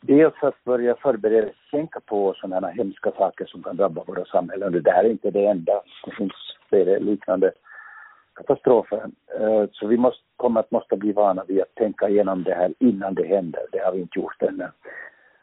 dels 0.00 0.34
att 0.40 0.64
börja 0.64 0.94
förbereda, 0.94 1.48
tänka 1.70 2.00
på 2.00 2.34
sådana 2.36 2.68
hemska 2.68 3.10
saker 3.10 3.46
som 3.46 3.62
kan 3.62 3.76
drabba 3.76 4.04
våra 4.04 4.24
samhällen. 4.24 4.82
Det 4.82 4.90
här 4.90 5.04
är 5.04 5.10
inte 5.10 5.30
det 5.30 5.46
enda, 5.46 5.80
det 6.04 6.10
finns 6.10 6.32
flera 6.68 6.98
liknande 6.98 7.52
katastrofer. 8.34 9.02
Eh, 9.40 9.64
så 9.72 9.86
vi 9.86 9.96
måste, 9.96 10.22
kommer 10.36 10.60
att 10.60 10.70
måste 10.70 10.96
bli 10.96 11.12
vana 11.12 11.44
vid 11.48 11.60
att 11.60 11.74
tänka 11.74 12.08
igenom 12.08 12.42
det 12.42 12.54
här 12.54 12.74
innan 12.78 13.14
det 13.14 13.26
händer. 13.26 13.62
Det 13.72 13.78
har 13.78 13.92
vi 13.92 14.00
inte 14.00 14.18
gjort 14.18 14.42
ännu. 14.42 14.68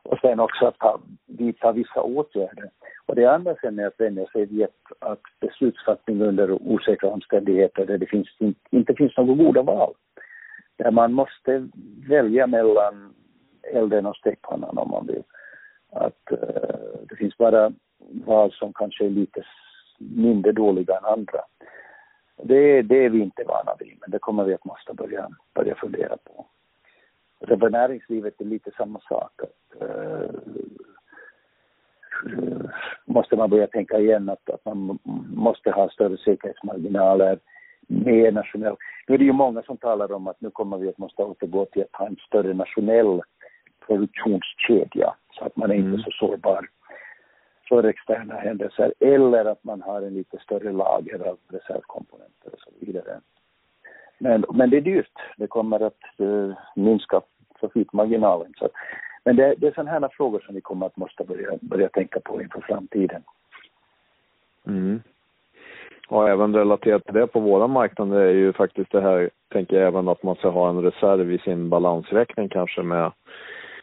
Och 0.04 0.20
sen 0.20 0.40
också 0.40 0.66
att 0.66 0.80
ta, 0.80 1.00
vidta 1.26 1.72
vissa 1.72 2.02
åtgärder. 2.02 2.70
Och 3.06 3.16
det 3.16 3.26
andra 3.26 3.56
sen 3.62 3.80
är 3.80 3.88
att 3.88 4.00
vänja 4.00 4.26
sig 4.26 4.46
vid 4.46 4.68
att 5.00 5.22
beslutsfattning 5.40 6.22
under 6.22 6.52
osäkra 6.52 7.10
omständigheter 7.10 7.86
där 7.86 7.98
det 7.98 8.06
finns, 8.06 8.28
inte 8.72 8.94
finns 8.94 9.18
några 9.18 9.44
goda 9.44 9.62
val 9.62 9.94
där 10.84 10.91
man 10.91 11.13
måste 11.13 11.67
välja 12.10 12.48
mellan 12.48 13.13
elden 13.74 14.06
och 14.06 14.15
stekpannan 14.15 14.78
om 14.78 14.89
man 14.89 15.08
vill. 15.08 15.24
Att 15.91 16.32
uh, 16.32 16.38
det 17.10 17.15
finns 17.15 17.38
bara 17.38 17.72
val 18.26 18.52
som 18.52 18.74
kanske 18.74 19.06
är 19.06 19.10
lite 19.10 19.44
mindre 19.98 20.52
dåliga 20.52 20.98
än 20.98 21.06
andra. 21.06 21.41
Det, 22.44 22.82
det 22.82 23.06
är 23.06 23.10
vi 23.10 23.20
inte 23.20 23.44
vana 23.44 23.76
vid, 23.80 23.98
men 24.02 24.12
det 24.12 24.20
kommer 24.20 24.44
vi 24.44 24.54
att 24.54 24.65
måste 24.65 24.94
börja, 24.94 25.30
börja 25.54 25.76
fundera 25.76 26.17
på. 26.17 26.46
Och 27.39 27.48
för 27.48 27.70
näringslivet 27.70 28.41
är 28.41 28.46
lite 28.46 28.72
samma 28.78 29.00
sak. 29.00 29.41
Att, 29.41 29.82
uh, 29.82 30.30
måste 33.06 33.36
man 33.36 33.50
börja 33.50 33.67
tänka 33.67 34.00
igen 34.00 34.30
att, 34.30 34.50
att 34.50 34.65
man 34.65 35.00
måste 35.36 35.72
ha 35.72 35.89
större 35.89 36.17
säkerhetsmarginaler 36.17 37.39
mer 37.88 38.32
nationell. 38.32 38.76
Nu 39.08 39.15
är 39.15 39.20
det 39.20 39.26
ju 39.26 39.34
många 39.34 39.62
som 39.62 39.78
talar 39.78 40.12
om 40.12 40.28
att 40.28 40.41
nu 40.41 40.50
kommer 40.50 40.78
vi 40.78 40.89
att 40.89 40.98
måste 40.98 41.24
återgå 41.24 41.65
till 41.65 41.82
att 41.82 42.00
ha 42.00 42.08
en 42.08 42.15
större 42.15 42.54
nationell 42.54 43.22
produktionskedja 43.88 45.13
så 45.32 45.46
att 45.46 45.56
man 45.56 45.72
är 45.72 45.76
mm. 45.76 45.94
inte 45.94 46.04
så 46.04 46.12
sårbar 46.12 46.67
för 47.70 47.84
externa 47.84 48.36
händelser 48.36 48.94
eller 49.00 49.46
att 49.46 49.63
man 49.63 49.82
har 49.82 50.02
en 50.02 50.13
lite 50.13 50.38
större 50.39 50.72
lager 50.72 51.28
av 51.28 51.38
reservkomponenter 51.48 52.54
och 52.54 52.60
så 52.60 52.70
vidare. 52.80 53.20
Men, 54.17 54.46
men 54.54 54.70
det 54.70 54.78
är 54.78 54.82
dyrt. 54.82 55.20
Det 55.38 55.48
kommer 55.48 55.80
att 55.80 56.04
uh, 56.20 56.54
minska 56.76 57.22
profitmarginalen. 57.60 58.54
Så, 58.58 58.70
men 59.24 59.36
det, 59.36 59.56
det 59.58 59.67
är 59.67 59.72
sådana 59.72 59.91
här 59.91 60.10
frågor 60.12 60.39
som 60.39 60.56
vi 60.56 60.62
kommer 60.62 60.86
att 60.86 60.98
måste 60.98 61.24
börja, 61.24 61.58
börja 61.62 61.89
tänka 61.89 62.20
på 62.20 62.41
inför 62.41 62.62
framtiden. 62.62 63.24
Mm. 64.67 65.02
Och 66.12 66.30
även 66.30 66.56
relaterat 66.56 67.06
till 67.06 67.13
det 67.13 67.28
på 67.28 67.39
våra 67.39 67.67
marknader 67.67 68.19
är 68.19 68.34
ju 68.34 68.54
faktiskt 68.54 68.91
det 68.91 69.02
här, 69.02 69.30
tänker 69.54 69.76
jag 69.76 69.88
även 69.88 70.08
att 70.08 70.24
man 70.24 70.36
ska 70.36 70.50
ha 70.50 70.69
en 70.69 70.82
reserv 70.82 71.32
i 71.32 71.38
sin 71.38 71.69
balansräkning 71.69 72.50
kanske 72.50 72.82
med 72.82 73.12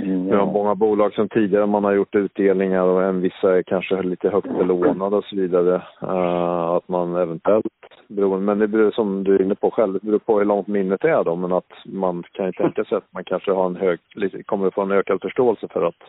Mm, 0.00 0.28
ja. 0.28 0.46
Många 0.46 0.74
bolag 0.74 1.14
som 1.14 1.28
tidigare 1.28 1.66
man 1.66 1.84
har 1.84 1.92
gjort 1.92 2.14
utdelningar 2.14 2.82
och 2.82 3.02
en 3.02 3.20
vissa 3.20 3.58
är 3.58 3.62
kanske 3.62 4.02
lite 4.02 4.30
högt 4.30 4.58
belånade 4.58 5.16
och 5.16 5.24
så 5.24 5.36
vidare. 5.36 5.82
Uh, 6.02 6.70
att 6.76 6.88
man 6.88 7.16
eventuellt, 7.16 7.66
beroende, 8.08 8.46
men 8.46 8.58
det 8.58 8.68
beror 8.68 8.90
som 8.90 9.24
du 9.24 9.34
är 9.34 9.42
inne 9.42 9.54
på 9.54 9.70
själv, 9.70 9.92
det 9.92 10.06
beror 10.06 10.18
på 10.18 10.38
hur 10.38 10.44
långt 10.44 10.66
minnet 10.66 11.04
är 11.04 11.24
då, 11.24 11.36
men 11.36 11.52
att 11.52 11.72
man 11.84 12.22
kan 12.32 12.46
ju 12.46 12.52
tänka 12.52 12.84
sig 12.84 12.98
att 12.98 13.12
man 13.12 13.24
kanske 13.24 13.52
har 13.52 13.66
en 13.66 13.76
hög, 13.76 13.98
kommer 14.46 14.66
att 14.66 14.74
få 14.74 14.82
en 14.82 14.92
ökad 14.92 15.20
förståelse 15.22 15.68
för 15.68 15.82
att, 15.82 16.02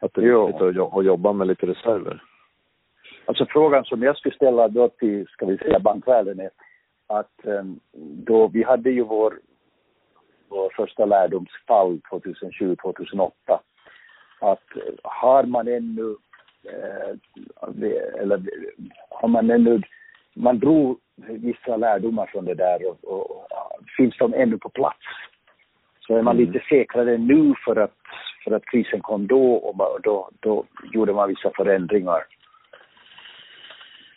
att 0.00 0.14
det 0.14 0.20
är 0.20 0.46
viktigt 0.46 0.92
att 0.96 1.04
jobba 1.04 1.32
med 1.32 1.46
lite 1.46 1.66
reserver. 1.66 2.22
Alltså 3.28 3.46
frågan 3.46 3.84
som 3.84 4.02
jag 4.02 4.16
skulle 4.16 4.34
ställa 4.34 4.68
då 4.68 4.88
till, 4.88 5.26
ska 5.26 5.46
vi 5.46 5.58
säga, 5.58 5.78
bankvärlden 5.78 6.40
är 6.40 6.50
att 7.06 7.40
um, 7.44 7.80
då 8.26 8.48
vi 8.48 8.62
hade 8.62 8.90
ju 8.90 9.02
vår, 9.02 9.38
vår 10.48 10.70
första 10.76 11.04
lärdomsfall 11.04 12.00
2007-2008 12.10 13.30
att 14.40 14.64
har 15.02 15.42
man 15.42 15.68
ännu 15.68 16.16
eh, 16.64 17.16
eller 18.20 18.42
har 19.10 19.28
man 19.28 19.50
ännu, 19.50 19.82
man 20.34 20.58
drog 20.58 20.98
vissa 21.28 21.76
lärdomar 21.76 22.26
från 22.26 22.44
det 22.44 22.54
där 22.54 22.86
och, 22.86 23.04
och, 23.04 23.30
och 23.30 23.48
finns 23.96 24.18
de 24.18 24.34
ännu 24.34 24.58
på 24.58 24.68
plats? 24.68 25.06
Så 26.00 26.16
är 26.16 26.22
man 26.22 26.36
mm. 26.36 26.46
lite 26.46 26.64
säkrare 26.68 27.18
nu 27.18 27.54
för 27.64 27.76
att, 27.76 27.96
för 28.44 28.50
att 28.50 28.64
krisen 28.64 29.00
kom 29.00 29.26
då 29.26 29.52
och 29.54 30.00
då, 30.02 30.30
då 30.40 30.64
gjorde 30.92 31.12
man 31.12 31.28
vissa 31.28 31.50
förändringar. 31.56 32.24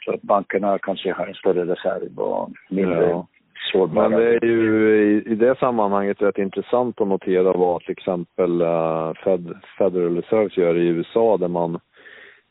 Så 0.05 0.13
att 0.13 0.21
bankerna 0.21 0.79
kanske 0.79 1.13
har 1.13 1.27
en 1.27 1.33
större 1.33 1.65
reserv 1.65 2.19
och 2.19 2.49
mindre 2.69 3.09
ja. 3.09 3.27
sårbara. 3.71 4.09
Men 4.09 4.19
det 4.19 4.35
är 4.35 4.45
ju 4.45 4.95
i, 4.95 5.31
i 5.31 5.35
det 5.35 5.59
sammanhanget 5.59 6.21
rätt 6.21 6.37
intressant 6.37 7.01
att 7.01 7.07
notera 7.07 7.53
vad 7.53 7.81
till 7.81 7.91
exempel 7.91 8.61
uh, 8.61 9.13
Fed, 9.23 9.53
Federal 9.77 10.15
Reserve 10.15 10.49
gör 10.51 10.77
i 10.77 10.87
USA 10.87 11.37
där 11.37 11.47
man 11.47 11.79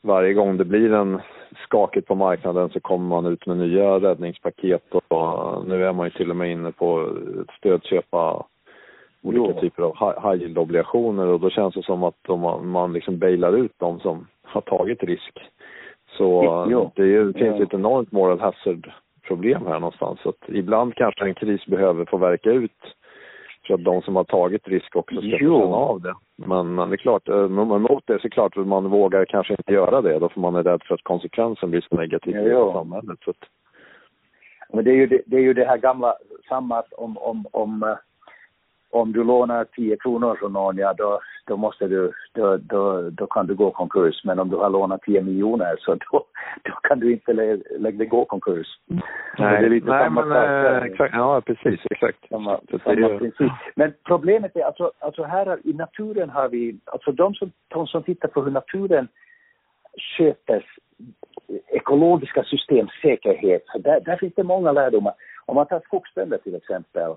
varje 0.03 0.35
gång 0.35 0.57
det 0.57 0.65
blir 0.65 0.93
en 0.93 1.21
skakigt 1.65 2.09
på 2.09 2.15
marknaden 2.15 2.71
så 2.71 2.81
kommer 2.81 3.09
man 3.09 3.27
ut 3.27 3.47
med 3.47 3.57
nya 3.57 4.01
räddningspaket 4.01 4.95
och 5.09 5.67
nu 5.67 5.85
är 5.87 5.93
man 5.93 6.07
ju 6.07 6.11
till 6.11 6.31
och 6.31 6.37
med 6.37 6.51
inne 6.53 6.73
på 6.73 7.01
att 7.01 7.57
stödköpa 7.59 8.47
olika 9.23 9.53
jo. 9.55 9.61
typer 9.61 9.83
av 9.83 9.97
high 9.99 10.43
yield-obligationer 10.43 11.27
och 11.27 11.41
då 11.41 11.51
känns 11.51 11.75
det 11.75 11.83
som 11.83 12.03
att 12.03 12.29
man, 12.29 12.69
man 12.69 12.93
liksom 12.93 13.19
bailar 13.19 13.57
ut 13.57 13.73
de 13.77 14.01
som 14.01 14.27
har 14.43 14.61
tagit 14.61 15.03
risk. 15.03 15.39
Så 16.17 16.67
jo. 16.71 16.91
det, 16.97 17.03
är, 17.03 17.25
det 17.25 17.39
finns 17.39 17.59
ja. 17.59 17.63
ett 17.63 17.75
enormt 17.75 18.13
moral 18.13 18.41
hazard-problem 18.41 19.67
här 19.67 19.81
någonstans. 19.81 20.21
Så 20.21 20.29
att 20.29 20.49
ibland 20.49 20.95
kanske 20.95 21.25
en 21.25 21.35
kris 21.35 21.67
behöver 21.67 22.05
få 22.05 22.17
verka 22.17 22.51
ut 22.51 22.97
för 23.67 23.75
att 23.75 23.85
de 23.85 24.03
som 24.03 24.17
har 24.17 24.25
tagit 24.25 24.69
risk 24.69 24.97
också 24.97 25.21
ska 25.21 25.39
känna 25.39 25.77
av 25.77 26.01
det. 26.01 26.15
Men, 26.37 26.75
men 26.75 26.89
det 26.89 26.95
är 26.95 26.97
klart, 26.97 27.29
eh, 27.29 27.49
mot 27.49 28.07
det 28.07 28.13
så 28.13 28.19
är 28.19 28.23
det 28.23 28.31
klart 28.31 28.57
att 28.57 28.67
man 28.67 28.91
vågar 28.91 29.25
kanske 29.25 29.53
inte 29.53 29.73
göra 29.73 30.03
det 30.03 30.19
då 30.19 30.29
för 30.29 30.41
man 30.41 30.55
är 30.55 30.63
rädd 30.63 30.83
för 30.85 30.95
att 30.95 31.03
konsekvensen 31.03 31.71
blir 31.71 31.87
så 31.91 31.97
negativ 31.97 32.37
i 32.37 32.73
samhället. 32.73 33.19
Så 33.25 33.31
att... 33.31 33.45
Men 34.73 34.85
det 34.85 34.91
är 34.91 34.95
ju 34.95 35.07
det, 35.07 35.23
det, 35.27 35.37
är 35.37 35.41
ju 35.41 35.55
det 35.55 35.65
här 35.65 35.79
gamla, 35.79 36.15
samma 36.49 36.83
om, 36.97 37.19
om, 37.19 37.47
om 37.51 37.83
eh, 37.83 37.97
om 38.91 39.13
du 39.13 39.25
lånar 39.25 39.65
10 39.65 39.97
kronor 39.97 40.37
från 40.41 40.53
någon, 40.53 40.77
ja 40.77 40.95
då, 40.99 41.21
då 41.47 41.57
måste 41.57 41.89
du, 41.89 42.13
då, 42.33 42.57
då, 42.57 43.11
då 43.11 43.27
kan 43.27 43.47
du 43.47 43.55
gå 43.55 43.71
konkurs. 43.71 44.25
Men 44.25 44.39
om 44.39 44.49
du 44.51 44.57
har 44.57 44.71
lånat 44.71 45.03
10 45.03 45.23
miljoner 45.23 45.77
så 45.79 45.95
då, 45.95 46.25
då 46.63 46.73
kan 46.83 47.01
du 47.01 47.13
inte 47.13 47.33
lä, 47.33 47.59
lägga 47.79 48.05
gå 48.05 48.25
konkurs. 48.25 48.67
Nej, 49.39 49.61
det 49.61 49.67
är 49.67 49.71
lite 49.71 49.91
nej 49.91 50.05
samma 50.05 50.25
men 50.25 50.77
äh, 50.77 50.83
exakt, 50.83 51.15
ja 51.15 51.41
precis, 51.41 51.81
exakt. 51.91 52.29
Samma, 52.29 52.61
samma 52.85 53.19
princip. 53.19 53.53
Men 53.75 53.93
problemet 54.05 54.57
är 54.57 54.65
alltså, 54.65 54.93
alltså 54.99 55.23
här 55.23 55.59
i 55.65 55.73
naturen 55.73 56.31
har 56.31 56.49
vi, 56.49 56.79
alltså 56.85 57.13
de 57.13 57.35
som, 57.35 57.53
de 57.69 57.87
som 57.87 58.03
tittar 58.03 58.29
på 58.29 58.43
hur 58.43 58.51
naturen 58.51 59.09
sköter 60.17 60.65
ekologiska 61.69 62.45
systems 62.45 62.91
säkerhet, 63.03 63.65
där, 63.79 64.01
där 64.01 64.17
finns 64.17 64.35
det 64.35 64.43
många 64.43 64.73
lärdomar. 64.73 65.15
Om 65.47 65.55
man 65.55 65.67
tar 65.67 65.81
skogsbränder 65.81 66.39
till 66.39 66.55
exempel, 66.55 67.15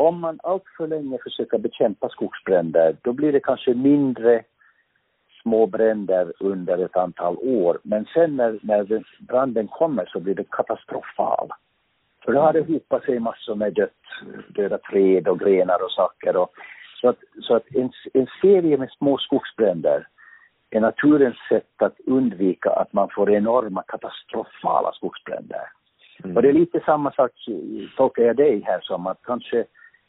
om 0.00 0.20
man 0.20 0.40
allt 0.42 0.64
för 0.76 0.86
länge 0.86 1.18
försöker 1.24 1.58
bekämpa 1.58 2.08
skogsbränder, 2.08 2.96
då 3.02 3.12
blir 3.12 3.32
det 3.32 3.40
kanske 3.40 3.74
mindre 3.74 4.42
små 5.42 5.66
bränder 5.66 6.32
under 6.40 6.78
ett 6.84 6.96
antal 6.96 7.36
år. 7.36 7.78
Men 7.82 8.06
sen 8.14 8.36
när, 8.36 8.58
när 8.62 9.02
branden 9.18 9.68
kommer 9.68 10.06
så 10.06 10.20
blir 10.20 10.34
det 10.34 10.50
katastrofal. 10.50 11.48
För 12.24 12.32
då 12.32 12.40
har 12.40 12.52
det 12.52 12.60
hopat 12.60 13.04
sig 13.04 13.18
massor 13.18 13.54
med 13.54 13.74
dött, 13.74 14.02
döda 14.48 14.78
träd 14.78 15.28
och 15.28 15.40
grenar 15.40 15.84
och 15.84 15.90
saker. 15.90 16.36
Och, 16.36 16.50
så 17.00 17.08
att, 17.08 17.18
så 17.42 17.54
att 17.54 17.66
en, 17.74 17.92
en 18.14 18.26
serie 18.42 18.76
med 18.76 18.90
små 18.90 19.18
skogsbränder 19.18 20.06
är 20.70 20.80
naturens 20.80 21.36
sätt 21.48 21.82
att 21.82 22.00
undvika 22.06 22.70
att 22.70 22.92
man 22.92 23.08
får 23.14 23.30
enorma 23.30 23.82
katastrofala 23.82 24.92
skogsbränder. 24.92 25.64
Mm. 26.24 26.36
Och 26.36 26.42
det 26.42 26.48
är 26.48 26.52
lite 26.52 26.80
samma 26.86 27.12
sak, 27.12 27.30
tolkar 27.96 28.22
jag 28.22 28.36
dig 28.36 28.62
här 28.66 28.80
som, 28.80 29.06
att 29.06 29.22
kanske 29.22 29.64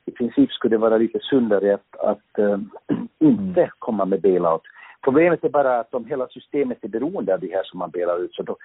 i 0.05 0.11
princip 0.11 0.51
skulle 0.51 0.75
det 0.75 0.81
vara 0.81 0.97
lite 0.97 1.19
sundare 1.19 1.73
att, 1.73 1.95
att 1.99 2.39
äh, 2.39 2.59
inte 3.19 3.61
mm. 3.61 3.69
komma 3.79 4.05
med 4.05 4.21
bailout. 4.21 4.61
Problemet 5.01 5.43
är 5.43 5.49
bara 5.49 5.79
att 5.79 5.93
om 5.93 6.05
hela 6.05 6.27
systemet 6.27 6.83
är 6.83 6.87
beroende 6.87 7.33
av 7.33 7.39
det 7.39 7.51
här 7.51 7.63
som 7.63 7.79
man 7.79 7.89
bailar 7.89 8.23
ut 8.23 8.33
så 8.33 8.43
då, 8.43 8.57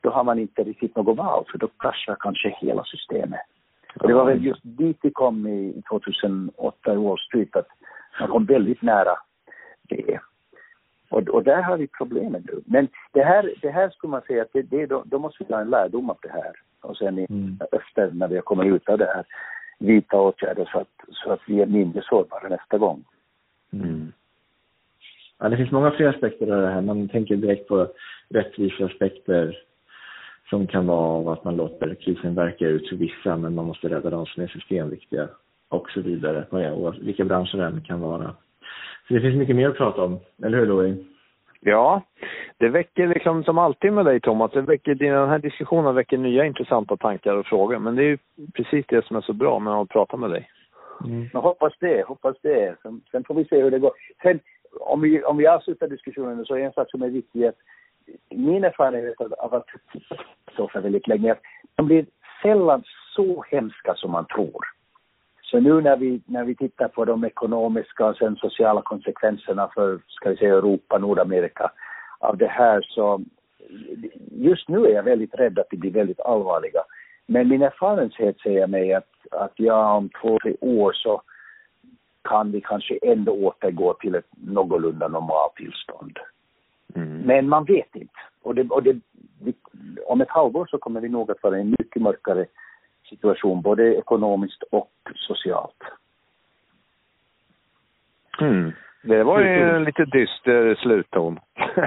då 0.00 0.10
har 0.10 0.24
man 0.24 0.38
inte 0.38 0.62
riktigt 0.62 0.96
något 0.96 1.16
val 1.16 1.44
för 1.50 1.58
då 1.58 1.68
kraschar 1.78 2.16
kanske 2.20 2.56
hela 2.60 2.84
systemet. 2.84 3.40
Och 4.00 4.08
det 4.08 4.14
var 4.14 4.24
väl 4.24 4.44
just 4.44 4.60
dit 4.62 4.98
vi 5.02 5.10
kom 5.10 5.46
i 5.46 5.82
2008 5.90 6.92
i 6.92 6.96
Wall 6.96 7.18
Street 7.18 7.56
att 7.56 7.68
man 8.20 8.28
kom 8.28 8.44
väldigt 8.44 8.82
nära 8.82 9.16
det. 9.82 10.20
Och, 11.10 11.28
och 11.28 11.44
där 11.44 11.62
har 11.62 11.76
vi 11.76 11.86
problemet 11.86 12.44
nu. 12.44 12.62
Men 12.66 12.88
det 13.12 13.22
här, 13.22 13.54
det 13.62 13.70
här 13.70 13.90
skulle 13.90 14.10
man 14.10 14.22
säga 14.22 14.42
att 14.42 14.52
det, 14.52 14.62
det, 14.62 14.86
då, 14.86 15.02
då 15.06 15.18
måste 15.18 15.44
vi 15.44 15.54
ha 15.54 15.60
en 15.60 15.70
lärdom 15.70 16.10
av 16.10 16.18
det 16.22 16.32
här. 16.32 16.52
Och 16.82 16.96
sen 16.96 17.18
i, 17.18 17.26
mm. 17.30 17.58
efter 17.72 18.10
när 18.10 18.28
vi 18.28 18.34
har 18.34 18.42
kommit 18.42 18.74
ut 18.74 18.88
av 18.88 18.98
det 18.98 19.06
här 19.14 19.24
vidta 19.80 20.20
åtgärder 20.20 20.68
så 20.72 20.78
att, 20.78 20.88
så 21.10 21.32
att 21.32 21.40
vi 21.46 21.60
är 21.60 21.66
mindre 21.66 22.02
sårbara 22.02 22.48
nästa 22.48 22.78
gång. 22.78 23.04
Mm. 23.72 24.12
Ja, 25.38 25.48
det 25.48 25.56
finns 25.56 25.70
många 25.70 25.90
fler 25.90 26.06
aspekter 26.06 26.52
av 26.52 26.62
det 26.62 26.70
här. 26.70 26.80
Man 26.80 27.08
tänker 27.08 27.36
direkt 27.36 27.68
på 27.68 27.88
rättviseaspekter 28.28 29.58
som 30.50 30.66
kan 30.66 30.86
vara 30.86 30.98
av 30.98 31.28
att 31.28 31.44
man 31.44 31.56
låter 31.56 31.94
krisen 31.94 32.34
verka 32.34 32.68
ut 32.68 32.88
för 32.88 32.96
vissa 32.96 33.36
men 33.36 33.54
man 33.54 33.64
måste 33.64 33.88
rädda 33.88 34.10
de 34.10 34.26
som 34.26 34.42
är 34.42 34.46
systemviktiga 34.46 35.28
och 35.68 35.90
så 35.90 36.00
vidare. 36.00 36.70
Och 36.72 36.94
vilka 37.00 37.24
branscher 37.24 37.56
det 37.56 37.64
än 37.64 37.84
kan 37.84 38.00
vara. 38.00 38.34
Så 39.08 39.14
det 39.14 39.20
finns 39.20 39.36
mycket 39.36 39.56
mer 39.56 39.68
att 39.68 39.76
prata 39.76 40.02
om, 40.02 40.18
eller 40.42 40.58
hur 40.58 40.66
Louie? 40.66 41.04
Ja, 41.60 42.02
det 42.58 42.68
väcker 42.68 43.08
liksom 43.08 43.44
som 43.44 43.58
alltid 43.58 43.92
med 43.92 44.04
dig 44.04 44.20
Thomas, 44.20 44.52
det 44.52 44.60
väcker, 44.60 44.94
den 44.94 45.28
här 45.28 45.38
diskussionen 45.38 45.94
väcker 45.94 46.18
nya 46.18 46.44
intressanta 46.44 46.96
tankar 46.96 47.36
och 47.36 47.46
frågor. 47.46 47.78
Men 47.78 47.96
det 47.96 48.02
är 48.02 48.06
ju 48.06 48.18
precis 48.54 48.86
det 48.88 49.04
som 49.04 49.16
är 49.16 49.20
så 49.20 49.32
bra 49.32 49.58
med 49.58 49.72
att 49.72 49.88
prata 49.88 50.16
med 50.16 50.30
dig. 50.30 50.50
Mm. 51.04 51.28
Men 51.32 51.42
hoppas 51.42 51.72
det, 51.80 52.06
hoppas 52.06 52.36
det. 52.42 52.76
Sen, 52.82 53.00
sen, 53.10 53.24
får 53.24 53.34
vi 53.34 53.44
se 53.44 53.62
hur 53.62 53.70
det 53.70 53.78
går. 53.78 53.92
Sen 54.22 54.40
om 54.80 55.00
vi, 55.00 55.24
om 55.24 55.36
vi 55.36 55.46
avslutar 55.46 55.88
diskussionen 55.88 56.44
så 56.44 56.54
är 56.54 56.60
en 56.60 56.72
sak 56.72 56.90
som 56.90 57.02
är 57.02 57.08
viktig 57.08 57.44
att 57.44 57.56
min 58.30 58.64
erfarenhet 58.64 59.20
av 59.20 59.54
att 59.54 59.66
för 60.72 60.80
väldigt 60.80 61.06
länge, 61.06 61.32
att 61.32 61.40
de 61.74 61.86
blir 61.86 62.06
sällan 62.42 62.82
så 63.16 63.44
hemska 63.50 63.94
som 63.94 64.10
man 64.10 64.26
tror. 64.26 64.64
Så 65.50 65.60
nu 65.60 65.80
när 65.80 65.96
vi, 65.96 66.20
när 66.26 66.44
vi 66.44 66.54
tittar 66.54 66.88
på 66.88 67.04
de 67.04 67.24
ekonomiska 67.24 68.06
och 68.06 68.16
sen 68.16 68.36
sociala 68.36 68.82
konsekvenserna 68.82 69.70
för, 69.74 70.00
ska 70.08 70.30
vi 70.30 70.36
säga, 70.36 70.54
Europa, 70.54 70.98
Nordamerika 70.98 71.70
av 72.18 72.36
det 72.36 72.46
här 72.46 72.86
så 72.88 73.20
just 74.30 74.68
nu 74.68 74.86
är 74.86 74.90
jag 74.90 75.02
väldigt 75.02 75.34
rädd 75.34 75.58
att 75.58 75.70
de 75.70 75.76
blir 75.76 75.90
väldigt 75.90 76.20
allvarliga. 76.20 76.80
Men 77.26 77.48
min 77.48 77.62
erfarenhet 77.62 78.40
säger 78.40 78.66
mig 78.66 78.94
att, 78.94 79.10
att 79.30 79.52
ja, 79.56 79.92
om 79.92 80.10
två, 80.22 80.38
tre 80.42 80.56
år 80.60 80.92
så 80.92 81.22
kan 82.22 82.52
vi 82.52 82.60
kanske 82.60 82.98
ändå 83.02 83.32
återgå 83.32 83.94
till 83.94 84.14
ett 84.14 84.28
någorlunda 84.44 85.08
normalt 85.08 85.54
tillstånd. 85.56 86.18
Mm. 86.94 87.18
Men 87.18 87.48
man 87.48 87.64
vet 87.64 87.94
inte. 87.94 88.20
Och, 88.42 88.54
det, 88.54 88.70
och 88.70 88.82
det, 88.82 88.96
vi, 89.42 89.54
om 90.06 90.20
ett 90.20 90.30
halvår 90.30 90.66
så 90.70 90.78
kommer 90.78 91.00
vi 91.00 91.08
nog 91.08 91.30
att 91.30 91.42
vara 91.42 91.58
i 91.58 91.60
en 91.60 91.70
mycket 91.78 92.02
mörkare 92.02 92.46
situation, 93.10 93.62
både 93.62 93.94
ekonomiskt 93.94 94.62
och 94.62 94.90
socialt. 95.14 95.82
Mm. 98.40 98.72
Det 99.02 99.22
var 99.24 99.40
ju 99.40 99.46
en 99.46 99.84
lite 99.84 100.04
dyster 100.04 100.74
slutton. 100.74 101.38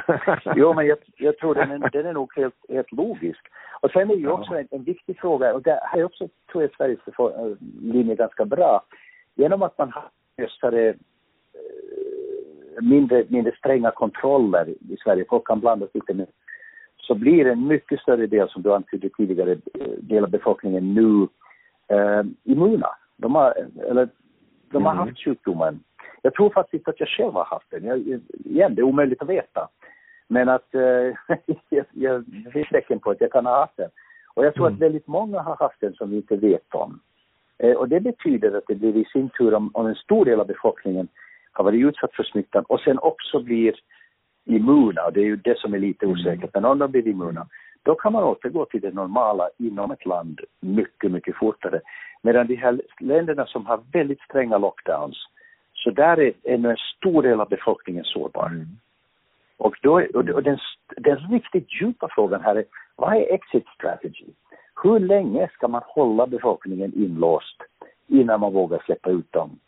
jo, 0.56 0.74
men 0.74 0.88
jag, 0.88 0.98
jag 1.18 1.38
tror 1.38 1.56
den 1.56 1.72
är, 1.72 1.90
den 1.90 2.06
är 2.06 2.14
nog 2.14 2.34
helt, 2.36 2.56
helt 2.70 2.92
logisk. 2.92 3.42
Och 3.82 3.92
sen 3.92 4.12
är 4.12 4.16
ju 4.16 4.30
också 4.30 4.54
en, 4.54 4.68
en 4.72 4.84
viktig 4.84 5.20
fråga, 5.20 5.54
och 5.54 5.62
det 5.62 5.80
här 5.84 6.00
är 6.00 6.04
också, 6.04 6.28
tror 6.52 6.64
jag, 6.64 6.72
Sveriges 6.76 7.00
linje 7.82 8.16
ganska 8.16 8.46
bra. 8.46 8.84
Genom 9.36 9.62
att 9.62 9.78
man 9.78 9.92
har 9.92 10.04
lösare, 10.38 10.90
eh, 10.90 10.96
mindre, 12.82 13.26
mindre 13.28 13.56
stränga 13.56 13.92
kontroller 13.92 14.70
i 14.70 14.98
Sverige, 15.04 15.26
folk 15.30 15.48
kan 15.48 15.60
blandas 15.60 15.90
lite 15.94 16.14
mer 16.14 16.28
så 17.08 17.16
blir 17.16 17.46
en 17.48 17.68
mycket 17.68 18.00
större 18.00 18.28
del, 18.28 18.50
som 18.50 18.62
du 18.62 18.74
antydde 18.74 19.10
tidigare, 19.10 19.52
eh, 19.52 19.88
del 19.98 20.24
av 20.24 20.30
befolkningen 20.30 20.94
nu 20.94 21.28
eh, 21.96 22.24
immuna. 22.44 22.88
De 23.18 23.36
har, 23.36 23.54
eller, 23.90 24.10
de 24.72 24.86
har 24.86 24.92
mm. 24.92 25.08
haft 25.08 25.24
sjukdomen. 25.24 25.80
Jag 26.22 26.34
tror 26.34 26.50
faktiskt 26.50 26.88
att 26.88 27.00
jag 27.00 27.10
själv 27.10 27.34
har 27.34 27.46
haft 27.46 27.72
den. 27.72 27.84
Jag, 27.84 28.00
igen, 28.46 28.76
det 28.76 28.82
är 28.82 28.84
omöjligt 28.84 29.22
att 29.22 29.30
veta. 29.30 29.68
Men 30.28 30.50
att 30.50 30.76
eh, 30.76 31.38
jag, 31.92 32.24
det 32.28 32.52
finns 32.52 32.70
tecken 32.70 33.00
på 33.00 33.12
att 33.12 33.22
jag 33.22 33.32
kan 33.32 33.46
ha 33.46 33.60
haft 33.60 33.78
den. 33.78 33.90
Och 34.34 34.46
jag 34.46 34.54
tror 34.54 34.68
mm. 34.68 34.76
att 34.76 34.82
väldigt 34.82 35.08
många 35.08 35.42
har 35.42 35.56
haft 35.56 35.82
den 35.82 35.94
som 35.94 36.10
vi 36.10 36.16
inte 36.16 36.36
vet 36.36 36.76
om. 36.76 37.00
Eh, 37.58 37.76
och 37.76 37.90
det 37.90 38.00
betyder 38.00 38.58
att 38.58 38.64
det 38.68 38.76
blir 38.76 38.98
i 38.98 39.06
sin 39.06 39.30
tur 39.30 39.54
om, 39.54 39.72
om 39.74 39.88
en 39.88 39.96
stor 39.96 40.26
del 40.26 40.40
av 40.40 40.48
befolkningen 40.48 41.08
har 41.52 41.64
varit 41.64 41.86
utsatt 41.86 42.14
för 42.14 42.24
smittan 42.24 42.64
och 42.68 42.80
sen 42.80 43.00
också 43.00 43.40
blir 43.40 43.76
immuna, 44.46 45.10
det 45.12 45.20
är 45.20 45.26
ju 45.26 45.36
det 45.36 45.60
som 45.60 45.74
är 45.74 45.80
lite 45.80 46.06
mm. 46.06 46.14
osäkert, 46.14 46.50
men 46.54 46.66
om 46.66 46.80
de 46.80 46.92
blir 46.92 47.08
immuna, 47.08 47.48
då 47.84 47.96
kan 47.96 48.14
man 48.14 48.24
återgå 48.24 48.66
till 48.66 48.82
det 48.82 48.94
normala 48.94 49.50
inom 49.58 49.92
ett 49.92 50.06
land 50.06 50.42
mycket, 50.60 51.12
mycket 51.12 51.36
fortare. 51.36 51.82
Medan 52.22 52.48
de 52.48 52.56
här 52.56 52.82
länderna 53.00 53.46
som 53.46 53.66
har 53.66 53.80
väldigt 53.94 54.22
stränga 54.22 54.58
lockdowns, 54.58 55.18
så 55.74 55.92
där 55.92 56.20
är 56.20 56.34
ännu 56.44 56.70
en 56.70 56.78
stor 56.98 57.24
del 57.24 57.42
av 57.42 57.50
befolkningen 57.50 58.04
sårbar. 58.04 58.48
Mm. 58.48 58.68
Och, 59.58 59.76
då, 59.82 59.94
och 60.14 60.44
den, 60.44 60.58
den 60.98 61.18
riktigt 61.18 61.82
djupa 61.82 62.08
frågan 62.12 62.42
här 62.42 62.56
är, 62.56 62.66
vad 62.96 63.14
är 63.14 63.34
exit 63.34 63.66
strategy? 63.76 64.28
Hur 64.84 65.00
länge 65.00 65.50
ska 65.54 65.68
man 65.68 65.82
hålla 65.86 66.28
befolkningen 66.28 66.94
inlåst 66.96 67.58
innan 68.08 68.40
man 68.40 68.54
vågar 68.54 68.82
släppa 68.86 69.10
ut 69.10 69.32
dem? 69.32 69.60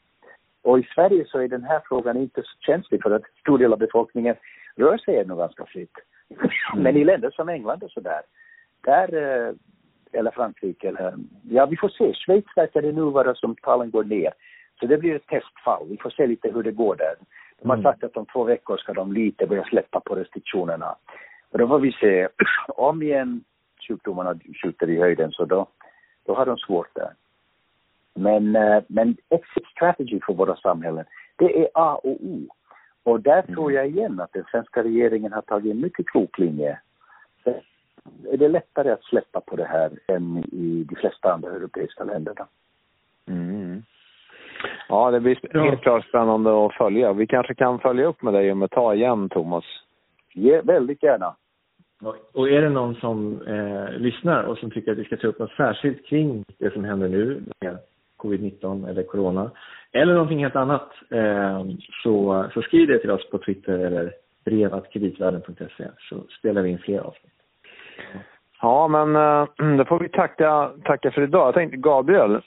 Och 0.63 0.79
i 0.79 0.83
Sverige 0.95 1.25
så 1.27 1.39
är 1.39 1.47
den 1.47 1.63
här 1.63 1.81
frågan 1.85 2.17
inte 2.17 2.41
så 2.41 2.57
känslig 2.59 3.03
för 3.03 3.11
att 3.11 3.23
stor 3.39 3.57
del 3.57 3.73
av 3.73 3.79
befolkningen 3.79 4.35
rör 4.75 4.97
sig 4.97 5.17
ännu 5.17 5.35
ganska 5.35 5.65
fritt. 5.65 5.97
Men 6.75 6.97
i 6.97 7.03
länder 7.03 7.31
som 7.31 7.49
England 7.49 7.83
och 7.83 7.91
sådär, 7.91 8.21
där, 8.81 9.13
eh, 9.13 9.53
eller 10.11 10.31
Frankrike, 10.31 10.87
eller, 10.87 11.13
ja 11.49 11.65
vi 11.65 11.77
får 11.77 11.89
se. 11.89 12.13
Schweiz 12.13 12.45
verkar 12.55 12.81
det 12.81 12.91
nu 12.91 13.01
vara 13.01 13.35
som 13.35 13.55
talen 13.55 13.91
går 13.91 14.03
ner. 14.03 14.33
Så 14.79 14.85
det 14.85 14.97
blir 14.97 15.15
ett 15.15 15.27
testfall. 15.27 15.87
Vi 15.89 15.97
får 15.97 16.09
se 16.09 16.27
lite 16.27 16.51
hur 16.51 16.63
det 16.63 16.71
går 16.71 16.95
där. 16.95 17.15
De 17.61 17.69
har 17.69 17.77
mm. 17.77 17.83
sagt 17.83 18.03
att 18.03 18.17
om 18.17 18.25
två 18.25 18.43
veckor 18.43 18.77
ska 18.77 18.93
de 18.93 19.13
lite 19.13 19.47
börja 19.47 19.63
släppa 19.63 19.99
på 19.99 20.15
restriktionerna. 20.15 20.95
Och 21.51 21.57
då 21.59 21.67
får 21.67 21.79
vi 21.79 21.91
se. 21.91 22.27
Om 22.67 23.01
igen 23.01 23.43
sjukdomarna 23.87 24.39
skjuter 24.61 24.89
i 24.89 24.99
höjden 24.99 25.31
så 25.31 25.45
då, 25.45 25.67
då 26.25 26.35
har 26.35 26.45
de 26.45 26.57
svårt 26.57 26.95
där. 26.95 27.13
Men, 28.13 28.55
eh, 28.55 28.83
men 28.87 29.17
exit 29.29 29.65
strategy 29.65 30.19
för 30.25 30.33
våra 30.33 30.55
samhällen, 30.55 31.05
det 31.35 31.61
är 31.61 31.69
A 31.73 31.95
och 31.95 32.17
O. 32.23 32.47
Och 33.05 33.21
där 33.21 33.43
mm. 33.43 33.55
tror 33.55 33.71
jag 33.71 33.87
igen 33.87 34.19
att 34.19 34.33
den 34.33 34.43
svenska 34.51 34.83
regeringen 34.83 35.33
har 35.33 35.41
tagit 35.41 35.71
en 35.71 35.81
mycket 35.81 36.07
klok 36.07 36.37
linje. 36.39 36.79
Så 37.43 37.49
är 38.31 38.37
det 38.37 38.47
lättare 38.47 38.91
att 38.91 39.03
släppa 39.03 39.41
på 39.41 39.55
det 39.55 39.65
här 39.65 39.91
än 40.07 40.37
i 40.37 40.85
de 40.89 40.95
flesta 40.95 41.33
andra 41.33 41.49
europeiska 41.49 42.03
länderna. 42.03 42.47
Mm. 43.27 43.83
Ja, 44.89 45.11
det 45.11 45.19
blir 45.19 45.63
helt 45.69 45.81
klart 45.81 46.05
spännande 46.05 46.65
att 46.65 46.73
följa. 46.73 47.13
Vi 47.13 47.27
kanske 47.27 47.55
kan 47.55 47.79
följa 47.79 48.05
upp 48.05 48.21
med 48.21 48.33
dig 48.33 48.51
om 48.51 48.63
ett 48.63 48.71
tag 48.71 48.95
igen, 48.95 49.29
Thomas. 49.29 49.65
Ja, 50.33 50.61
väldigt 50.63 51.03
gärna. 51.03 51.35
Och 52.33 52.49
är 52.49 52.61
det 52.61 52.69
någon 52.69 52.95
som 52.95 53.41
eh, 53.41 53.89
lyssnar 53.97 54.43
och 54.43 54.57
som 54.57 54.71
tycker 54.71 54.91
att 54.91 54.97
vi 54.97 55.03
ska 55.03 55.17
ta 55.17 55.27
upp 55.27 55.39
något 55.39 55.55
särskilt 55.57 56.05
kring 56.05 56.45
det 56.57 56.73
som 56.73 56.83
händer 56.83 57.09
nu 57.09 57.43
med 57.61 57.77
covid-19 58.25 58.89
eller 58.89 59.03
corona 59.03 59.51
eller 59.91 60.13
någonting 60.13 60.43
helt 60.43 60.55
annat 60.55 60.89
eh, 61.11 61.63
så, 62.03 62.45
så 62.53 62.61
skriv 62.61 62.87
det 62.87 62.99
till 62.99 63.11
oss 63.11 63.29
på 63.29 63.37
Twitter 63.37 63.79
eller 63.79 64.11
brevatkreditvärden.se 64.45 65.87
så 66.09 66.23
spelar 66.39 66.61
vi 66.61 66.69
in 66.69 66.77
fler 66.77 66.99
avsnitt. 66.99 67.33
Ja, 68.61 68.87
men 68.87 69.15
eh, 69.15 69.77
då 69.77 69.85
får 69.85 69.99
vi 69.99 70.09
tacka, 70.09 70.71
tacka 70.83 71.11
för 71.11 71.21
idag. 71.21 71.47
Jag 71.47 71.53
tänkte 71.53 71.77
Gabriel. 71.77 72.41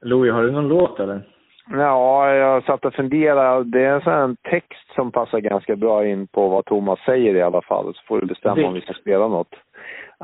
Louie, 0.00 0.32
har 0.32 0.42
du 0.42 0.50
någon 0.50 0.68
låt 0.68 1.00
eller? 1.00 1.22
Ja, 1.70 2.34
jag 2.34 2.64
satt 2.64 2.84
och 2.84 2.94
funderade. 2.94 3.64
Det 3.64 3.84
är 3.84 3.94
en 3.94 4.00
sån 4.00 4.36
text 4.36 4.94
som 4.94 5.12
passar 5.12 5.38
ganska 5.38 5.76
bra 5.76 6.06
in 6.06 6.26
på 6.26 6.48
vad 6.48 6.64
Thomas 6.64 6.98
säger 7.06 7.34
i 7.34 7.42
alla 7.42 7.62
fall. 7.62 7.94
Så 7.94 8.02
får 8.06 8.20
du 8.20 8.26
bestämma 8.26 8.54
Dikt. 8.54 8.68
om 8.68 8.74
vi 8.74 8.80
ska 8.80 8.92
spela 8.92 9.28
något. 9.28 9.54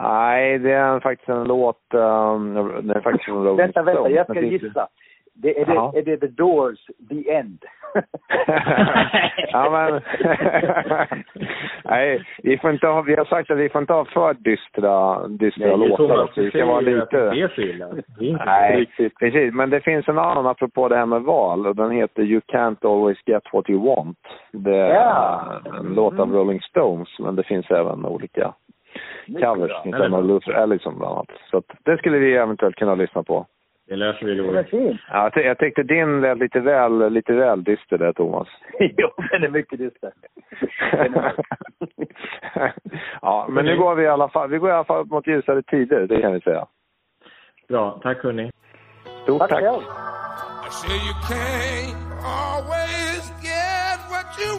Nej, 0.03 0.59
det 0.59 0.73
är 0.73 1.01
faktiskt 1.01 1.29
en 1.29 1.45
låt. 1.45 1.95
Um, 1.95 2.55
det 2.83 2.95
är 2.95 3.01
faktiskt 3.01 3.29
en 3.29 3.35
Rolling 3.35 3.57
Vänta, 3.57 3.83
vänta, 3.83 4.11
jag 4.11 4.27
ska 4.27 4.41
gissa. 4.41 4.89
Det, 5.35 5.61
är, 5.61 5.67
det, 5.67 5.99
är 5.99 6.03
det 6.03 6.17
The 6.17 6.27
Doors, 6.27 6.79
The 7.09 7.33
End? 7.33 7.65
ja, 9.53 9.71
men... 9.71 10.01
Nej, 11.85 12.25
vi, 12.43 12.59
får 12.59 12.71
inte 12.71 12.87
ha, 12.87 13.03
vi 13.03 13.15
har 13.15 13.25
sagt 13.25 13.51
att 13.51 13.59
vi 13.59 13.69
får 13.69 13.81
inte 13.81 13.93
ha 13.93 14.05
för 14.05 14.35
dystra, 14.35 15.29
dystra 15.29 15.77
Nej, 15.77 15.89
låtar. 15.89 16.31
Så 16.35 16.41
vi 16.41 16.51
ska 16.51 16.67
vara 16.67 16.81
lite... 16.81 17.31
Det 17.31 17.41
är 17.41 17.61
illa. 17.61 17.87
Nej, 18.47 18.87
precis. 19.19 19.55
Men 19.55 19.71
det 19.71 19.81
finns 19.81 20.09
en 20.09 20.19
annan 20.19 20.47
apropå 20.47 20.89
det 20.89 20.97
här 20.97 21.07
med 21.07 21.23
val 21.23 21.67
och 21.67 21.77
den 21.77 21.91
heter 21.91 22.23
You 22.23 22.41
Can't 22.53 22.87
Always 22.87 23.19
Get 23.27 23.43
What 23.53 23.71
You 23.71 23.87
Want. 23.87 24.19
Det 24.53 24.77
är 24.77 24.95
ja. 24.95 25.61
en 25.81 25.95
låt 25.95 26.19
av 26.19 26.33
Rolling 26.33 26.61
Stones, 26.61 27.19
men 27.19 27.37
det 27.37 27.43
finns 27.43 27.71
även 27.71 28.05
olika 28.05 28.55
covers. 29.27 29.73
En 29.85 30.15
av 30.15 30.25
Luther 30.25 30.53
Allison 30.53 30.99
bland 30.99 31.13
annat. 31.13 31.31
Så 31.51 31.57
att, 31.57 31.65
det 31.85 31.99
skulle 31.99 32.19
vi 32.19 32.37
eventuellt 32.37 32.77
kunna 32.77 32.95
lyssna 32.95 33.23
på. 33.23 33.47
Det 33.89 33.97
löser 33.97 34.27
vi, 34.27 34.35
Louie. 34.35 34.99
Ja, 35.11 35.31
jag 35.35 35.59
tyckte 35.59 35.83
din 35.83 36.21
lät 36.21 36.39
lite 36.39 36.61
väl, 36.61 37.13
lite 37.13 37.33
väl 37.33 37.65
dyster 37.65 37.99
där, 37.99 38.13
Thomas. 38.13 38.49
jo, 38.79 39.09
den 39.31 39.45
är 39.45 39.49
mycket 39.49 39.79
dyster. 39.79 40.13
ja, 43.23 43.47
men 43.51 43.65
nu 43.65 43.77
går 43.77 43.95
vi 43.95 44.03
i 44.03 44.09
alla 44.09 44.29
fall, 44.29 44.51
vi 44.51 44.59
går 44.59 44.71
i 44.71 44.73
alla 44.73 44.85
fall 44.85 45.07
mot 45.07 45.27
ljusare 45.27 45.63
tider, 45.63 46.07
det 46.07 46.21
kan 46.21 46.33
vi 46.33 46.41
säga. 46.41 46.67
Bra, 47.69 48.01
tack 48.03 48.23
hörni. 48.23 48.51
Stort 49.23 49.41
tack. 49.41 49.51
tack. 49.51 49.63
Själv. 49.63 49.83
get 53.43 53.99
what 54.11 54.39
you 54.39 54.59